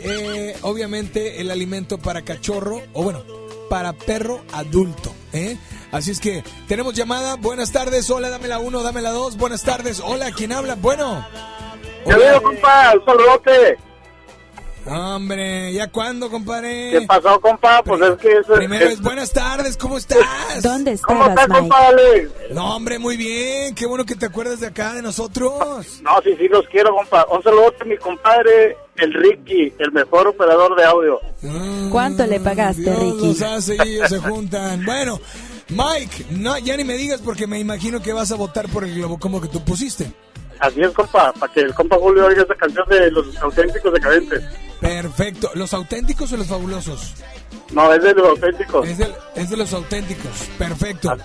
eh, 0.00 0.56
obviamente 0.62 1.40
el 1.40 1.50
alimento 1.50 1.98
para 1.98 2.22
cachorro, 2.22 2.82
o 2.94 3.02
bueno, 3.04 3.22
para 3.70 3.92
perro 3.92 4.42
adulto. 4.52 5.12
¿eh? 5.32 5.56
Así 5.90 6.10
es 6.10 6.20
que 6.20 6.44
tenemos 6.66 6.94
llamada. 6.94 7.36
Buenas 7.36 7.72
tardes, 7.72 8.08
hola, 8.10 8.28
dame 8.30 8.48
la 8.48 8.58
1, 8.58 8.82
dame 8.82 9.00
la 9.02 9.10
2. 9.10 9.36
Buenas 9.36 9.62
tardes, 9.62 10.00
hola, 10.04 10.30
¿quién 10.32 10.52
habla? 10.52 10.74
Bueno. 10.74 11.26
¿Qué 12.04 12.14
veo, 12.14 12.42
compa? 12.42 12.92
Un 12.94 13.04
saludote. 13.04 13.78
Hombre, 14.86 15.70
¿ya 15.74 15.86
cuándo, 15.88 16.30
compadre? 16.30 16.90
¿Qué 16.92 17.02
pasó, 17.06 17.38
compa? 17.40 17.82
Pues 17.82 18.00
es 18.00 18.16
que... 18.16 18.32
eso- 18.38 18.54
Primero 18.54 18.86
es- 18.86 18.92
es 18.94 19.00
buenas 19.02 19.32
tardes, 19.32 19.76
¿cómo 19.76 19.98
estás? 19.98 20.18
¿Dónde 20.62 20.98
¿Cómo 20.98 21.26
estás, 21.26 21.46
compa, 21.46 21.88
Alex? 21.88 22.30
No, 22.52 22.76
hombre, 22.76 22.98
muy 22.98 23.18
bien. 23.18 23.74
Qué 23.74 23.84
bueno 23.86 24.04
que 24.06 24.14
te 24.14 24.24
acuerdas 24.26 24.60
de 24.60 24.68
acá, 24.68 24.94
de 24.94 25.02
nosotros. 25.02 26.00
No, 26.02 26.22
sí, 26.24 26.34
sí, 26.38 26.48
los 26.48 26.66
quiero, 26.68 26.94
compa. 26.94 27.26
Un 27.30 27.42
saludote 27.42 27.82
a 27.82 27.84
mi 27.84 27.98
compadre, 27.98 28.78
el 28.96 29.12
Ricky, 29.12 29.74
el 29.78 29.92
mejor 29.92 30.28
operador 30.28 30.74
de 30.74 30.84
audio. 30.84 31.20
¿Cuánto 31.90 32.26
le 32.26 32.40
pagaste, 32.40 32.80
Dios 32.82 32.98
Ricky? 32.98 33.26
los 33.28 33.42
hace 33.42 33.76
y 33.84 33.96
ellos 33.96 34.08
se 34.08 34.18
juntan. 34.20 34.86
Bueno, 34.86 35.20
Mike, 35.68 36.26
no, 36.30 36.56
ya 36.58 36.76
ni 36.76 36.84
me 36.84 36.94
digas 36.94 37.20
porque 37.22 37.46
me 37.46 37.58
imagino 37.58 38.00
que 38.00 38.12
vas 38.12 38.32
a 38.32 38.36
votar 38.36 38.68
por 38.68 38.84
el 38.84 38.94
globo 38.94 39.18
como 39.18 39.40
que 39.40 39.48
tú 39.48 39.64
pusiste. 39.64 40.12
Así 40.60 40.80
es, 40.82 40.90
compa, 40.92 41.32
para 41.34 41.52
que 41.52 41.60
el 41.60 41.74
compa 41.74 41.96
Julio 41.96 42.26
oiga 42.26 42.42
esa 42.42 42.54
canción 42.54 42.88
de 42.88 43.10
los 43.10 43.36
auténticos 43.36 43.92
decadentes. 43.92 44.42
Perfecto. 44.80 45.50
¿Los 45.54 45.72
auténticos 45.74 46.32
o 46.32 46.36
los 46.36 46.46
fabulosos? 46.46 47.14
No, 47.70 47.92
es 47.92 48.02
de 48.02 48.14
los 48.14 48.28
auténticos. 48.28 48.88
Es 48.88 48.98
de, 48.98 49.14
es 49.36 49.50
de 49.50 49.56
los 49.56 49.72
auténticos. 49.72 50.32
Perfecto. 50.58 51.16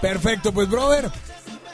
Perfecto, 0.00 0.52
pues 0.52 0.68
brother. 0.68 1.10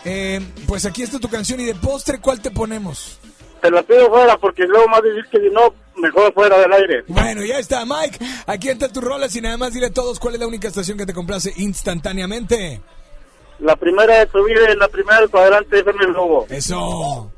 eh, 0.04 0.40
pues 0.66 0.86
aquí 0.86 1.02
está 1.02 1.18
tu 1.18 1.28
canción 1.28 1.60
y 1.60 1.64
de 1.64 1.74
postre, 1.74 2.18
¿cuál 2.20 2.40
te 2.40 2.50
ponemos? 2.50 3.18
Te 3.66 3.72
la 3.72 3.82
pido 3.82 4.08
fuera 4.08 4.36
porque 4.38 4.64
luego 4.64 4.86
más 4.88 5.02
decir 5.02 5.24
que 5.30 5.38
si 5.40 5.50
no, 5.50 5.74
mejor 5.96 6.32
fuera 6.32 6.58
del 6.58 6.72
aire. 6.72 7.04
Bueno, 7.08 7.44
ya 7.44 7.58
está, 7.58 7.84
Mike. 7.84 8.18
Aquí 8.46 8.68
entra 8.68 8.88
tu 8.88 9.00
rolas 9.00 9.34
y 9.34 9.40
nada 9.40 9.56
más 9.56 9.72
dile 9.72 9.86
a 9.86 9.92
todos 9.92 10.20
cuál 10.20 10.34
es 10.34 10.40
la 10.40 10.46
única 10.46 10.68
estación 10.68 10.96
que 10.96 11.06
te 11.06 11.12
complace 11.12 11.52
instantáneamente. 11.56 12.80
La 13.58 13.74
primera 13.74 14.18
de 14.18 14.26
tu 14.26 14.44
vida 14.44 14.70
y 14.72 14.76
la 14.76 14.86
primera 14.88 15.20
del 15.20 15.30
cuadrante 15.30 15.80
FM 15.80 16.04
El 16.04 16.12
Lobo. 16.12 16.46
Eso. 16.48 17.32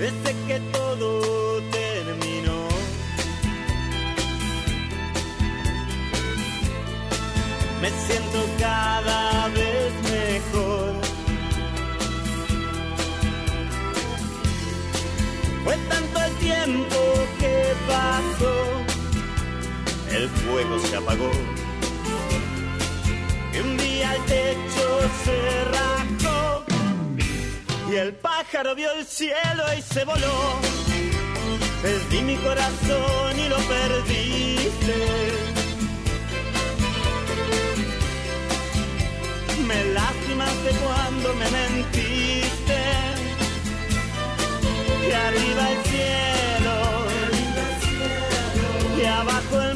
Desde 0.00 0.34
que 0.46 0.58
todo 0.72 1.60
terminó. 1.70 2.68
Me 7.82 7.90
siento 8.06 8.38
cada 8.58 9.48
vez 9.48 9.92
mejor. 10.04 10.94
Fue 15.64 15.76
tanto 15.90 16.22
el 16.22 16.34
tiempo 16.36 16.96
que 17.38 17.74
pasó, 17.86 18.56
el 20.16 20.30
fuego 20.30 20.78
se 20.78 20.96
apagó. 20.96 21.30
Y 23.52 23.58
un 23.58 23.76
día 23.76 24.14
el 24.14 24.24
techo 24.24 25.10
se 25.24 25.64
rajó 25.64 26.64
y 27.90 27.96
el 27.96 28.14
pájaro 28.50 28.74
vio 28.74 28.90
el 28.92 29.06
cielo 29.06 29.62
y 29.78 29.82
se 29.82 30.04
voló. 30.04 30.58
Perdí 31.82 32.22
mi 32.22 32.36
corazón 32.36 33.38
y 33.38 33.48
lo 33.48 33.56
perdiste. 33.56 34.96
Me 39.68 39.84
lastimaste 39.94 40.70
cuando 40.82 41.34
me 41.34 41.50
mentiste 41.50 42.80
y 45.06 45.12
arriba 45.12 45.70
el 45.70 45.82
cielo, 45.90 46.76
y 49.00 49.04
abajo 49.04 49.60
el 49.62 49.69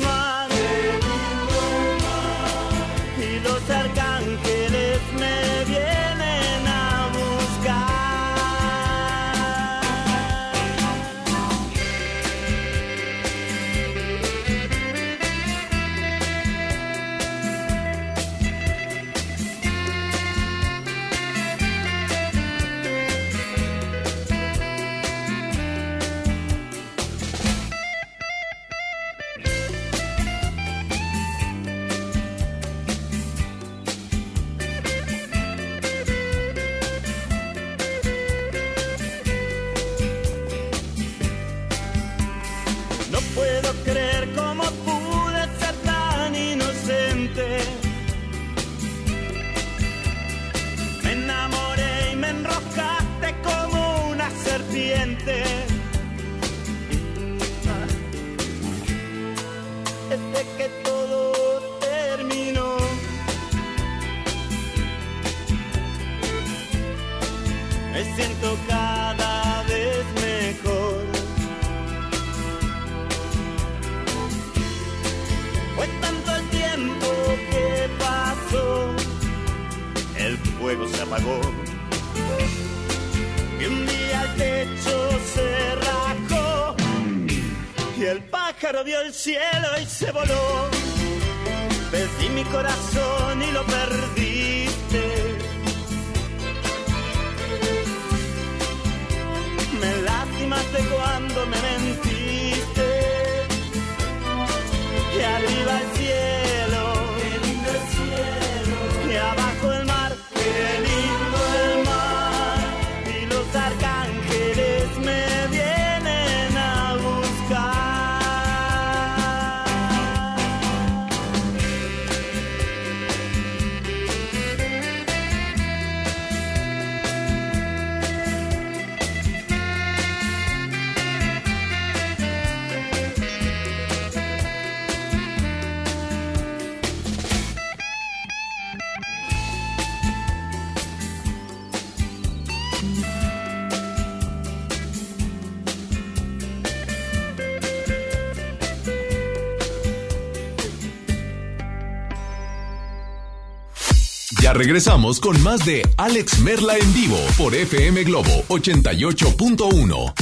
regresamos 154.54 155.18
con 155.18 155.42
más 155.42 155.64
de 155.66 155.82
Alex 155.96 156.38
Merla 156.38 156.76
en 156.78 156.94
vivo 156.94 157.18
por 157.36 157.54
FM 157.54 158.04
Globo 158.04 158.44
88.1. 158.48 160.14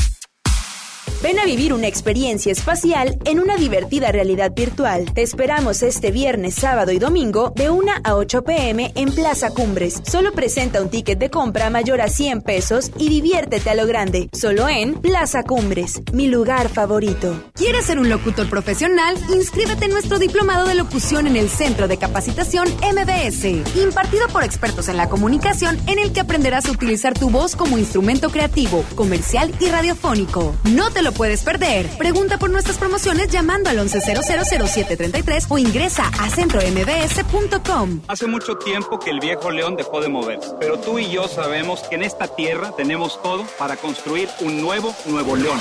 Ven 1.23 1.39
a 1.39 1.45
vivir 1.45 1.73
una 1.73 1.87
experiencia 1.87 2.51
espacial 2.51 3.17
en 3.25 3.39
una 3.39 3.57
divertida 3.57 4.11
realidad 4.11 4.53
virtual. 4.57 5.13
Te 5.15 5.23
esperamos 5.23 5.85
este 5.85 6.11
viernes, 6.11 6.55
sábado 6.55 6.91
y 6.91 6.99
domingo 6.99 7.53
de 7.55 7.71
1 7.71 7.93
a 8.03 8.17
8 8.17 8.43
pm 8.43 8.91
en 8.97 9.13
Plaza 9.13 9.51
Cumbres. 9.51 10.01
Solo 10.05 10.33
presenta 10.33 10.83
un 10.83 10.89
ticket 10.89 11.21
de 11.21 11.31
compra 11.31 11.71
mayor 11.71 12.01
a 12.01 12.09
100 12.09 12.43
pesos 12.43 12.91
y 12.99 13.09
diviértete 13.09 13.71
a 13.71 13.77
lo 13.77 13.87
grande. 13.87 14.31
Solo 14.33 14.69
en 14.69 14.95
Plaza 14.95 15.45
Cumbres, 15.45 16.03
mi 16.13 16.27
lugar 16.27 16.69
favorito. 16.69 17.52
¿Quieres 17.63 17.85
ser 17.85 18.01
un 18.01 18.09
locutor 18.09 18.51
profesional? 18.51 19.17
Inscríbete 19.33 19.85
en 19.85 19.93
nuestro 19.93 20.19
diplomado 20.19 20.67
de 20.67 20.75
locución 20.75 21.29
en 21.29 21.37
el 21.37 21.49
Centro 21.49 21.87
de 21.87 21.97
Capacitación 21.97 22.67
MBS, 22.69 23.45
impartido 23.81 24.27
por 24.33 24.43
expertos 24.43 24.89
en 24.89 24.97
la 24.97 25.09
comunicación, 25.09 25.79
en 25.87 26.01
el 26.01 26.13
que 26.13 26.19
aprenderás 26.19 26.67
a 26.67 26.73
utilizar 26.73 27.17
tu 27.17 27.31
voz 27.31 27.55
como 27.55 27.79
instrumento 27.79 28.31
creativo, 28.31 28.85
comercial 28.97 29.55
y 29.61 29.69
radiofónico. 29.69 30.57
No 30.65 30.91
te 30.91 31.03
lo 31.03 31.13
puedes 31.13 31.45
perder. 31.45 31.87
Pregunta 31.99 32.37
por 32.37 32.51
nuestras 32.51 32.79
promociones 32.79 33.29
llamando 33.29 33.71
al 33.71 33.79
11000733 33.79 35.47
o 35.49 35.57
ingresa 35.57 36.11
a 36.19 36.31
centrombs.com. 36.31 38.01
Hace 38.09 38.27
mucho 38.27 38.57
tiempo 38.57 38.99
que 38.99 39.11
el 39.11 39.21
viejo 39.21 39.53
león 39.53 39.77
dejó 39.77 40.01
de 40.01 40.09
moverse, 40.09 40.51
pero 40.59 40.81
tú 40.81 40.99
y 40.99 41.09
yo 41.13 41.29
sabemos 41.29 41.83
que 41.83 41.95
en 41.95 42.03
esta 42.03 42.27
tierra 42.27 42.73
tenemos 42.77 43.23
todo 43.23 43.47
para 43.57 43.77
construir 43.77 44.29
un 44.41 44.61
nuevo 44.61 44.93
Nuevo 45.07 45.37
León. 45.37 45.61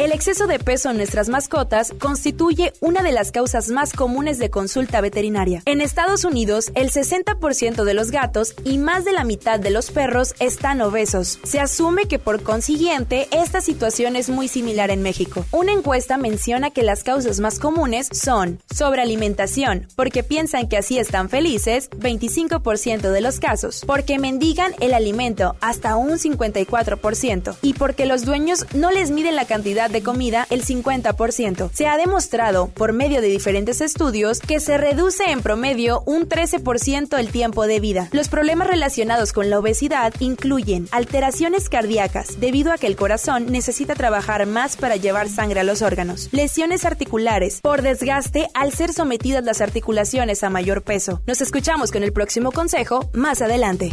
El 0.00 0.12
exceso 0.12 0.46
de 0.46 0.58
peso 0.58 0.88
en 0.88 0.96
nuestras 0.96 1.28
mascotas 1.28 1.92
constituye 2.00 2.72
una 2.80 3.02
de 3.02 3.12
las 3.12 3.32
causas 3.32 3.68
más 3.68 3.92
comunes 3.92 4.38
de 4.38 4.48
consulta 4.48 5.02
veterinaria. 5.02 5.62
En 5.66 5.82
Estados 5.82 6.24
Unidos, 6.24 6.72
el 6.74 6.90
60% 6.90 7.84
de 7.84 7.92
los 7.92 8.10
gatos 8.10 8.54
y 8.64 8.78
más 8.78 9.04
de 9.04 9.12
la 9.12 9.24
mitad 9.24 9.60
de 9.60 9.68
los 9.68 9.90
perros 9.90 10.34
están 10.40 10.80
obesos. 10.80 11.38
Se 11.42 11.60
asume 11.60 12.06
que 12.06 12.18
por 12.18 12.42
consiguiente 12.42 13.28
esta 13.30 13.60
situación 13.60 14.16
es 14.16 14.30
muy 14.30 14.48
similar 14.48 14.90
en 14.90 15.02
México. 15.02 15.44
Una 15.50 15.72
encuesta 15.72 16.16
menciona 16.16 16.70
que 16.70 16.82
las 16.82 17.02
causas 17.02 17.38
más 17.38 17.58
comunes 17.58 18.08
son 18.10 18.58
sobrealimentación, 18.74 19.86
porque 19.96 20.22
piensan 20.22 20.70
que 20.70 20.78
así 20.78 20.96
están 20.96 21.28
felices, 21.28 21.90
25% 21.90 23.10
de 23.10 23.20
los 23.20 23.38
casos, 23.38 23.82
porque 23.86 24.18
mendigan 24.18 24.72
el 24.80 24.94
alimento, 24.94 25.56
hasta 25.60 25.96
un 25.96 26.12
54%, 26.12 27.56
y 27.60 27.74
porque 27.74 28.06
los 28.06 28.24
dueños 28.24 28.64
no 28.72 28.90
les 28.90 29.10
miden 29.10 29.36
la 29.36 29.44
cantidad 29.44 29.89
de 29.90 30.02
comida 30.02 30.46
el 30.50 30.64
50%. 30.64 31.70
Se 31.72 31.86
ha 31.86 31.96
demostrado, 31.96 32.68
por 32.68 32.92
medio 32.92 33.20
de 33.20 33.28
diferentes 33.28 33.80
estudios, 33.80 34.40
que 34.40 34.60
se 34.60 34.78
reduce 34.78 35.30
en 35.30 35.42
promedio 35.42 36.02
un 36.06 36.28
13% 36.28 37.18
el 37.18 37.30
tiempo 37.30 37.66
de 37.66 37.80
vida. 37.80 38.08
Los 38.12 38.28
problemas 38.28 38.68
relacionados 38.68 39.32
con 39.32 39.50
la 39.50 39.58
obesidad 39.58 40.12
incluyen 40.20 40.88
alteraciones 40.90 41.68
cardíacas, 41.68 42.40
debido 42.40 42.72
a 42.72 42.78
que 42.78 42.86
el 42.86 42.96
corazón 42.96 43.46
necesita 43.50 43.94
trabajar 43.94 44.46
más 44.46 44.76
para 44.76 44.96
llevar 44.96 45.28
sangre 45.28 45.60
a 45.60 45.64
los 45.64 45.82
órganos, 45.82 46.28
lesiones 46.32 46.84
articulares, 46.84 47.60
por 47.60 47.82
desgaste 47.82 48.48
al 48.54 48.72
ser 48.72 48.92
sometidas 48.92 49.44
las 49.44 49.60
articulaciones 49.60 50.42
a 50.42 50.50
mayor 50.50 50.82
peso. 50.82 51.20
Nos 51.26 51.40
escuchamos 51.40 51.90
con 51.92 52.02
el 52.02 52.12
próximo 52.12 52.52
consejo 52.52 53.10
más 53.12 53.42
adelante. 53.42 53.92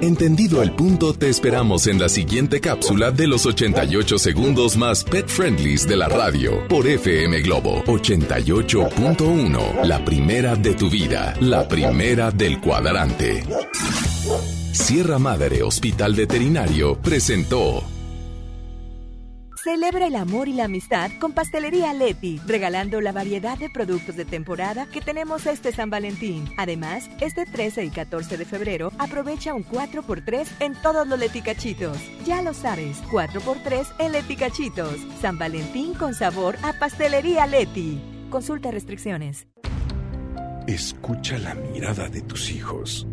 Entendido 0.00 0.62
el 0.62 0.70
punto, 0.72 1.12
te 1.12 1.28
esperamos 1.28 1.88
en 1.88 1.98
la 1.98 2.08
siguiente 2.08 2.60
cápsula 2.60 3.10
de 3.10 3.26
los 3.26 3.46
88 3.46 4.18
segundos 4.18 4.76
más 4.76 5.02
pet 5.02 5.28
friendlies 5.38 5.86
de 5.86 5.96
la 5.96 6.08
radio 6.08 6.66
por 6.66 6.84
FM 6.84 7.42
Globo 7.42 7.84
88.1. 7.84 9.84
La 9.84 10.04
primera 10.04 10.56
de 10.56 10.74
tu 10.74 10.90
vida, 10.90 11.32
la 11.38 11.68
primera 11.68 12.32
del 12.32 12.60
cuadrante. 12.60 13.44
Sierra 14.72 15.20
Madre 15.20 15.62
Hospital 15.62 16.16
Veterinario 16.16 17.00
presentó. 17.00 17.97
Celebra 19.64 20.06
el 20.06 20.14
amor 20.14 20.46
y 20.46 20.52
la 20.52 20.64
amistad 20.64 21.10
con 21.18 21.32
Pastelería 21.32 21.92
Leti, 21.92 22.40
regalando 22.46 23.00
la 23.00 23.10
variedad 23.10 23.58
de 23.58 23.68
productos 23.68 24.14
de 24.14 24.24
temporada 24.24 24.86
que 24.86 25.00
tenemos 25.00 25.46
este 25.46 25.72
San 25.72 25.90
Valentín. 25.90 26.48
Además, 26.56 27.10
este 27.20 27.44
13 27.44 27.84
y 27.84 27.90
14 27.90 28.36
de 28.36 28.44
febrero 28.44 28.92
aprovecha 28.98 29.54
un 29.54 29.64
4x3 29.64 30.46
en 30.60 30.74
todos 30.74 31.08
los 31.08 31.18
leticachitos. 31.18 31.98
Ya 32.24 32.40
lo 32.40 32.54
sabes, 32.54 33.02
4x3 33.04 33.86
en 33.98 34.12
leticachitos. 34.12 34.96
San 35.20 35.38
Valentín 35.38 35.94
con 35.94 36.14
sabor 36.14 36.56
a 36.62 36.74
Pastelería 36.74 37.46
Leti. 37.46 38.00
Consulta 38.30 38.70
restricciones. 38.70 39.48
Escucha 40.68 41.36
la 41.38 41.54
mirada 41.54 42.08
de 42.08 42.20
tus 42.20 42.50
hijos. 42.52 43.08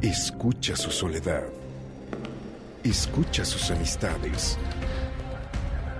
Escucha 0.00 0.74
su 0.74 0.90
soledad. 0.90 1.44
Escucha 2.82 3.44
sus 3.44 3.70
amistades. 3.70 4.58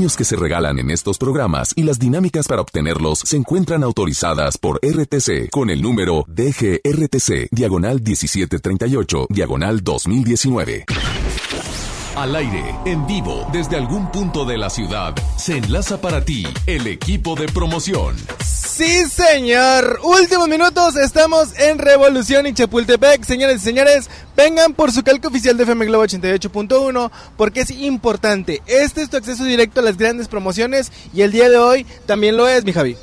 premios 0.00 0.16
que 0.16 0.24
se 0.24 0.34
regalan 0.34 0.78
en 0.78 0.90
estos 0.90 1.18
programas 1.18 1.74
y 1.76 1.82
las 1.82 1.98
dinámicas 1.98 2.48
para 2.48 2.62
obtenerlos 2.62 3.18
se 3.18 3.36
encuentran 3.36 3.84
autorizadas 3.84 4.56
por 4.56 4.80
RTC 4.82 5.50
con 5.50 5.68
el 5.68 5.82
número 5.82 6.24
DGRTC, 6.26 7.48
diagonal 7.50 8.00
1738, 8.00 9.26
diagonal 9.28 9.84
2019 9.84 10.86
al 12.20 12.36
aire, 12.36 12.74
en 12.84 13.06
vivo, 13.06 13.48
desde 13.50 13.78
algún 13.78 14.10
punto 14.10 14.44
de 14.44 14.58
la 14.58 14.68
ciudad, 14.68 15.14
se 15.36 15.56
enlaza 15.56 16.02
para 16.02 16.22
ti 16.22 16.46
el 16.66 16.86
equipo 16.86 17.34
de 17.34 17.46
promoción. 17.46 18.14
Sí, 18.44 19.06
señor. 19.06 20.00
Últimos 20.02 20.46
minutos, 20.46 20.96
estamos 20.96 21.58
en 21.58 21.78
Revolución 21.78 22.46
y 22.46 22.52
Chapultepec. 22.52 23.24
Señores 23.24 23.62
y 23.62 23.64
señores, 23.64 24.10
vengan 24.36 24.74
por 24.74 24.92
su 24.92 25.02
calca 25.02 25.28
oficial 25.28 25.56
de 25.56 25.62
FM 25.62 25.86
Globo 25.86 26.04
88.1 26.04 27.10
porque 27.38 27.60
es 27.60 27.70
importante. 27.70 28.60
Este 28.66 29.00
es 29.00 29.08
tu 29.08 29.16
acceso 29.16 29.44
directo 29.44 29.80
a 29.80 29.82
las 29.82 29.96
grandes 29.96 30.28
promociones 30.28 30.92
y 31.14 31.22
el 31.22 31.32
día 31.32 31.48
de 31.48 31.56
hoy 31.56 31.86
también 32.06 32.36
lo 32.36 32.48
es, 32.48 32.64
mi 32.64 32.72
Javi. 32.74 32.96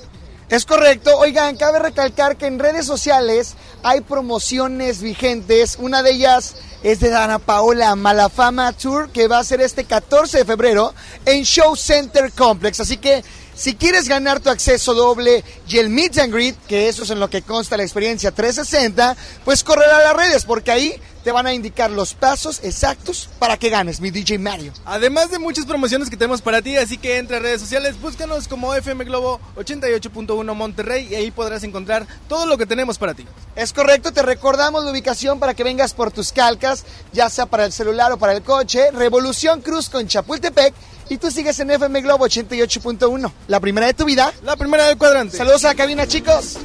Es 0.49 0.65
correcto. 0.65 1.17
Oigan, 1.17 1.57
cabe 1.57 1.79
recalcar 1.79 2.37
que 2.37 2.45
en 2.45 2.57
redes 2.57 2.85
sociales 2.85 3.55
hay 3.83 3.99
promociones 3.99 5.01
vigentes. 5.01 5.75
Una 5.77 6.01
de 6.03 6.11
ellas 6.11 6.55
es 6.83 7.01
de 7.01 7.09
Dana 7.09 7.37
Paola 7.37 7.95
Malafama 7.95 8.71
Tour, 8.71 9.09
que 9.09 9.27
va 9.27 9.39
a 9.39 9.43
ser 9.43 9.59
este 9.59 9.83
14 9.83 10.37
de 10.37 10.45
febrero 10.45 10.93
en 11.25 11.43
Show 11.43 11.75
Center 11.75 12.31
Complex. 12.31 12.79
Así 12.79 12.95
que 12.95 13.25
si 13.55 13.75
quieres 13.75 14.07
ganar 14.07 14.39
tu 14.39 14.49
acceso 14.49 14.93
doble 14.93 15.43
y 15.67 15.79
el 15.79 15.89
meet 15.89 16.17
and 16.19 16.33
greet, 16.33 16.55
que 16.65 16.87
eso 16.87 17.03
es 17.03 17.09
en 17.09 17.19
lo 17.19 17.29
que 17.29 17.41
consta 17.41 17.75
la 17.75 17.83
experiencia 17.83 18.31
360, 18.31 19.17
pues 19.43 19.65
correr 19.65 19.89
a 19.89 20.01
las 20.01 20.15
redes, 20.15 20.45
porque 20.45 20.71
ahí 20.71 21.01
te 21.27 21.33
van 21.33 21.45
a 21.45 21.53
indicar 21.53 21.91
los 21.91 22.13
pasos 22.13 22.61
exactos 22.63 23.29
para 23.37 23.57
que 23.57 23.69
ganes, 23.69 23.99
mi 23.99 24.11
DJ 24.11 24.39
Mario. 24.39 24.71
Además 24.85 25.29
de 25.29 25.39
muchas 25.39 25.65
promociones 25.65 26.09
que 26.09 26.15
tenemos 26.15 26.41
para 26.41 26.61
ti, 26.61 26.77
así 26.77 26.97
que 26.97 27.17
entra 27.17 27.35
a 27.35 27.39
redes 27.41 27.59
sociales, 27.59 27.99
búscanos 27.99 28.47
como 28.47 28.73
FM 28.73 29.03
Globo 29.03 29.41
88.1 29.57 30.55
Monterrey 30.55 31.05
y 31.11 31.15
ahí 31.15 31.29
podrás 31.31 31.65
encontrar 31.65 32.07
todo 32.29 32.45
lo 32.45 32.57
que 32.57 32.65
tenemos 32.65 32.97
para 32.97 33.13
ti. 33.13 33.25
Es 33.57 33.73
correcto, 33.73 34.13
te 34.13 34.21
recordamos 34.21 34.85
la 34.85 34.91
ubicación 34.91 35.37
para 35.37 35.53
que 35.53 35.65
vengas 35.65 35.93
por 35.93 36.11
tus 36.11 36.31
calcas, 36.31 36.85
ya 37.11 37.29
sea 37.29 37.45
para 37.45 37.65
el 37.65 37.73
celular 37.73 38.09
o 38.13 38.17
para 38.17 38.31
el 38.31 38.41
coche. 38.41 38.91
Revolución 38.91 39.59
Cruz 39.59 39.89
con 39.89 40.07
Chapultepec. 40.07 40.73
Y 41.09 41.17
tú 41.17 41.29
sigues 41.29 41.59
en 41.59 41.71
FM 41.71 42.03
Globo 42.03 42.25
88.1. 42.25 43.33
La 43.49 43.59
primera 43.59 43.87
de 43.87 43.93
tu 43.93 44.05
vida. 44.05 44.31
La 44.43 44.55
primera 44.55 44.85
del 44.85 44.97
cuadrante. 44.97 45.35
Saludos 45.35 45.65
a 45.65 45.69
la 45.69 45.75
cabina, 45.75 46.07
chicos. 46.07 46.57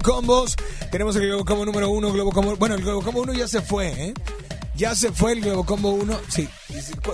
Combos. 0.00 0.56
Tenemos 0.90 1.16
el 1.16 1.26
Globo 1.26 1.44
Combo 1.44 1.64
número 1.66 1.90
uno, 1.90 2.12
Globo 2.12 2.32
Combo. 2.32 2.56
Bueno, 2.56 2.74
el 2.74 2.82
Globo 2.82 3.02
Combo 3.02 3.22
1 3.22 3.34
ya 3.34 3.48
se 3.48 3.60
fue, 3.60 3.88
¿eh? 3.88 4.14
Ya 4.76 4.94
se 4.94 5.12
fue 5.12 5.32
el 5.32 5.40
Globo 5.42 5.64
Combo 5.64 5.90
1. 5.90 6.18
Sí. 6.28 6.48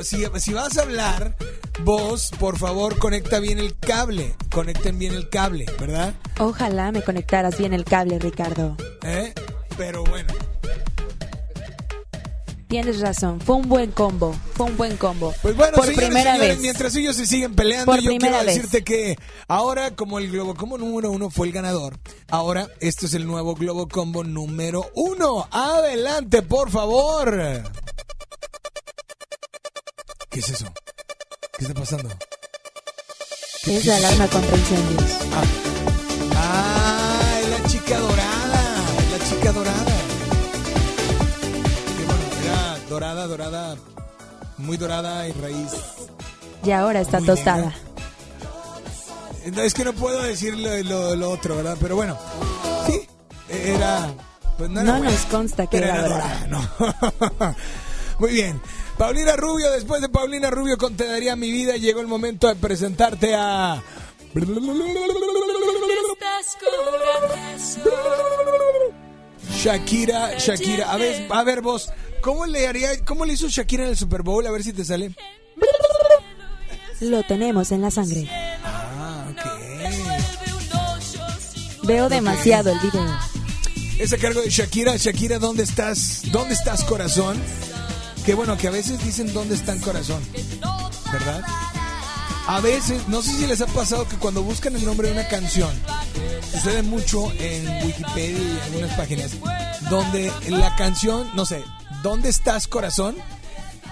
Si, 0.03 0.53
vas 0.53 0.79
a 0.79 0.83
hablar, 0.83 1.37
vos, 1.83 2.31
por 2.39 2.59
favor, 2.59 2.99
conecta 2.99 3.41
bien 3.41 3.59
el 3.59 3.77
cable. 3.77 4.35
Conecten 4.53 4.99
bien 4.99 5.15
el 5.15 5.29
cable, 5.29 5.67
¿verdad? 5.81 6.15
Ojalá 6.39 6.93
me 6.93 7.03
conectaras 7.03 7.59
bien 7.59 7.73
el 7.73 7.85
cable, 7.85 8.19
Ricardo. 8.19 8.77
¿Eh? 9.03 9.33
Pero 9.77 10.05
bueno. 10.05 10.33
Tienes 12.69 13.01
razón, 13.01 13.41
fue 13.41 13.55
un 13.57 13.69
buen 13.69 13.93
combo, 13.93 14.35
fue 14.55 14.67
un 14.67 14.77
buen 14.77 14.97
combo. 14.97 15.33
Pues 15.41 15.57
bueno, 15.57 15.77
por 15.77 15.87
señores, 15.87 16.09
primera 16.09 16.33
señores, 16.33 16.55
vez. 16.57 16.61
mientras 16.61 16.97
ellos 16.97 17.15
se 17.15 17.25
siguen 17.25 17.55
peleando, 17.55 17.87
Por 17.87 18.01
yo 18.01 18.11
quiero 18.19 18.39
vez. 18.39 18.47
decirte 18.47 18.83
que 18.83 19.17
ahora, 19.47 19.93
como 19.95 20.19
el 20.19 20.29
Globo 20.33 20.57
Combo 20.57 20.77
número 20.77 21.13
uno 21.13 21.31
fue 21.31 21.47
el 21.47 21.53
ganador, 21.53 21.97
ahora 22.29 22.69
este 22.81 23.07
es 23.07 23.15
el 23.15 23.27
nuevo 23.27 23.55
Globo 23.55 23.89
Combo 23.89 24.25
número 24.25 24.91
uno. 24.95 25.49
Adelante, 25.51 26.43
por 26.43 26.71
favor. 26.71 27.63
¿Qué 30.31 30.41
es 30.41 30.49
eso? 30.51 30.67
¿Qué 31.57 31.65
está 31.65 31.75
pasando? 31.79 32.15
Es 33.67 33.85
la 33.87 33.97
alarma 33.97 34.29
contra 34.29 34.57
incendios. 34.57 35.11
Ah, 36.35 37.41
es 37.43 37.49
la 37.49 37.69
chica 37.69 37.99
dorada, 37.99 38.63
es 38.99 39.11
la 39.11 39.29
chica 39.29 39.53
dorada. 39.53 39.85
Que 41.97 42.05
bueno, 42.05 42.25
era 42.45 42.79
dorada, 42.89 43.27
dorada, 43.27 43.77
muy 44.59 44.77
dorada 44.77 45.29
y 45.29 45.33
raíz. 45.33 45.73
Y 46.65 46.71
ahora 46.71 47.01
está 47.01 47.19
Muy 47.19 47.27
tostada. 47.27 47.75
No, 49.53 49.63
es 49.63 49.75
que 49.75 49.85
no 49.85 49.93
puedo 49.93 50.23
decir 50.23 50.57
lo, 50.57 50.77
lo- 50.83 51.17
lo 51.17 51.31
otro, 51.31 51.57
¿verdad? 51.57 51.77
Pero 51.81 51.97
bueno, 51.97 52.19
sí, 52.87 53.01
era... 53.49 54.13
Pues 54.59 54.71
no, 54.71 54.81
era 54.81 54.93
No 54.93 54.99
buena, 54.99 55.13
nos 55.13 55.27
consta 55.27 55.67
que 55.67 55.77
era 55.77 56.01
dorada, 56.03 56.47
¿no? 56.49 56.69
Muy 58.19 58.33
bien. 58.33 58.61
Paulina 58.97 59.37
Rubio, 59.37 59.71
después 59.73 60.01
de 60.01 60.09
Paulina 60.09 60.49
Rubio 60.51 60.79
con 60.79 60.97
Te 60.97 61.07
daría 61.07 61.37
mi 61.37 61.51
vida, 61.51 61.77
llegó 61.77 62.01
el 62.01 62.07
momento 62.07 62.49
de 62.49 62.57
presentarte 62.57 63.35
a... 63.35 63.83
Shakira, 69.51 70.39
Shakira. 70.39 70.93
A 70.93 70.97
ver, 70.97 71.27
a 71.31 71.45
ver 71.45 71.61
vos, 71.61 71.91
¿cómo 72.21 72.47
le 72.47 72.67
haría, 72.67 73.05
cómo 73.05 73.25
le 73.25 73.35
hizo 73.35 73.49
Shakira 73.49 73.85
en 73.85 73.91
el 73.91 73.97
Super 73.97 74.23
Bowl? 74.23 74.47
A 74.47 74.51
ver 74.51 74.63
si 74.63 74.73
te 74.73 74.85
sale. 74.85 75.15
Lo 77.01 77.23
tenemos 77.25 77.71
en 77.73 77.83
la 77.83 77.91
sangre. 77.91 78.29
Ah. 78.65 79.06
Veo 81.87 82.09
demasiado 82.09 82.71
el 82.73 82.79
video. 82.81 83.19
Es 83.99 84.13
a 84.13 84.19
cargo 84.19 84.43
de 84.43 84.51
Shakira. 84.51 84.97
Shakira, 84.97 85.39
¿dónde 85.39 85.63
estás? 85.63 86.23
¿Dónde 86.33 86.55
estás, 86.55 86.85
corazón? 86.85 87.41
Que 88.25 88.35
bueno, 88.35 88.57
que 88.57 88.69
a 88.69 88.71
veces 88.71 89.03
dicen 89.05 89.33
dónde 89.33 89.55
están 89.55 89.79
corazón. 89.79 90.23
¿verdad? 91.13 91.43
A 92.49 92.61
veces, 92.61 93.09
no 93.09 93.23
sé 93.23 93.33
si 93.33 93.47
les 93.47 93.61
ha 93.61 93.67
pasado 93.67 94.07
que 94.09 94.17
cuando 94.17 94.43
buscan 94.43 94.77
el 94.77 94.85
nombre 94.85 95.09
de 95.09 95.15
una 95.15 95.29
canción, 95.29 95.71
sucede 96.53 96.83
mucho 96.83 97.33
en 97.39 97.85
Wikipedia 97.85 98.39
y 98.39 98.51
en 98.51 98.63
algunas 98.63 98.97
páginas, 98.97 99.33
donde 99.91 100.33
la 100.49 100.75
canción, 100.77 101.29
no 101.35 101.45
sé, 101.45 101.65
¿dónde 102.03 102.29
estás 102.29 102.69
corazón? 102.69 103.17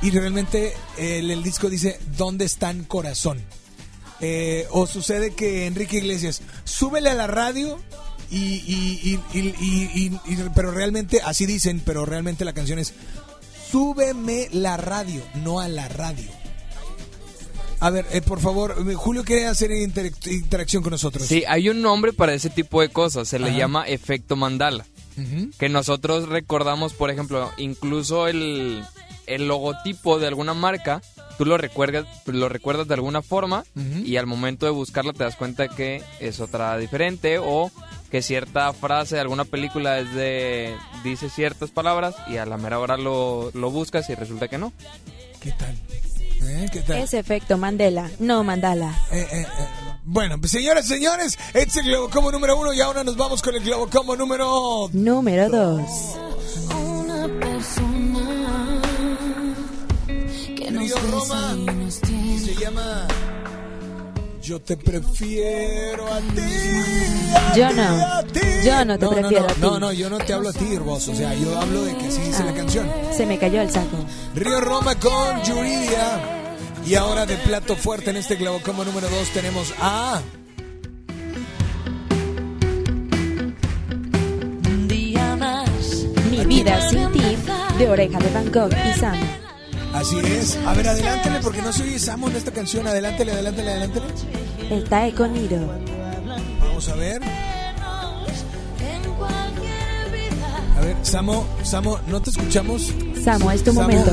Y 0.02 0.10
realmente 0.10 0.74
el, 0.98 1.30
el 1.30 1.42
disco 1.42 1.68
dice, 1.68 1.98
¿dónde 2.16 2.44
están 2.44 2.84
corazón? 2.84 3.44
Eh, 4.20 4.66
o 4.70 4.86
sucede 4.86 5.34
que 5.34 5.66
Enrique 5.66 5.96
Iglesias, 5.98 6.40
súbele 6.64 7.10
a 7.10 7.14
la 7.14 7.26
radio 7.26 7.78
y, 8.30 8.36
y- 8.36 9.00
y- 9.32 9.38
y- 9.38 9.54
y- 9.60 9.90
y- 9.94 10.32
y- 10.32 10.48
pero 10.54 10.70
realmente, 10.70 11.20
así 11.24 11.46
dicen, 11.46 11.82
pero 11.84 12.06
realmente 12.06 12.44
la 12.44 12.52
canción 12.52 12.78
es, 12.78 12.94
súbeme 13.70 14.48
la 14.52 14.76
radio, 14.76 15.22
no 15.42 15.60
a 15.60 15.68
la 15.68 15.88
radio. 15.88 16.30
A 17.80 17.90
ver, 17.90 18.06
eh, 18.12 18.22
por 18.22 18.40
favor, 18.40 18.76
eh, 18.88 18.94
Julio 18.94 19.24
quiere 19.24 19.46
hacer 19.46 19.70
interac- 19.70 20.26
interacción 20.30 20.82
con 20.82 20.92
nosotros. 20.92 21.26
Sí, 21.26 21.42
hay 21.46 21.68
un 21.68 21.82
nombre 21.82 22.12
para 22.12 22.32
ese 22.32 22.48
tipo 22.48 22.80
de 22.80 22.88
cosas, 22.88 23.28
se 23.28 23.38
le 23.38 23.48
Ajá. 23.50 23.58
llama 23.58 23.86
efecto 23.86 24.36
mandala. 24.36 24.86
Que 25.60 25.68
nosotros 25.68 26.28
recordamos, 26.28 26.92
por 26.92 27.08
ejemplo, 27.08 27.52
incluso 27.56 28.26
el, 28.26 28.82
el 29.26 29.46
logotipo 29.46 30.18
de 30.18 30.26
alguna 30.26 30.54
marca, 30.54 31.02
tú 31.38 31.44
lo 31.44 31.56
recuerdas, 31.58 32.06
lo 32.26 32.48
recuerdas 32.48 32.88
de 32.88 32.94
alguna 32.94 33.22
forma 33.22 33.64
y 34.04 34.16
al 34.16 34.26
momento 34.26 34.66
de 34.66 34.72
buscarla 34.72 35.12
te 35.12 35.24
das 35.24 35.36
cuenta 35.36 35.68
que 35.68 36.02
es 36.20 36.40
otra 36.40 36.76
diferente 36.78 37.38
o 37.38 37.70
que 38.10 38.22
cierta 38.22 38.72
frase 38.72 39.16
de 39.16 39.20
alguna 39.22 39.44
película 39.44 39.98
es 39.98 40.14
de 40.14 40.76
dice 41.02 41.28
ciertas 41.28 41.70
palabras 41.70 42.14
y 42.28 42.36
a 42.36 42.46
la 42.46 42.56
mera 42.56 42.78
hora 42.78 42.96
lo, 42.96 43.50
lo 43.54 43.70
buscas 43.70 44.08
y 44.10 44.14
resulta 44.14 44.48
que 44.48 44.58
no. 44.58 44.72
¿Qué 45.40 45.50
tal? 45.52 45.74
¿Eh? 46.46 46.68
¿Qué 46.72 46.80
tal? 46.82 46.98
Es 46.98 47.14
efecto 47.14 47.58
Mandela, 47.58 48.10
no 48.20 48.44
Mandala. 48.44 48.96
Eh, 49.10 49.26
eh, 49.32 49.40
eh, 49.42 49.46
Bueno, 50.04 50.38
pues 50.38 50.52
señoras 50.52 50.84
y 50.86 50.88
señores, 50.88 51.38
este 51.54 51.60
es 51.60 51.76
el 51.78 51.84
Globo 51.86 52.10
Combo 52.10 52.30
número 52.30 52.58
uno 52.58 52.72
y 52.72 52.80
ahora 52.80 53.02
nos 53.02 53.16
vamos 53.16 53.42
con 53.42 53.54
el 53.54 53.62
Globo 53.64 53.88
Combo 53.88 54.14
número... 54.16 54.88
Número 54.92 55.48
2. 55.48 55.82
Se 62.44 62.54
llama... 62.54 63.06
Yo 64.44 64.60
te 64.60 64.76
prefiero 64.76 66.06
a 66.06 66.18
ti. 66.18 67.56
Yo 67.56 67.72
no. 67.72 68.22
Yo 68.62 68.84
no 68.84 68.98
te 68.98 69.08
prefiero 69.08 69.46
no, 69.46 69.48
a 69.48 69.54
ti. 69.54 69.60
No, 69.62 69.80
no, 69.80 69.92
yo 69.92 70.10
no 70.10 70.18
te 70.18 70.34
hablo 70.34 70.50
a 70.50 70.52
ti, 70.52 70.74
Herboso. 70.74 71.12
O 71.12 71.14
sea, 71.14 71.32
yo 71.34 71.58
hablo 71.58 71.82
de 71.84 71.96
que 71.96 72.08
así 72.08 72.20
dice 72.20 72.44
la 72.44 72.52
canción. 72.52 72.86
Se 73.16 73.24
me 73.24 73.38
cayó 73.38 73.62
el 73.62 73.70
saco. 73.70 73.96
Río 74.34 74.60
Roma 74.60 74.96
con 74.96 75.42
Yuridia. 75.44 76.42
Y 76.86 76.94
ahora 76.94 77.24
de 77.24 77.38
plato 77.38 77.74
fuerte 77.74 78.10
en 78.10 78.16
este 78.16 78.36
Globo 78.36 78.60
Combo 78.62 78.84
número 78.84 79.08
2 79.08 79.28
tenemos 79.30 79.72
a... 79.80 80.20
Un 84.66 84.88
día 84.88 85.36
más. 85.36 86.04
Mi 86.30 86.44
vida 86.44 86.86
sin 86.90 87.10
ti, 87.12 87.36
de 87.78 87.88
Oreja 87.88 88.18
de 88.18 88.30
Van 88.30 88.52
Gogh 88.52 88.76
y 88.90 88.92
Sam. 88.98 89.16
Así 89.94 90.18
es. 90.18 90.56
A 90.66 90.74
ver, 90.74 90.88
adelántale 90.88 91.38
porque 91.40 91.62
no 91.62 91.72
se 91.72 91.84
oye 91.84 91.98
Samo 92.00 92.28
en 92.28 92.36
esta 92.36 92.50
canción. 92.50 92.86
Adelántale, 92.86 93.30
adelántale, 93.30 93.70
adelántale. 93.70 94.06
El 94.68 94.84
Tae 94.88 95.14
con 95.14 95.36
Iro. 95.36 95.60
Vamos 96.60 96.88
a 96.88 96.94
ver. 96.96 97.22
A 100.76 100.80
ver, 100.80 100.96
Samo, 101.02 101.46
Samo, 101.62 102.00
¿no 102.08 102.20
te 102.20 102.30
escuchamos? 102.30 102.92
Samo, 103.22 103.52
es 103.52 103.62
tu 103.62 103.72
Samo. 103.72 103.82
momento. 103.82 104.12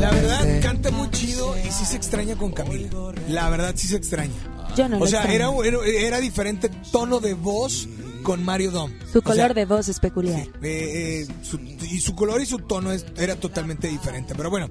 La 0.00 0.10
verdad, 0.10 0.60
canta 0.62 0.90
muy 0.90 1.10
chido 1.10 1.54
y 1.58 1.70
sí 1.70 1.84
se 1.84 1.96
extraña 1.96 2.34
con 2.36 2.52
Camila. 2.52 2.88
La 3.28 3.50
verdad, 3.50 3.74
sí 3.76 3.88
se 3.88 3.96
extraña. 3.96 4.32
Yo 4.74 4.88
no 4.88 5.00
O 5.00 5.06
sea, 5.06 5.24
era, 5.24 5.50
era, 5.64 5.78
era 5.86 6.20
diferente 6.20 6.70
tono 6.90 7.20
de 7.20 7.34
voz 7.34 7.88
con 8.26 8.44
Mario 8.44 8.72
Dom. 8.72 8.90
Su 9.12 9.20
O 9.20 9.22
sea, 9.22 9.22
color 9.22 9.54
de 9.54 9.66
voz 9.66 9.86
es 9.86 10.00
peculiar. 10.00 10.40
Eh, 10.60 11.22
eh, 11.22 11.28
su- 11.42 11.60
y 11.60 12.00
su 12.00 12.16
color 12.16 12.40
y 12.42 12.46
su 12.46 12.58
tono 12.58 12.90
es- 12.90 13.06
era 13.16 13.36
totalmente 13.36 13.86
diferente. 13.86 14.34
Pero 14.34 14.50
bueno, 14.50 14.68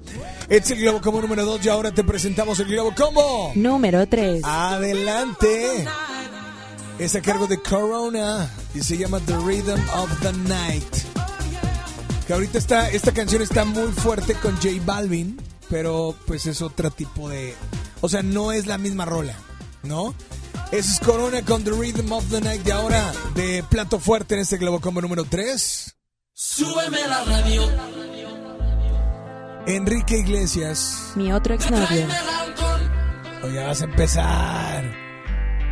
es 0.50 0.70
el 0.70 0.78
Globo 0.80 1.00
Combo 1.00 1.22
número 1.22 1.46
2 1.46 1.64
y 1.64 1.70
ahora 1.70 1.90
te 1.90 2.04
presentamos 2.04 2.60
el 2.60 2.66
Globo 2.66 2.92
Combo. 2.94 3.52
Número 3.54 4.06
3. 4.06 4.42
Adelante. 4.44 5.86
Es 6.98 7.14
a 7.14 7.22
cargo 7.22 7.46
de 7.46 7.58
Corona 7.62 8.50
y 8.74 8.80
se 8.80 8.98
llama 8.98 9.20
The 9.20 9.36
Rhythm 9.38 9.80
of 9.94 10.10
the 10.20 10.32
Night. 10.34 10.94
Que 12.26 12.34
ahorita 12.34 12.58
está, 12.58 12.90
esta 12.90 13.12
canción 13.12 13.40
está 13.40 13.64
muy 13.64 13.90
fuerte 13.92 14.34
con 14.34 14.54
J 14.56 14.68
Balvin, 14.84 15.40
pero 15.70 16.14
pues 16.26 16.44
es 16.46 16.60
otro 16.60 16.90
tipo 16.90 17.30
de... 17.30 17.54
O 18.02 18.08
sea, 18.10 18.22
no 18.22 18.52
es 18.52 18.66
la 18.66 18.76
misma 18.76 19.06
rola, 19.06 19.34
¿no? 19.82 20.14
Ese 20.72 20.92
es 20.92 21.00
Corona 21.00 21.42
con 21.42 21.62
The 21.62 21.70
Rhythm 21.70 22.12
of 22.12 22.28
the 22.30 22.40
Night 22.40 22.62
de 22.62 22.72
ahora, 22.72 23.12
de 23.34 23.64
plato 23.68 23.98
fuerte 24.00 24.34
en 24.34 24.40
este 24.40 24.56
Globo 24.56 24.80
Combo 24.80 25.00
número 25.00 25.24
3. 25.24 25.96
Súbeme 26.32 26.98
la 27.08 27.24
radio. 27.24 27.62
Enrique 29.66 30.18
Iglesias. 30.18 31.12
Mi 31.14 31.32
otro 31.32 31.54
exnovio. 31.54 32.06
Oye, 33.42 33.64
vas 33.64 33.80
a 33.80 33.84
empezar. 33.84 34.92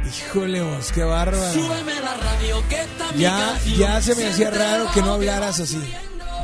Híjole 0.06 0.62
vos, 0.62 0.92
qué 0.92 1.02
bárbaro. 1.02 1.52
Súbeme 1.52 2.00
la 2.00 2.14
radio. 2.16 2.62
Que 2.68 2.86
Ya, 3.18 3.58
ya 3.76 4.00
se 4.00 4.14
me 4.14 4.26
hacía 4.28 4.50
raro 4.50 4.90
que 4.92 5.02
no 5.02 5.14
hablaras 5.14 5.60
así. 5.60 5.82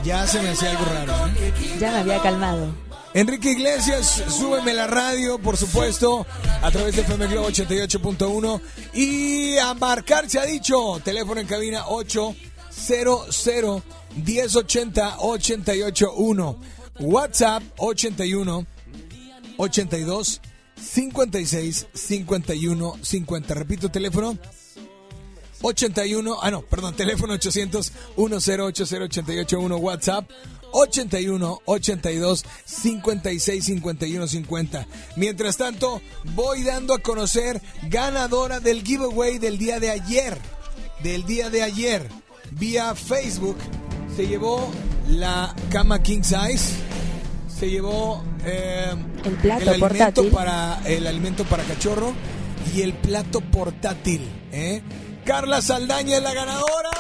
Ya 0.05 0.27
se 0.27 0.43
me 0.43 0.51
hacía 0.51 0.71
algo 0.71 0.85
raro. 0.87 1.13
¿eh? 1.37 1.77
Ya 1.79 1.93
me 1.93 1.99
había 1.99 2.21
calmado. 2.21 2.73
Enrique 3.13 3.51
Iglesias, 3.51 4.23
súbeme 4.29 4.73
la 4.73 4.87
radio, 4.87 5.37
por 5.41 5.57
supuesto, 5.57 6.25
a 6.63 6.71
través 6.71 6.95
de 6.95 7.03
FM 7.03 7.27
Globo 7.27 7.49
88.1. 7.49 8.61
Y 8.95 9.59
a 9.59 9.75
marcar 9.75 10.31
se 10.31 10.39
ha 10.39 10.45
dicho, 10.45 11.01
teléfono 11.05 11.41
en 11.41 11.47
cabina 11.49 11.89
800 11.89 13.49
1080 14.15 15.17
881. 15.19 16.57
WhatsApp 17.01 17.63
81 17.79 18.67
82 19.57 20.41
56 20.77 21.87
51 21.93 22.95
50. 23.03 23.55
Repito, 23.55 23.89
teléfono 23.89 24.39
81, 25.63 26.39
ah 26.41 26.51
no, 26.51 26.63
perdón, 26.63 26.95
teléfono 26.95 27.35
800 27.35 27.93
1080 28.17 29.59
WhatsApp 29.77 30.31
81 30.73 31.61
82 31.65 32.45
56 32.65 33.65
51 33.65 34.27
50. 34.29 34.87
Mientras 35.17 35.57
tanto, 35.57 36.01
voy 36.35 36.63
dando 36.63 36.95
a 36.95 36.99
conocer 36.99 37.61
ganadora 37.89 38.61
del 38.61 38.83
giveaway 38.83 39.39
del 39.39 39.59
día 39.59 39.81
de 39.81 39.91
ayer. 39.91 40.39
Del 41.03 41.25
día 41.25 41.49
de 41.49 41.63
ayer, 41.63 42.09
vía 42.53 42.95
Facebook, 42.95 43.57
se 44.15 44.27
llevó 44.27 44.71
la 45.09 45.55
cama 45.71 46.03
king 46.03 46.23
size, 46.23 46.75
se 47.59 47.71
llevó 47.71 48.23
eh, 48.45 48.93
El 49.25 49.35
plato 49.37 49.63
el 49.63 49.69
alimento 49.69 49.89
portátil. 50.23 50.31
para 50.31 50.83
el 50.85 51.07
alimento 51.07 51.45
para 51.45 51.63
cachorro 51.65 52.13
y 52.75 52.83
el 52.83 52.93
plato 52.93 53.41
portátil. 53.41 54.29
¿eh? 54.53 54.83
Carla 55.25 55.63
Saldaña 55.63 56.19
es 56.19 56.23
la 56.23 56.35
ganadora. 56.35 56.91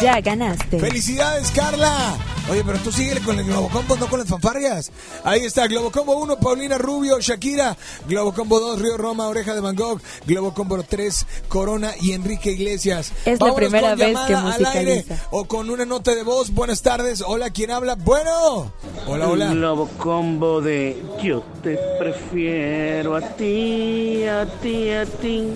Ya 0.00 0.20
ganaste. 0.20 0.78
¡Felicidades, 0.78 1.50
Carla! 1.50 2.16
Oye, 2.50 2.62
pero 2.64 2.78
tú 2.78 2.92
síguele 2.92 3.20
con 3.20 3.38
el 3.38 3.46
Globocombo, 3.46 3.96
no 3.96 4.06
con 4.06 4.18
las 4.18 4.28
fanfarrias. 4.28 4.92
Ahí 5.24 5.40
está, 5.40 5.66
Globocombo 5.66 6.18
1, 6.18 6.36
Paulina 6.36 6.76
Rubio, 6.76 7.18
Shakira. 7.20 7.74
Globocombo 8.06 8.60
2, 8.60 8.82
Río 8.82 8.98
Roma, 8.98 9.28
Oreja 9.28 9.54
de 9.54 9.60
Van 9.60 9.74
Gogh. 9.74 10.00
Globocombo 10.26 10.82
3, 10.82 11.26
Corona 11.48 11.92
y 12.00 12.12
Enrique 12.12 12.50
Iglesias. 12.52 13.12
Es 13.24 13.40
la 13.40 13.54
primera 13.54 13.90
con 13.90 13.98
vez 13.98 14.18
que 14.26 14.34
al 14.34 14.46
aire 14.46 14.58
musicaliza. 14.58 15.28
O 15.30 15.46
con 15.46 15.70
una 15.70 15.86
nota 15.86 16.14
de 16.14 16.22
voz. 16.22 16.50
Buenas 16.50 16.82
tardes. 16.82 17.22
Hola, 17.26 17.48
¿quién 17.50 17.70
habla? 17.70 17.94
Bueno. 17.94 18.72
Hola, 19.06 19.28
hola. 19.28 19.54
Globo 19.54 19.88
combo 19.96 20.60
de 20.60 21.02
yo 21.22 21.42
te 21.62 21.78
prefiero 21.98 23.16
a 23.16 23.22
ti, 23.22 24.24
a 24.26 24.44
ti, 24.60 24.90
a 24.90 25.06
ti. 25.06 25.48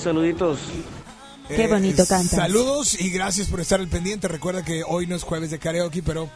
Saluditos. 0.00 0.58
Qué 1.56 1.66
bonito 1.68 2.06
cantas. 2.06 2.32
Eh, 2.32 2.36
Saludos 2.36 3.00
y 3.00 3.10
gracias 3.10 3.48
por 3.48 3.60
estar 3.60 3.80
al 3.80 3.88
pendiente. 3.88 4.28
Recuerda 4.28 4.64
que 4.64 4.82
hoy 4.86 5.06
no 5.06 5.16
es 5.16 5.22
jueves 5.22 5.50
de 5.50 5.58
karaoke, 5.58 6.02
pero 6.02 6.28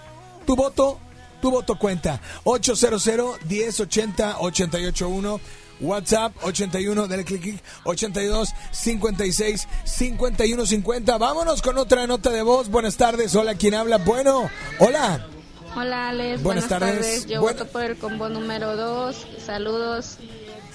tu 0.46 0.56
voto, 0.56 0.98
tu 1.40 1.50
voto 1.50 1.78
cuenta. 1.78 2.20
800-1080-881. 2.44 5.40
WhatsApp 5.78 6.32
81, 6.42 7.06
dale 7.06 7.22
clic, 7.22 7.42
clic, 7.42 7.62
82 7.84 8.48
56 8.70 9.68
51 9.84 10.64
50. 10.66 11.18
Vámonos 11.18 11.60
con 11.60 11.76
otra 11.76 12.06
nota 12.06 12.30
de 12.30 12.40
voz. 12.40 12.70
Buenas 12.70 12.96
tardes. 12.96 13.34
Hola, 13.34 13.56
¿quién 13.56 13.74
habla? 13.74 13.98
Bueno, 13.98 14.48
hola. 14.78 15.26
Hola 15.76 16.08
Alex, 16.08 16.42
Buenas 16.42 16.66
buenas, 16.66 16.68
tardes. 16.68 16.96
tardes. 17.06 17.26
Yo 17.26 17.42
Buena- 17.42 17.58
voto 17.64 17.72
por 17.72 17.82
el 17.84 17.98
combo 17.98 18.30
número 18.30 18.74
2. 18.74 19.26
Saludos. 19.44 20.16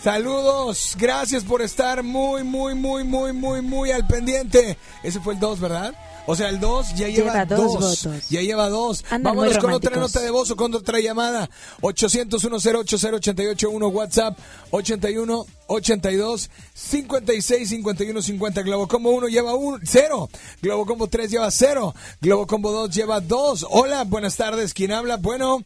Saludos, 0.03 0.95
gracias 0.97 1.43
por 1.43 1.61
estar 1.61 2.01
muy, 2.01 2.43
muy, 2.43 2.73
muy, 2.73 3.03
muy, 3.03 3.33
muy, 3.33 3.61
muy 3.61 3.91
al 3.91 4.07
pendiente. 4.07 4.75
Ese 5.03 5.19
fue 5.19 5.35
el 5.35 5.39
2, 5.39 5.59
¿verdad? 5.59 5.93
O 6.25 6.35
sea, 6.35 6.49
el 6.49 6.59
2 6.59 6.95
ya 6.95 7.07
lleva, 7.07 7.31
Lleva 7.33 7.45
dos 7.45 7.79
dos. 7.79 8.03
votos. 8.05 8.29
Ya 8.29 8.41
lleva 8.41 8.69
dos. 8.69 9.03
Andan 9.11 9.35
Vámonos 9.35 9.57
con 9.59 9.73
otra 9.73 9.95
nota 9.97 10.19
de 10.21 10.31
voz 10.31 10.49
o 10.49 10.55
con 10.55 10.73
otra 10.73 10.99
llamada. 10.99 11.49
800 11.81 12.43
1080881 12.43 13.87
WhatsApp 13.91 14.37
81 14.71 15.45
82 15.67 16.49
56 16.73 17.69
51 17.69 18.21
50. 18.21 18.61
Globo 18.63 18.87
Combo 18.87 19.11
1 19.11 19.27
lleva 19.27 19.53
1, 19.55 19.79
0. 19.83 20.29
Globo 20.61 20.85
Combo 20.85 21.07
3 21.07 21.29
lleva 21.31 21.49
0. 21.51 21.93
Globo 22.21 22.47
Combo 22.47 22.71
2 22.71 22.95
lleva 22.95 23.19
2. 23.19 23.67
Hola, 23.69 24.03
buenas 24.03 24.35
tardes. 24.35 24.73
¿Quién 24.73 24.91
habla? 24.93 25.17
Bueno. 25.17 25.61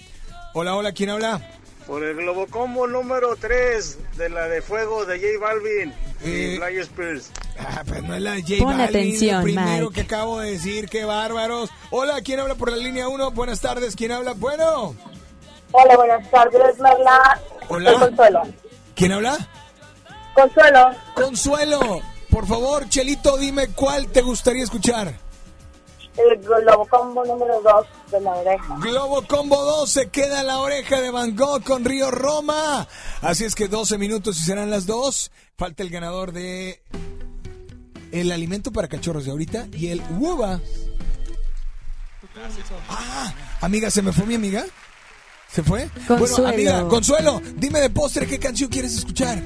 Hola, 0.54 0.76
hola, 0.76 0.94
¿quién 0.94 1.10
habla? 1.10 1.46
Por 1.88 2.04
el 2.04 2.16
Globocombo 2.16 2.88
número 2.88 3.36
3 3.36 4.18
de 4.18 4.30
la 4.30 4.48
de 4.48 4.62
fuego 4.64 5.06
de 5.06 5.20
J 5.20 5.40
Balvin 5.40 5.94
y 6.24 6.58
Fly 6.58 6.80
Spears. 6.80 7.32
Ah, 7.60 7.84
pues 7.86 8.02
no 8.04 8.16
es 8.16 8.22
la 8.22 8.32
de 8.32 8.42
J 8.42 8.56
Pon 8.58 8.68
Balvin, 8.78 8.82
atención, 8.88 9.38
lo 9.38 9.44
primero 9.44 9.90
Mike. 9.90 9.94
que 9.94 10.02
acabo 10.02 10.40
de 10.40 10.52
decir, 10.52 10.90
qué 10.90 11.06
bárbaros. 11.06 11.70
Hola, 11.92 12.22
¿quién 12.24 12.40
habla 12.40 12.56
por 12.56 12.72
la 12.72 12.78
línea 12.78 13.08
1? 13.08 13.32
Buenas 13.32 13.62
tardes, 13.62 13.96
¿quién 13.96 14.12
habla? 14.12 14.34
Bueno. 14.34 14.96
Hola, 15.72 15.96
buenas 15.96 16.32
tardes, 16.32 16.80
Marla. 16.80 17.42
Hola. 17.68 17.92
Soy 17.92 18.00
Consuelo. 18.00 18.42
¿Quién 18.96 19.12
habla? 19.12 19.38
Consuelo. 20.34 20.90
Consuelo. 21.14 21.80
Por 22.32 22.48
favor, 22.48 22.90
Chelito, 22.90 23.38
dime 23.38 23.68
cuál 23.70 24.08
te 24.08 24.22
gustaría 24.22 24.64
escuchar. 24.64 25.14
El 26.18 26.38
Globocombo 26.40 27.26
número 27.26 27.62
2 27.62 28.12
de 28.12 28.22
la 28.22 28.32
oreja. 28.32 28.78
Globo 28.80 29.22
Combo 29.28 29.64
2 29.64 29.90
se 29.90 30.10
queda 30.10 30.42
en 30.42 30.48
la 30.48 30.60
oreja 30.60 31.02
de 31.02 31.12
Van 31.12 31.36
Gogh 31.36 31.64
con 31.64 31.84
Río 31.84 32.10
Roma. 32.10 32.88
Así 33.22 33.44
es 33.44 33.54
que 33.54 33.68
12 33.68 33.98
minutos 33.98 34.40
y 34.40 34.44
serán 34.44 34.70
las 34.70 34.86
2. 34.86 35.32
Falta 35.58 35.84
el 35.84 35.90
ganador 35.90 36.32
de 36.32 36.82
el 38.12 38.32
alimento 38.32 38.72
para 38.72 38.88
cachorros 38.88 39.26
de 39.26 39.32
ahorita 39.32 39.68
y 39.74 39.88
el 39.88 40.02
uva. 40.20 40.62
Ah, 42.90 43.34
amiga, 43.62 43.92
¿se 43.92 44.02
me 44.02 44.12
fue 44.14 44.26
mi 44.26 44.36
amiga? 44.36 44.66
¿Se 45.52 45.64
fue? 45.64 45.90
Bueno, 46.08 46.20
Consuelo. 46.20 46.50
amiga, 46.50 46.88
Consuelo, 46.88 47.42
dime 47.56 47.80
de 47.80 47.90
postre 47.90 48.28
qué 48.28 48.40
canción 48.40 48.70
quieres 48.70 48.96
escuchar. 48.98 49.42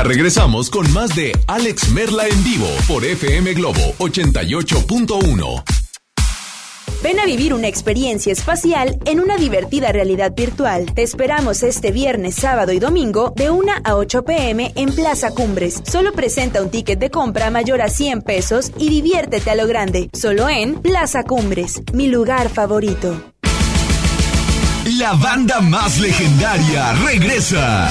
Ya 0.00 0.04
regresamos 0.04 0.70
con 0.70 0.90
más 0.94 1.14
de 1.14 1.30
Alex 1.46 1.90
Merla 1.90 2.26
en 2.26 2.42
vivo 2.42 2.66
por 2.88 3.04
FM 3.04 3.52
Globo 3.52 3.94
88.1. 3.98 5.62
Ven 7.02 7.20
a 7.20 7.26
vivir 7.26 7.52
una 7.52 7.68
experiencia 7.68 8.32
espacial 8.32 8.98
en 9.04 9.20
una 9.20 9.36
divertida 9.36 9.92
realidad 9.92 10.32
virtual. 10.34 10.94
Te 10.94 11.02
esperamos 11.02 11.62
este 11.62 11.92
viernes, 11.92 12.34
sábado 12.34 12.72
y 12.72 12.78
domingo 12.78 13.34
de 13.36 13.50
1 13.50 13.72
a 13.84 13.94
8 13.94 14.24
pm 14.24 14.72
en 14.74 14.90
Plaza 14.94 15.32
Cumbres. 15.32 15.82
Solo 15.84 16.14
presenta 16.14 16.62
un 16.62 16.70
ticket 16.70 16.98
de 16.98 17.10
compra 17.10 17.50
mayor 17.50 17.82
a 17.82 17.90
100 17.90 18.22
pesos 18.22 18.72
y 18.78 18.88
diviértete 18.88 19.50
a 19.50 19.54
lo 19.54 19.66
grande. 19.66 20.08
Solo 20.14 20.48
en 20.48 20.80
Plaza 20.80 21.24
Cumbres, 21.24 21.82
mi 21.92 22.06
lugar 22.06 22.48
favorito. 22.48 23.22
La 24.96 25.12
banda 25.12 25.60
más 25.60 25.98
legendaria 25.98 26.94
regresa. 27.04 27.90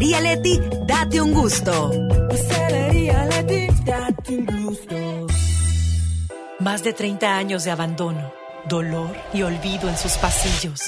Leti 0.01 0.59
date 0.87 1.21
un 1.21 1.31
gusto. 1.31 1.91
Más 6.59 6.83
de 6.83 6.93
30 6.93 7.37
años 7.37 7.63
de 7.63 7.71
abandono, 7.71 8.33
dolor 8.67 9.15
y 9.31 9.43
olvido 9.43 9.89
en 9.89 9.97
sus 9.97 10.13
pasillos. 10.13 10.81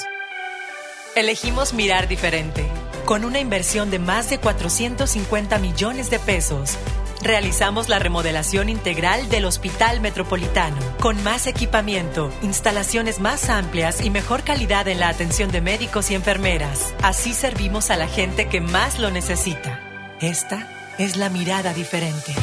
Elegimos 1.14 1.74
mirar 1.74 2.08
diferente. 2.08 2.66
Con 3.04 3.24
una 3.24 3.38
inversión 3.38 3.90
de 3.90 4.00
más 4.00 4.30
de 4.30 4.38
450 4.38 5.58
millones 5.58 6.10
de 6.10 6.18
pesos, 6.18 6.76
realizamos 7.24 7.88
la 7.88 7.98
remodelación 7.98 8.68
integral 8.68 9.28
del 9.30 9.46
Hospital 9.46 10.00
Metropolitano, 10.00 10.76
con 11.00 11.20
más 11.24 11.46
equipamiento, 11.46 12.30
instalaciones 12.42 13.18
más 13.18 13.48
amplias 13.48 14.04
y 14.04 14.10
mejor 14.10 14.44
calidad 14.44 14.86
en 14.88 15.00
la 15.00 15.08
atención 15.08 15.50
de 15.50 15.62
médicos 15.62 16.10
y 16.10 16.14
enfermeras. 16.14 16.94
Así 17.02 17.32
servimos 17.32 17.90
a 17.90 17.96
la 17.96 18.06
gente 18.06 18.48
que 18.48 18.60
más 18.60 18.98
lo 18.98 19.10
necesita. 19.10 19.80
Esta 20.20 20.94
es 20.98 21.16
la 21.16 21.30
mirada 21.30 21.72
diferente. 21.72 22.34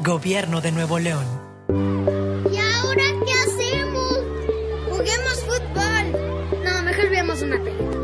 Gobierno 0.00 0.60
de 0.60 0.72
Nuevo 0.72 0.98
León. 0.98 1.24
¿Y 1.68 2.58
ahora 2.58 3.04
qué 3.26 3.32
hacemos? 3.32 4.18
Juguemos 4.90 5.40
fútbol. 5.40 6.62
No, 6.62 6.82
mejor 6.82 7.08
veamos 7.08 7.42
una 7.42 7.58
película. 7.58 7.96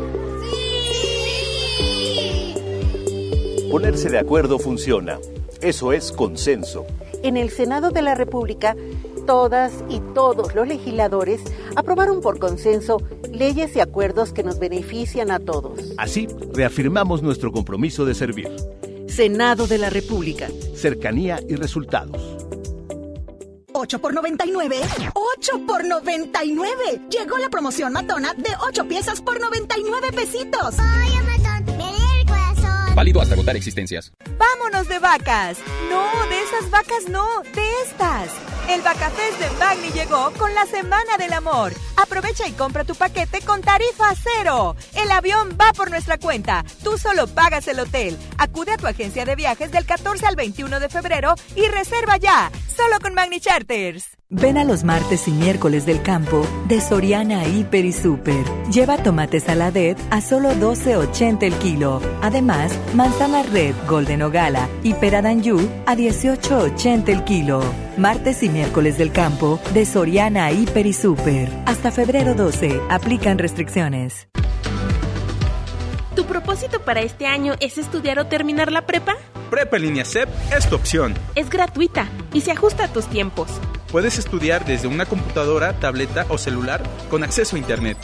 Ponerse 3.71 4.09
de 4.09 4.17
acuerdo 4.17 4.57
funciona. 4.57 5.19
Eso 5.61 5.91
es 5.91 6.11
consenso. 6.11 6.85
En 7.23 7.35
el 7.35 7.49
Senado 7.49 7.89
de 7.89 8.01
la 8.01 8.15
República, 8.15 8.75
todas 9.25 9.73
y 9.89 9.99
todos 10.13 10.53
los 10.55 10.67
legisladores 10.67 11.41
aprobaron 11.75 12.21
por 12.21 12.39
consenso 12.39 13.01
leyes 13.31 13.75
y 13.75 13.79
acuerdos 13.79 14.33
que 14.33 14.43
nos 14.43 14.59
benefician 14.59 15.31
a 15.31 15.39
todos. 15.39 15.93
Así, 15.97 16.27
reafirmamos 16.53 17.23
nuestro 17.23 17.51
compromiso 17.51 18.05
de 18.05 18.15
servir. 18.15 18.51
Senado 19.07 19.67
de 19.67 19.79
la 19.79 19.89
República. 19.89 20.47
Cercanía 20.75 21.39
y 21.47 21.55
resultados. 21.55 22.37
8 23.73 23.99
por 23.99 24.13
99. 24.13 24.77
8 25.13 25.65
por 25.67 25.85
99. 25.85 26.73
Llegó 27.09 27.37
la 27.37 27.49
promoción 27.49 27.93
matona 27.93 28.33
de 28.33 28.49
8 28.67 28.87
piezas 28.87 29.21
por 29.21 29.39
99 29.39 30.11
pesitos. 30.13 30.75
Ay, 30.79 31.26
Válido 32.97 33.21
hasta 33.21 33.35
agotar 33.35 33.55
existencias. 33.55 34.11
¡Vámonos 34.39 34.87
de 34.87 34.97
vacas! 34.97 35.59
No, 35.87 36.27
de 36.29 36.41
esas 36.41 36.71
vacas 36.71 37.07
no, 37.07 37.43
de 37.43 37.81
estas. 37.83 38.56
El 38.69 38.81
Vacafest 38.81 39.39
de 39.39 39.49
Magni 39.57 39.89
llegó 39.91 40.31
con 40.37 40.53
la 40.53 40.65
Semana 40.65 41.17
del 41.17 41.31
Amor. 41.31 41.71
Aprovecha 41.95 42.47
y 42.47 42.51
compra 42.51 42.83
tu 42.83 42.95
paquete 42.95 43.39
con 43.41 43.61
tarifa 43.61 44.13
cero. 44.21 44.75
El 44.93 45.09
avión 45.09 45.57
va 45.59 45.71
por 45.71 45.89
nuestra 45.89 46.17
cuenta. 46.17 46.65
Tú 46.83 46.97
solo 46.97 47.27
pagas 47.27 47.67
el 47.69 47.79
hotel. 47.79 48.17
Acude 48.37 48.73
a 48.73 48.77
tu 48.77 48.85
agencia 48.85 49.23
de 49.23 49.35
viajes 49.35 49.71
del 49.71 49.85
14 49.85 50.25
al 50.25 50.35
21 50.35 50.81
de 50.81 50.89
febrero 50.89 51.35
y 51.55 51.65
reserva 51.67 52.17
ya. 52.17 52.51
Solo 52.75 52.99
con 53.01 53.13
Magni 53.13 53.39
Charters. 53.39 54.09
Ven 54.29 54.57
a 54.57 54.65
los 54.65 54.83
martes 54.83 55.29
y 55.29 55.31
miércoles 55.31 55.85
del 55.85 56.01
campo 56.01 56.45
de 56.67 56.81
Soriana 56.81 57.45
Hiper 57.45 57.85
y 57.85 57.93
Super. 57.93 58.43
Lleva 58.69 58.97
tomate 58.97 59.39
saladet 59.39 59.97
a 60.11 60.19
solo 60.19 60.51
12.80 60.51 61.43
el 61.43 61.53
kilo. 61.59 62.01
Además, 62.21 62.73
manzana 62.93 63.43
red 63.43 63.73
Golden 63.87 64.23
Ogala 64.23 64.67
y 64.83 64.93
peradanyu 64.93 65.57
a 65.85 65.95
18.80 65.95 67.07
el 67.07 67.23
kilo. 67.23 67.86
Martes 67.97 68.43
y 68.43 68.49
miércoles 68.49 68.99
del 68.99 69.11
campo 69.11 69.59
de 69.73 69.83
Soriana 69.83 70.51
Hiper 70.51 70.85
y 70.85 70.93
Super. 70.93 71.49
Hasta 71.65 71.91
febrero 71.91 72.35
12. 72.35 72.79
Aplican 72.89 73.39
restricciones. 73.39 74.27
¿Tu 76.15 76.23
propósito 76.25 76.79
para 76.81 77.01
este 77.01 77.25
año 77.25 77.55
es 77.59 77.79
estudiar 77.79 78.19
o 78.19 78.27
terminar 78.27 78.71
la 78.71 78.85
prepa? 78.85 79.17
Prepa 79.49 79.77
en 79.77 79.83
línea 79.83 80.05
CEP 80.05 80.29
es 80.55 80.69
tu 80.69 80.75
opción. 80.75 81.15
Es 81.33 81.49
gratuita 81.49 82.07
y 82.33 82.41
se 82.41 82.51
ajusta 82.51 82.83
a 82.83 82.87
tus 82.87 83.07
tiempos. 83.07 83.49
Puedes 83.91 84.19
estudiar 84.19 84.63
desde 84.65 84.87
una 84.87 85.07
computadora, 85.07 85.73
tableta 85.79 86.27
o 86.29 86.37
celular 86.37 86.83
con 87.09 87.23
acceso 87.23 87.55
a 87.55 87.59
Internet. 87.59 87.97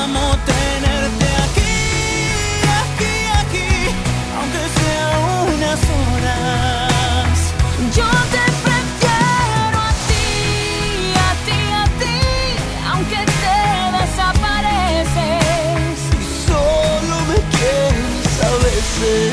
Amo 0.00 0.26
tenerte 0.52 1.28
aquí, 1.46 1.76
aquí, 2.82 3.14
aquí, 3.42 3.70
aunque 4.38 4.62
sea 4.78 5.06
unas 5.54 5.80
horas. 5.98 7.34
Yo 7.98 8.10
te 8.34 8.44
prefiero 8.66 9.78
a 9.88 9.92
ti, 10.08 10.28
a 11.28 11.32
ti, 11.46 11.60
a 11.82 11.84
ti, 12.00 12.20
aunque 12.92 13.20
te 13.42 13.58
desapareces. 13.98 15.96
Solo 16.46 17.16
me 17.30 17.38
quieres 17.56 18.34
a 18.50 18.52
veces. 18.66 19.32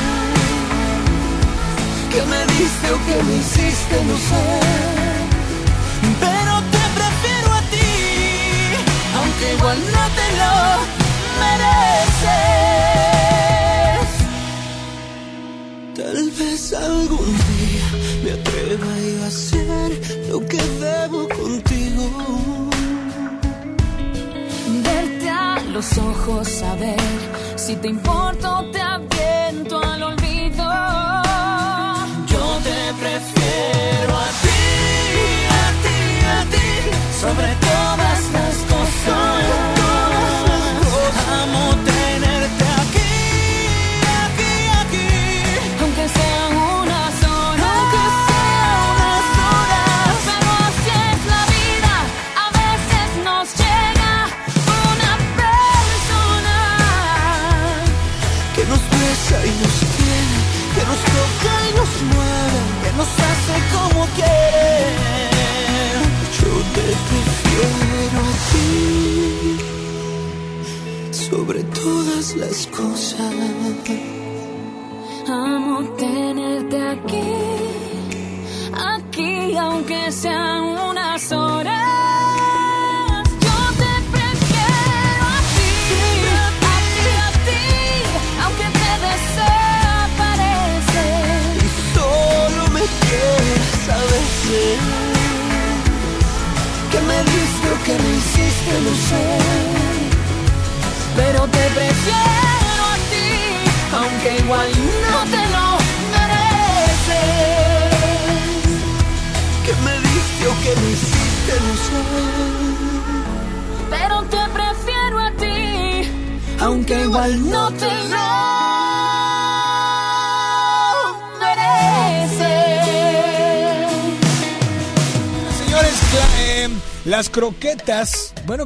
Que 2.10 2.20
me 2.32 2.40
diste 2.54 2.86
o 2.90 2.98
que 3.06 3.16
me 3.22 3.34
hiciste, 3.36 3.96
no 4.04 4.16
sé. 4.28 4.89
Igual 9.54 9.78
no 9.94 10.04
te 10.18 10.26
lo 10.40 10.52
mereces. 11.42 12.70
Tal 15.94 16.20
vez 16.38 16.72
algún 16.72 17.30
día 17.50 17.86
me 18.24 18.30
atreva 18.32 18.90
a 19.24 19.26
hacer 19.26 19.90
lo 20.30 20.38
que 20.46 20.62
debo 20.86 21.28
contigo. 21.28 22.04
Verte 24.84 25.28
a 25.28 25.60
los 25.72 25.98
ojos, 25.98 26.48
saber 26.48 27.00
si 27.56 27.76
te 27.76 27.88
importo, 27.88 28.64
te 28.72 28.80
aviento 28.80 29.80
al 29.82 30.02
olvido. 30.02 30.64
Yo 32.26 32.44
te 32.66 32.78
prefiero 33.02 34.12
a 34.26 34.28
ti, 34.42 34.62
a 35.62 35.66
ti, 35.82 35.98
a 36.36 36.40
ti, 36.52 36.66
sobre 37.20 37.59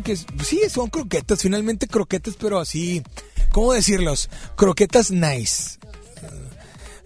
que 0.04 0.16
sí, 0.16 0.60
son 0.70 0.90
croquetas, 0.90 1.42
finalmente 1.42 1.88
croquetas, 1.88 2.36
pero 2.38 2.60
así, 2.60 3.02
¿cómo 3.50 3.72
decirlos? 3.72 4.30
Croquetas 4.54 5.10
nice. 5.10 5.78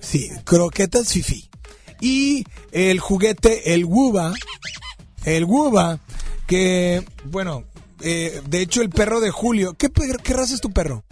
Sí, 0.00 0.28
croquetas 0.44 1.12
fifi. 1.12 1.48
Y 2.00 2.44
el 2.72 3.00
juguete, 3.00 3.74
el 3.74 3.84
Wuba, 3.84 4.34
el 5.24 5.44
Wuba, 5.44 6.00
que, 6.46 7.04
bueno, 7.24 7.64
eh, 8.00 8.42
de 8.46 8.60
hecho 8.60 8.82
el 8.82 8.90
perro 8.90 9.20
de 9.20 9.30
Julio, 9.30 9.74
¿qué, 9.74 9.88
qué 10.22 10.32
raza 10.34 10.54
es 10.54 10.60
tu 10.60 10.70
perro? 10.70 11.04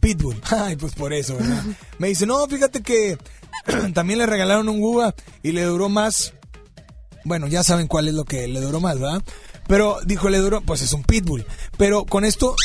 Pitbull. 0.00 0.40
Ay, 0.50 0.76
pues 0.76 0.94
por 0.94 1.12
eso, 1.12 1.36
¿verdad? 1.36 1.64
Me 1.98 2.08
dice, 2.08 2.26
no, 2.26 2.46
fíjate 2.46 2.82
que 2.82 3.18
también 3.94 4.18
le 4.20 4.26
regalaron 4.26 4.68
un 4.68 4.80
Wuba 4.80 5.14
y 5.42 5.52
le 5.52 5.62
duró 5.62 5.88
más 5.88 6.32
bueno, 7.26 7.48
ya 7.48 7.64
saben 7.64 7.88
cuál 7.88 8.06
es 8.06 8.14
lo 8.14 8.24
que 8.24 8.46
le 8.46 8.60
duró 8.60 8.78
más, 8.78 9.00
¿verdad? 9.00 9.20
Pero 9.68 9.98
dijo, 10.04 10.28
le 10.28 10.38
duró, 10.38 10.60
pues 10.60 10.82
es 10.82 10.92
un 10.92 11.02
pitbull. 11.02 11.46
Pero 11.76 12.04
con 12.04 12.24
esto, 12.24 12.56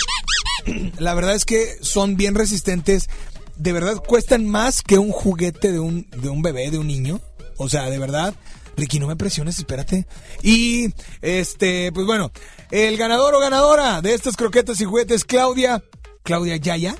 la 0.99 1.13
verdad 1.13 1.35
es 1.35 1.45
que 1.45 1.77
son 1.81 2.15
bien 2.15 2.35
resistentes. 2.35 3.09
De 3.55 3.73
verdad, 3.73 3.97
cuestan 3.97 4.47
más 4.47 4.81
que 4.81 4.97
un 4.97 5.11
juguete 5.11 5.71
de 5.71 5.79
un, 5.79 6.07
de 6.09 6.29
un 6.29 6.41
bebé, 6.41 6.71
de 6.71 6.77
un 6.77 6.87
niño. 6.87 7.21
O 7.57 7.69
sea, 7.69 7.89
de 7.89 7.99
verdad. 7.99 8.33
Ricky, 8.77 8.99
no 8.99 9.07
me 9.07 9.15
presiones, 9.15 9.59
espérate. 9.59 10.07
Y, 10.41 10.93
este, 11.21 11.91
pues 11.91 12.05
bueno, 12.05 12.31
el 12.71 12.97
ganador 12.97 13.35
o 13.35 13.39
ganadora 13.39 14.01
de 14.01 14.13
estas 14.13 14.37
croquetas 14.37 14.79
y 14.81 14.85
juguetes, 14.85 15.25
Claudia, 15.25 15.83
Claudia 16.23 16.55
Yaya, 16.55 16.95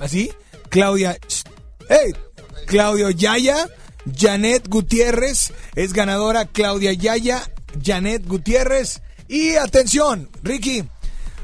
¿así? 0.00 0.32
Claudia, 0.70 1.18
¡hey! 1.88 2.14
Claudio 2.66 3.10
Yaya, 3.10 3.68
Janet 4.16 4.68
Gutiérrez 4.68 5.52
es 5.74 5.92
ganadora, 5.92 6.46
Claudia 6.46 6.92
Yaya, 6.92 7.42
Janet 7.82 8.26
Gutiérrez. 8.26 9.02
Y 9.32 9.56
atención, 9.56 10.28
Ricky, 10.42 10.84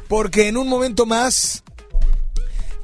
porque 0.09 0.49
en 0.49 0.59
un 0.59 0.69
momento 0.69 1.07
más, 1.07 1.63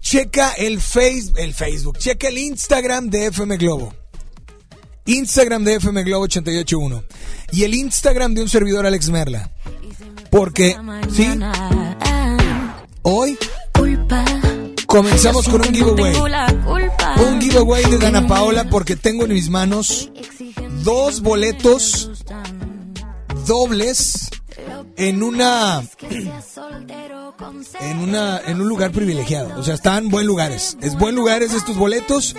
checa 0.01 0.53
el, 0.53 0.81
face, 0.81 1.31
el 1.37 1.53
Facebook, 1.53 1.99
checa 1.99 2.29
el 2.29 2.39
Instagram 2.39 3.11
de 3.11 3.27
FM 3.27 3.59
Globo. 3.59 3.93
Instagram 5.05 5.63
de 5.63 5.75
FM 5.75 6.05
Globo 6.05 6.25
881. 6.25 7.05
Y 7.53 7.65
el 7.65 7.75
Instagram 7.75 8.33
de 8.33 8.41
un 8.41 8.49
servidor 8.49 8.87
Alex 8.87 9.11
Merla. 9.11 9.51
Porque, 10.31 10.75
¿sí? 11.15 11.29
Hoy 13.03 13.37
comenzamos 14.87 15.47
con 15.51 15.61
un 15.61 15.75
giveaway. 15.75 16.17
Un 17.29 17.43
giveaway 17.43 17.85
de 17.91 17.99
Dana 17.99 18.27
Paola 18.27 18.71
porque 18.71 18.97
tengo 18.97 19.25
en 19.25 19.35
mis 19.35 19.51
manos 19.51 20.11
dos 20.83 21.21
boletos 21.21 22.11
dobles 23.45 24.31
en 24.97 25.23
una 25.23 25.83
en 27.81 27.99
una 27.99 28.41
en 28.47 28.61
un 28.61 28.69
lugar 28.69 28.93
privilegiado. 28.93 29.59
O 29.59 29.63
sea, 29.63 29.75
están 29.75 30.09
buen 30.09 30.27
lugares. 30.27 30.77
Es 30.81 30.97
buen 30.97 31.15
lugares 31.15 31.53
estos 31.53 31.77
boletos. 31.77 32.35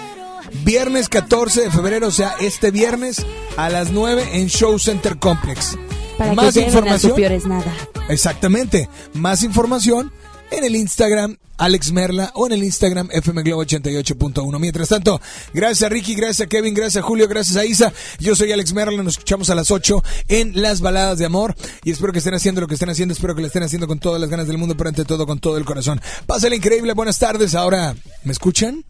Viernes 0.64 1.10
14 1.10 1.62
de 1.62 1.72
febrero, 1.72 2.08
o 2.08 2.12
sea, 2.12 2.36
este 2.40 2.70
viernes 2.70 3.26
a 3.58 3.68
las 3.70 3.92
9 3.92 4.30
en 4.34 4.48
Show 4.48 4.78
Center 4.78 5.18
Complex. 5.18 5.76
Para 6.20 6.34
Más 6.34 6.54
que 6.54 6.62
a 6.62 6.68
información. 6.68 7.20
es 7.20 7.46
nada. 7.48 7.74
Exactamente. 8.10 8.88
Más 9.14 9.42
información 9.42 10.12
en 10.52 10.64
el 10.64 10.76
Instagram 10.76 11.38
Alex 11.58 11.92
Merla 11.92 12.32
o 12.36 12.48
en 12.48 12.54
el 12.54 12.64
Instagram 12.64 13.10
FM 13.12 13.44
Globo 13.44 13.64
88.1. 13.64 14.60
Mientras 14.60 14.90
tanto, 14.90 15.22
gracias 15.54 15.90
Ricky, 15.90 16.16
gracias 16.16 16.48
Kevin, 16.48 16.74
gracias 16.74 17.04
a 17.04 17.08
Julio, 17.08 17.28
gracias 17.28 17.56
a 17.58 17.66
Isa. 17.66 17.94
Yo 18.20 18.36
soy 18.36 18.52
Alex 18.52 18.74
Merla, 18.74 19.02
nos 19.04 19.14
escuchamos 19.14 19.50
a 19.50 19.56
las 19.56 19.72
8 19.72 20.04
en 20.28 20.62
Las 20.62 20.82
Baladas 20.82 21.18
de 21.20 21.26
Amor 21.26 21.56
y 21.84 21.92
espero 21.92 22.12
que 22.12 22.20
estén 22.20 22.34
haciendo 22.34 22.62
lo 22.62 22.68
que 22.68 22.76
estén 22.76 22.90
haciendo, 22.90 23.14
espero 23.14 23.36
que 23.36 23.42
lo 23.42 23.48
estén 23.48 23.64
haciendo 23.64 23.88
con 23.88 24.00
todas 24.00 24.20
las 24.20 24.30
ganas 24.30 24.48
del 24.48 24.58
mundo, 24.58 24.76
pero 24.78 24.90
ante 24.90 25.06
todo 25.06 25.26
con 25.26 25.40
todo 25.40 25.58
el 25.58 25.66
corazón. 25.66 26.02
Pásale 26.26 26.56
increíble, 26.56 26.94
buenas 26.94 27.20
tardes. 27.20 27.56
Ahora, 27.56 27.96
¿me 28.24 28.32
escuchan? 28.32 28.84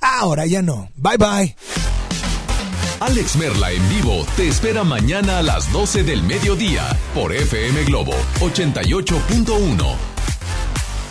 Ahora 0.00 0.46
ya 0.46 0.62
no. 0.62 0.90
Bye 0.96 1.16
bye. 1.16 1.56
Alex 3.00 3.36
Merla 3.36 3.72
en 3.72 3.88
vivo 3.88 4.24
te 4.36 4.48
espera 4.48 4.84
mañana 4.84 5.38
a 5.38 5.42
las 5.42 5.70
12 5.72 6.04
del 6.04 6.22
mediodía 6.22 6.88
por 7.12 7.32
FM 7.32 7.84
Globo 7.84 8.14
88.1. 8.40 10.13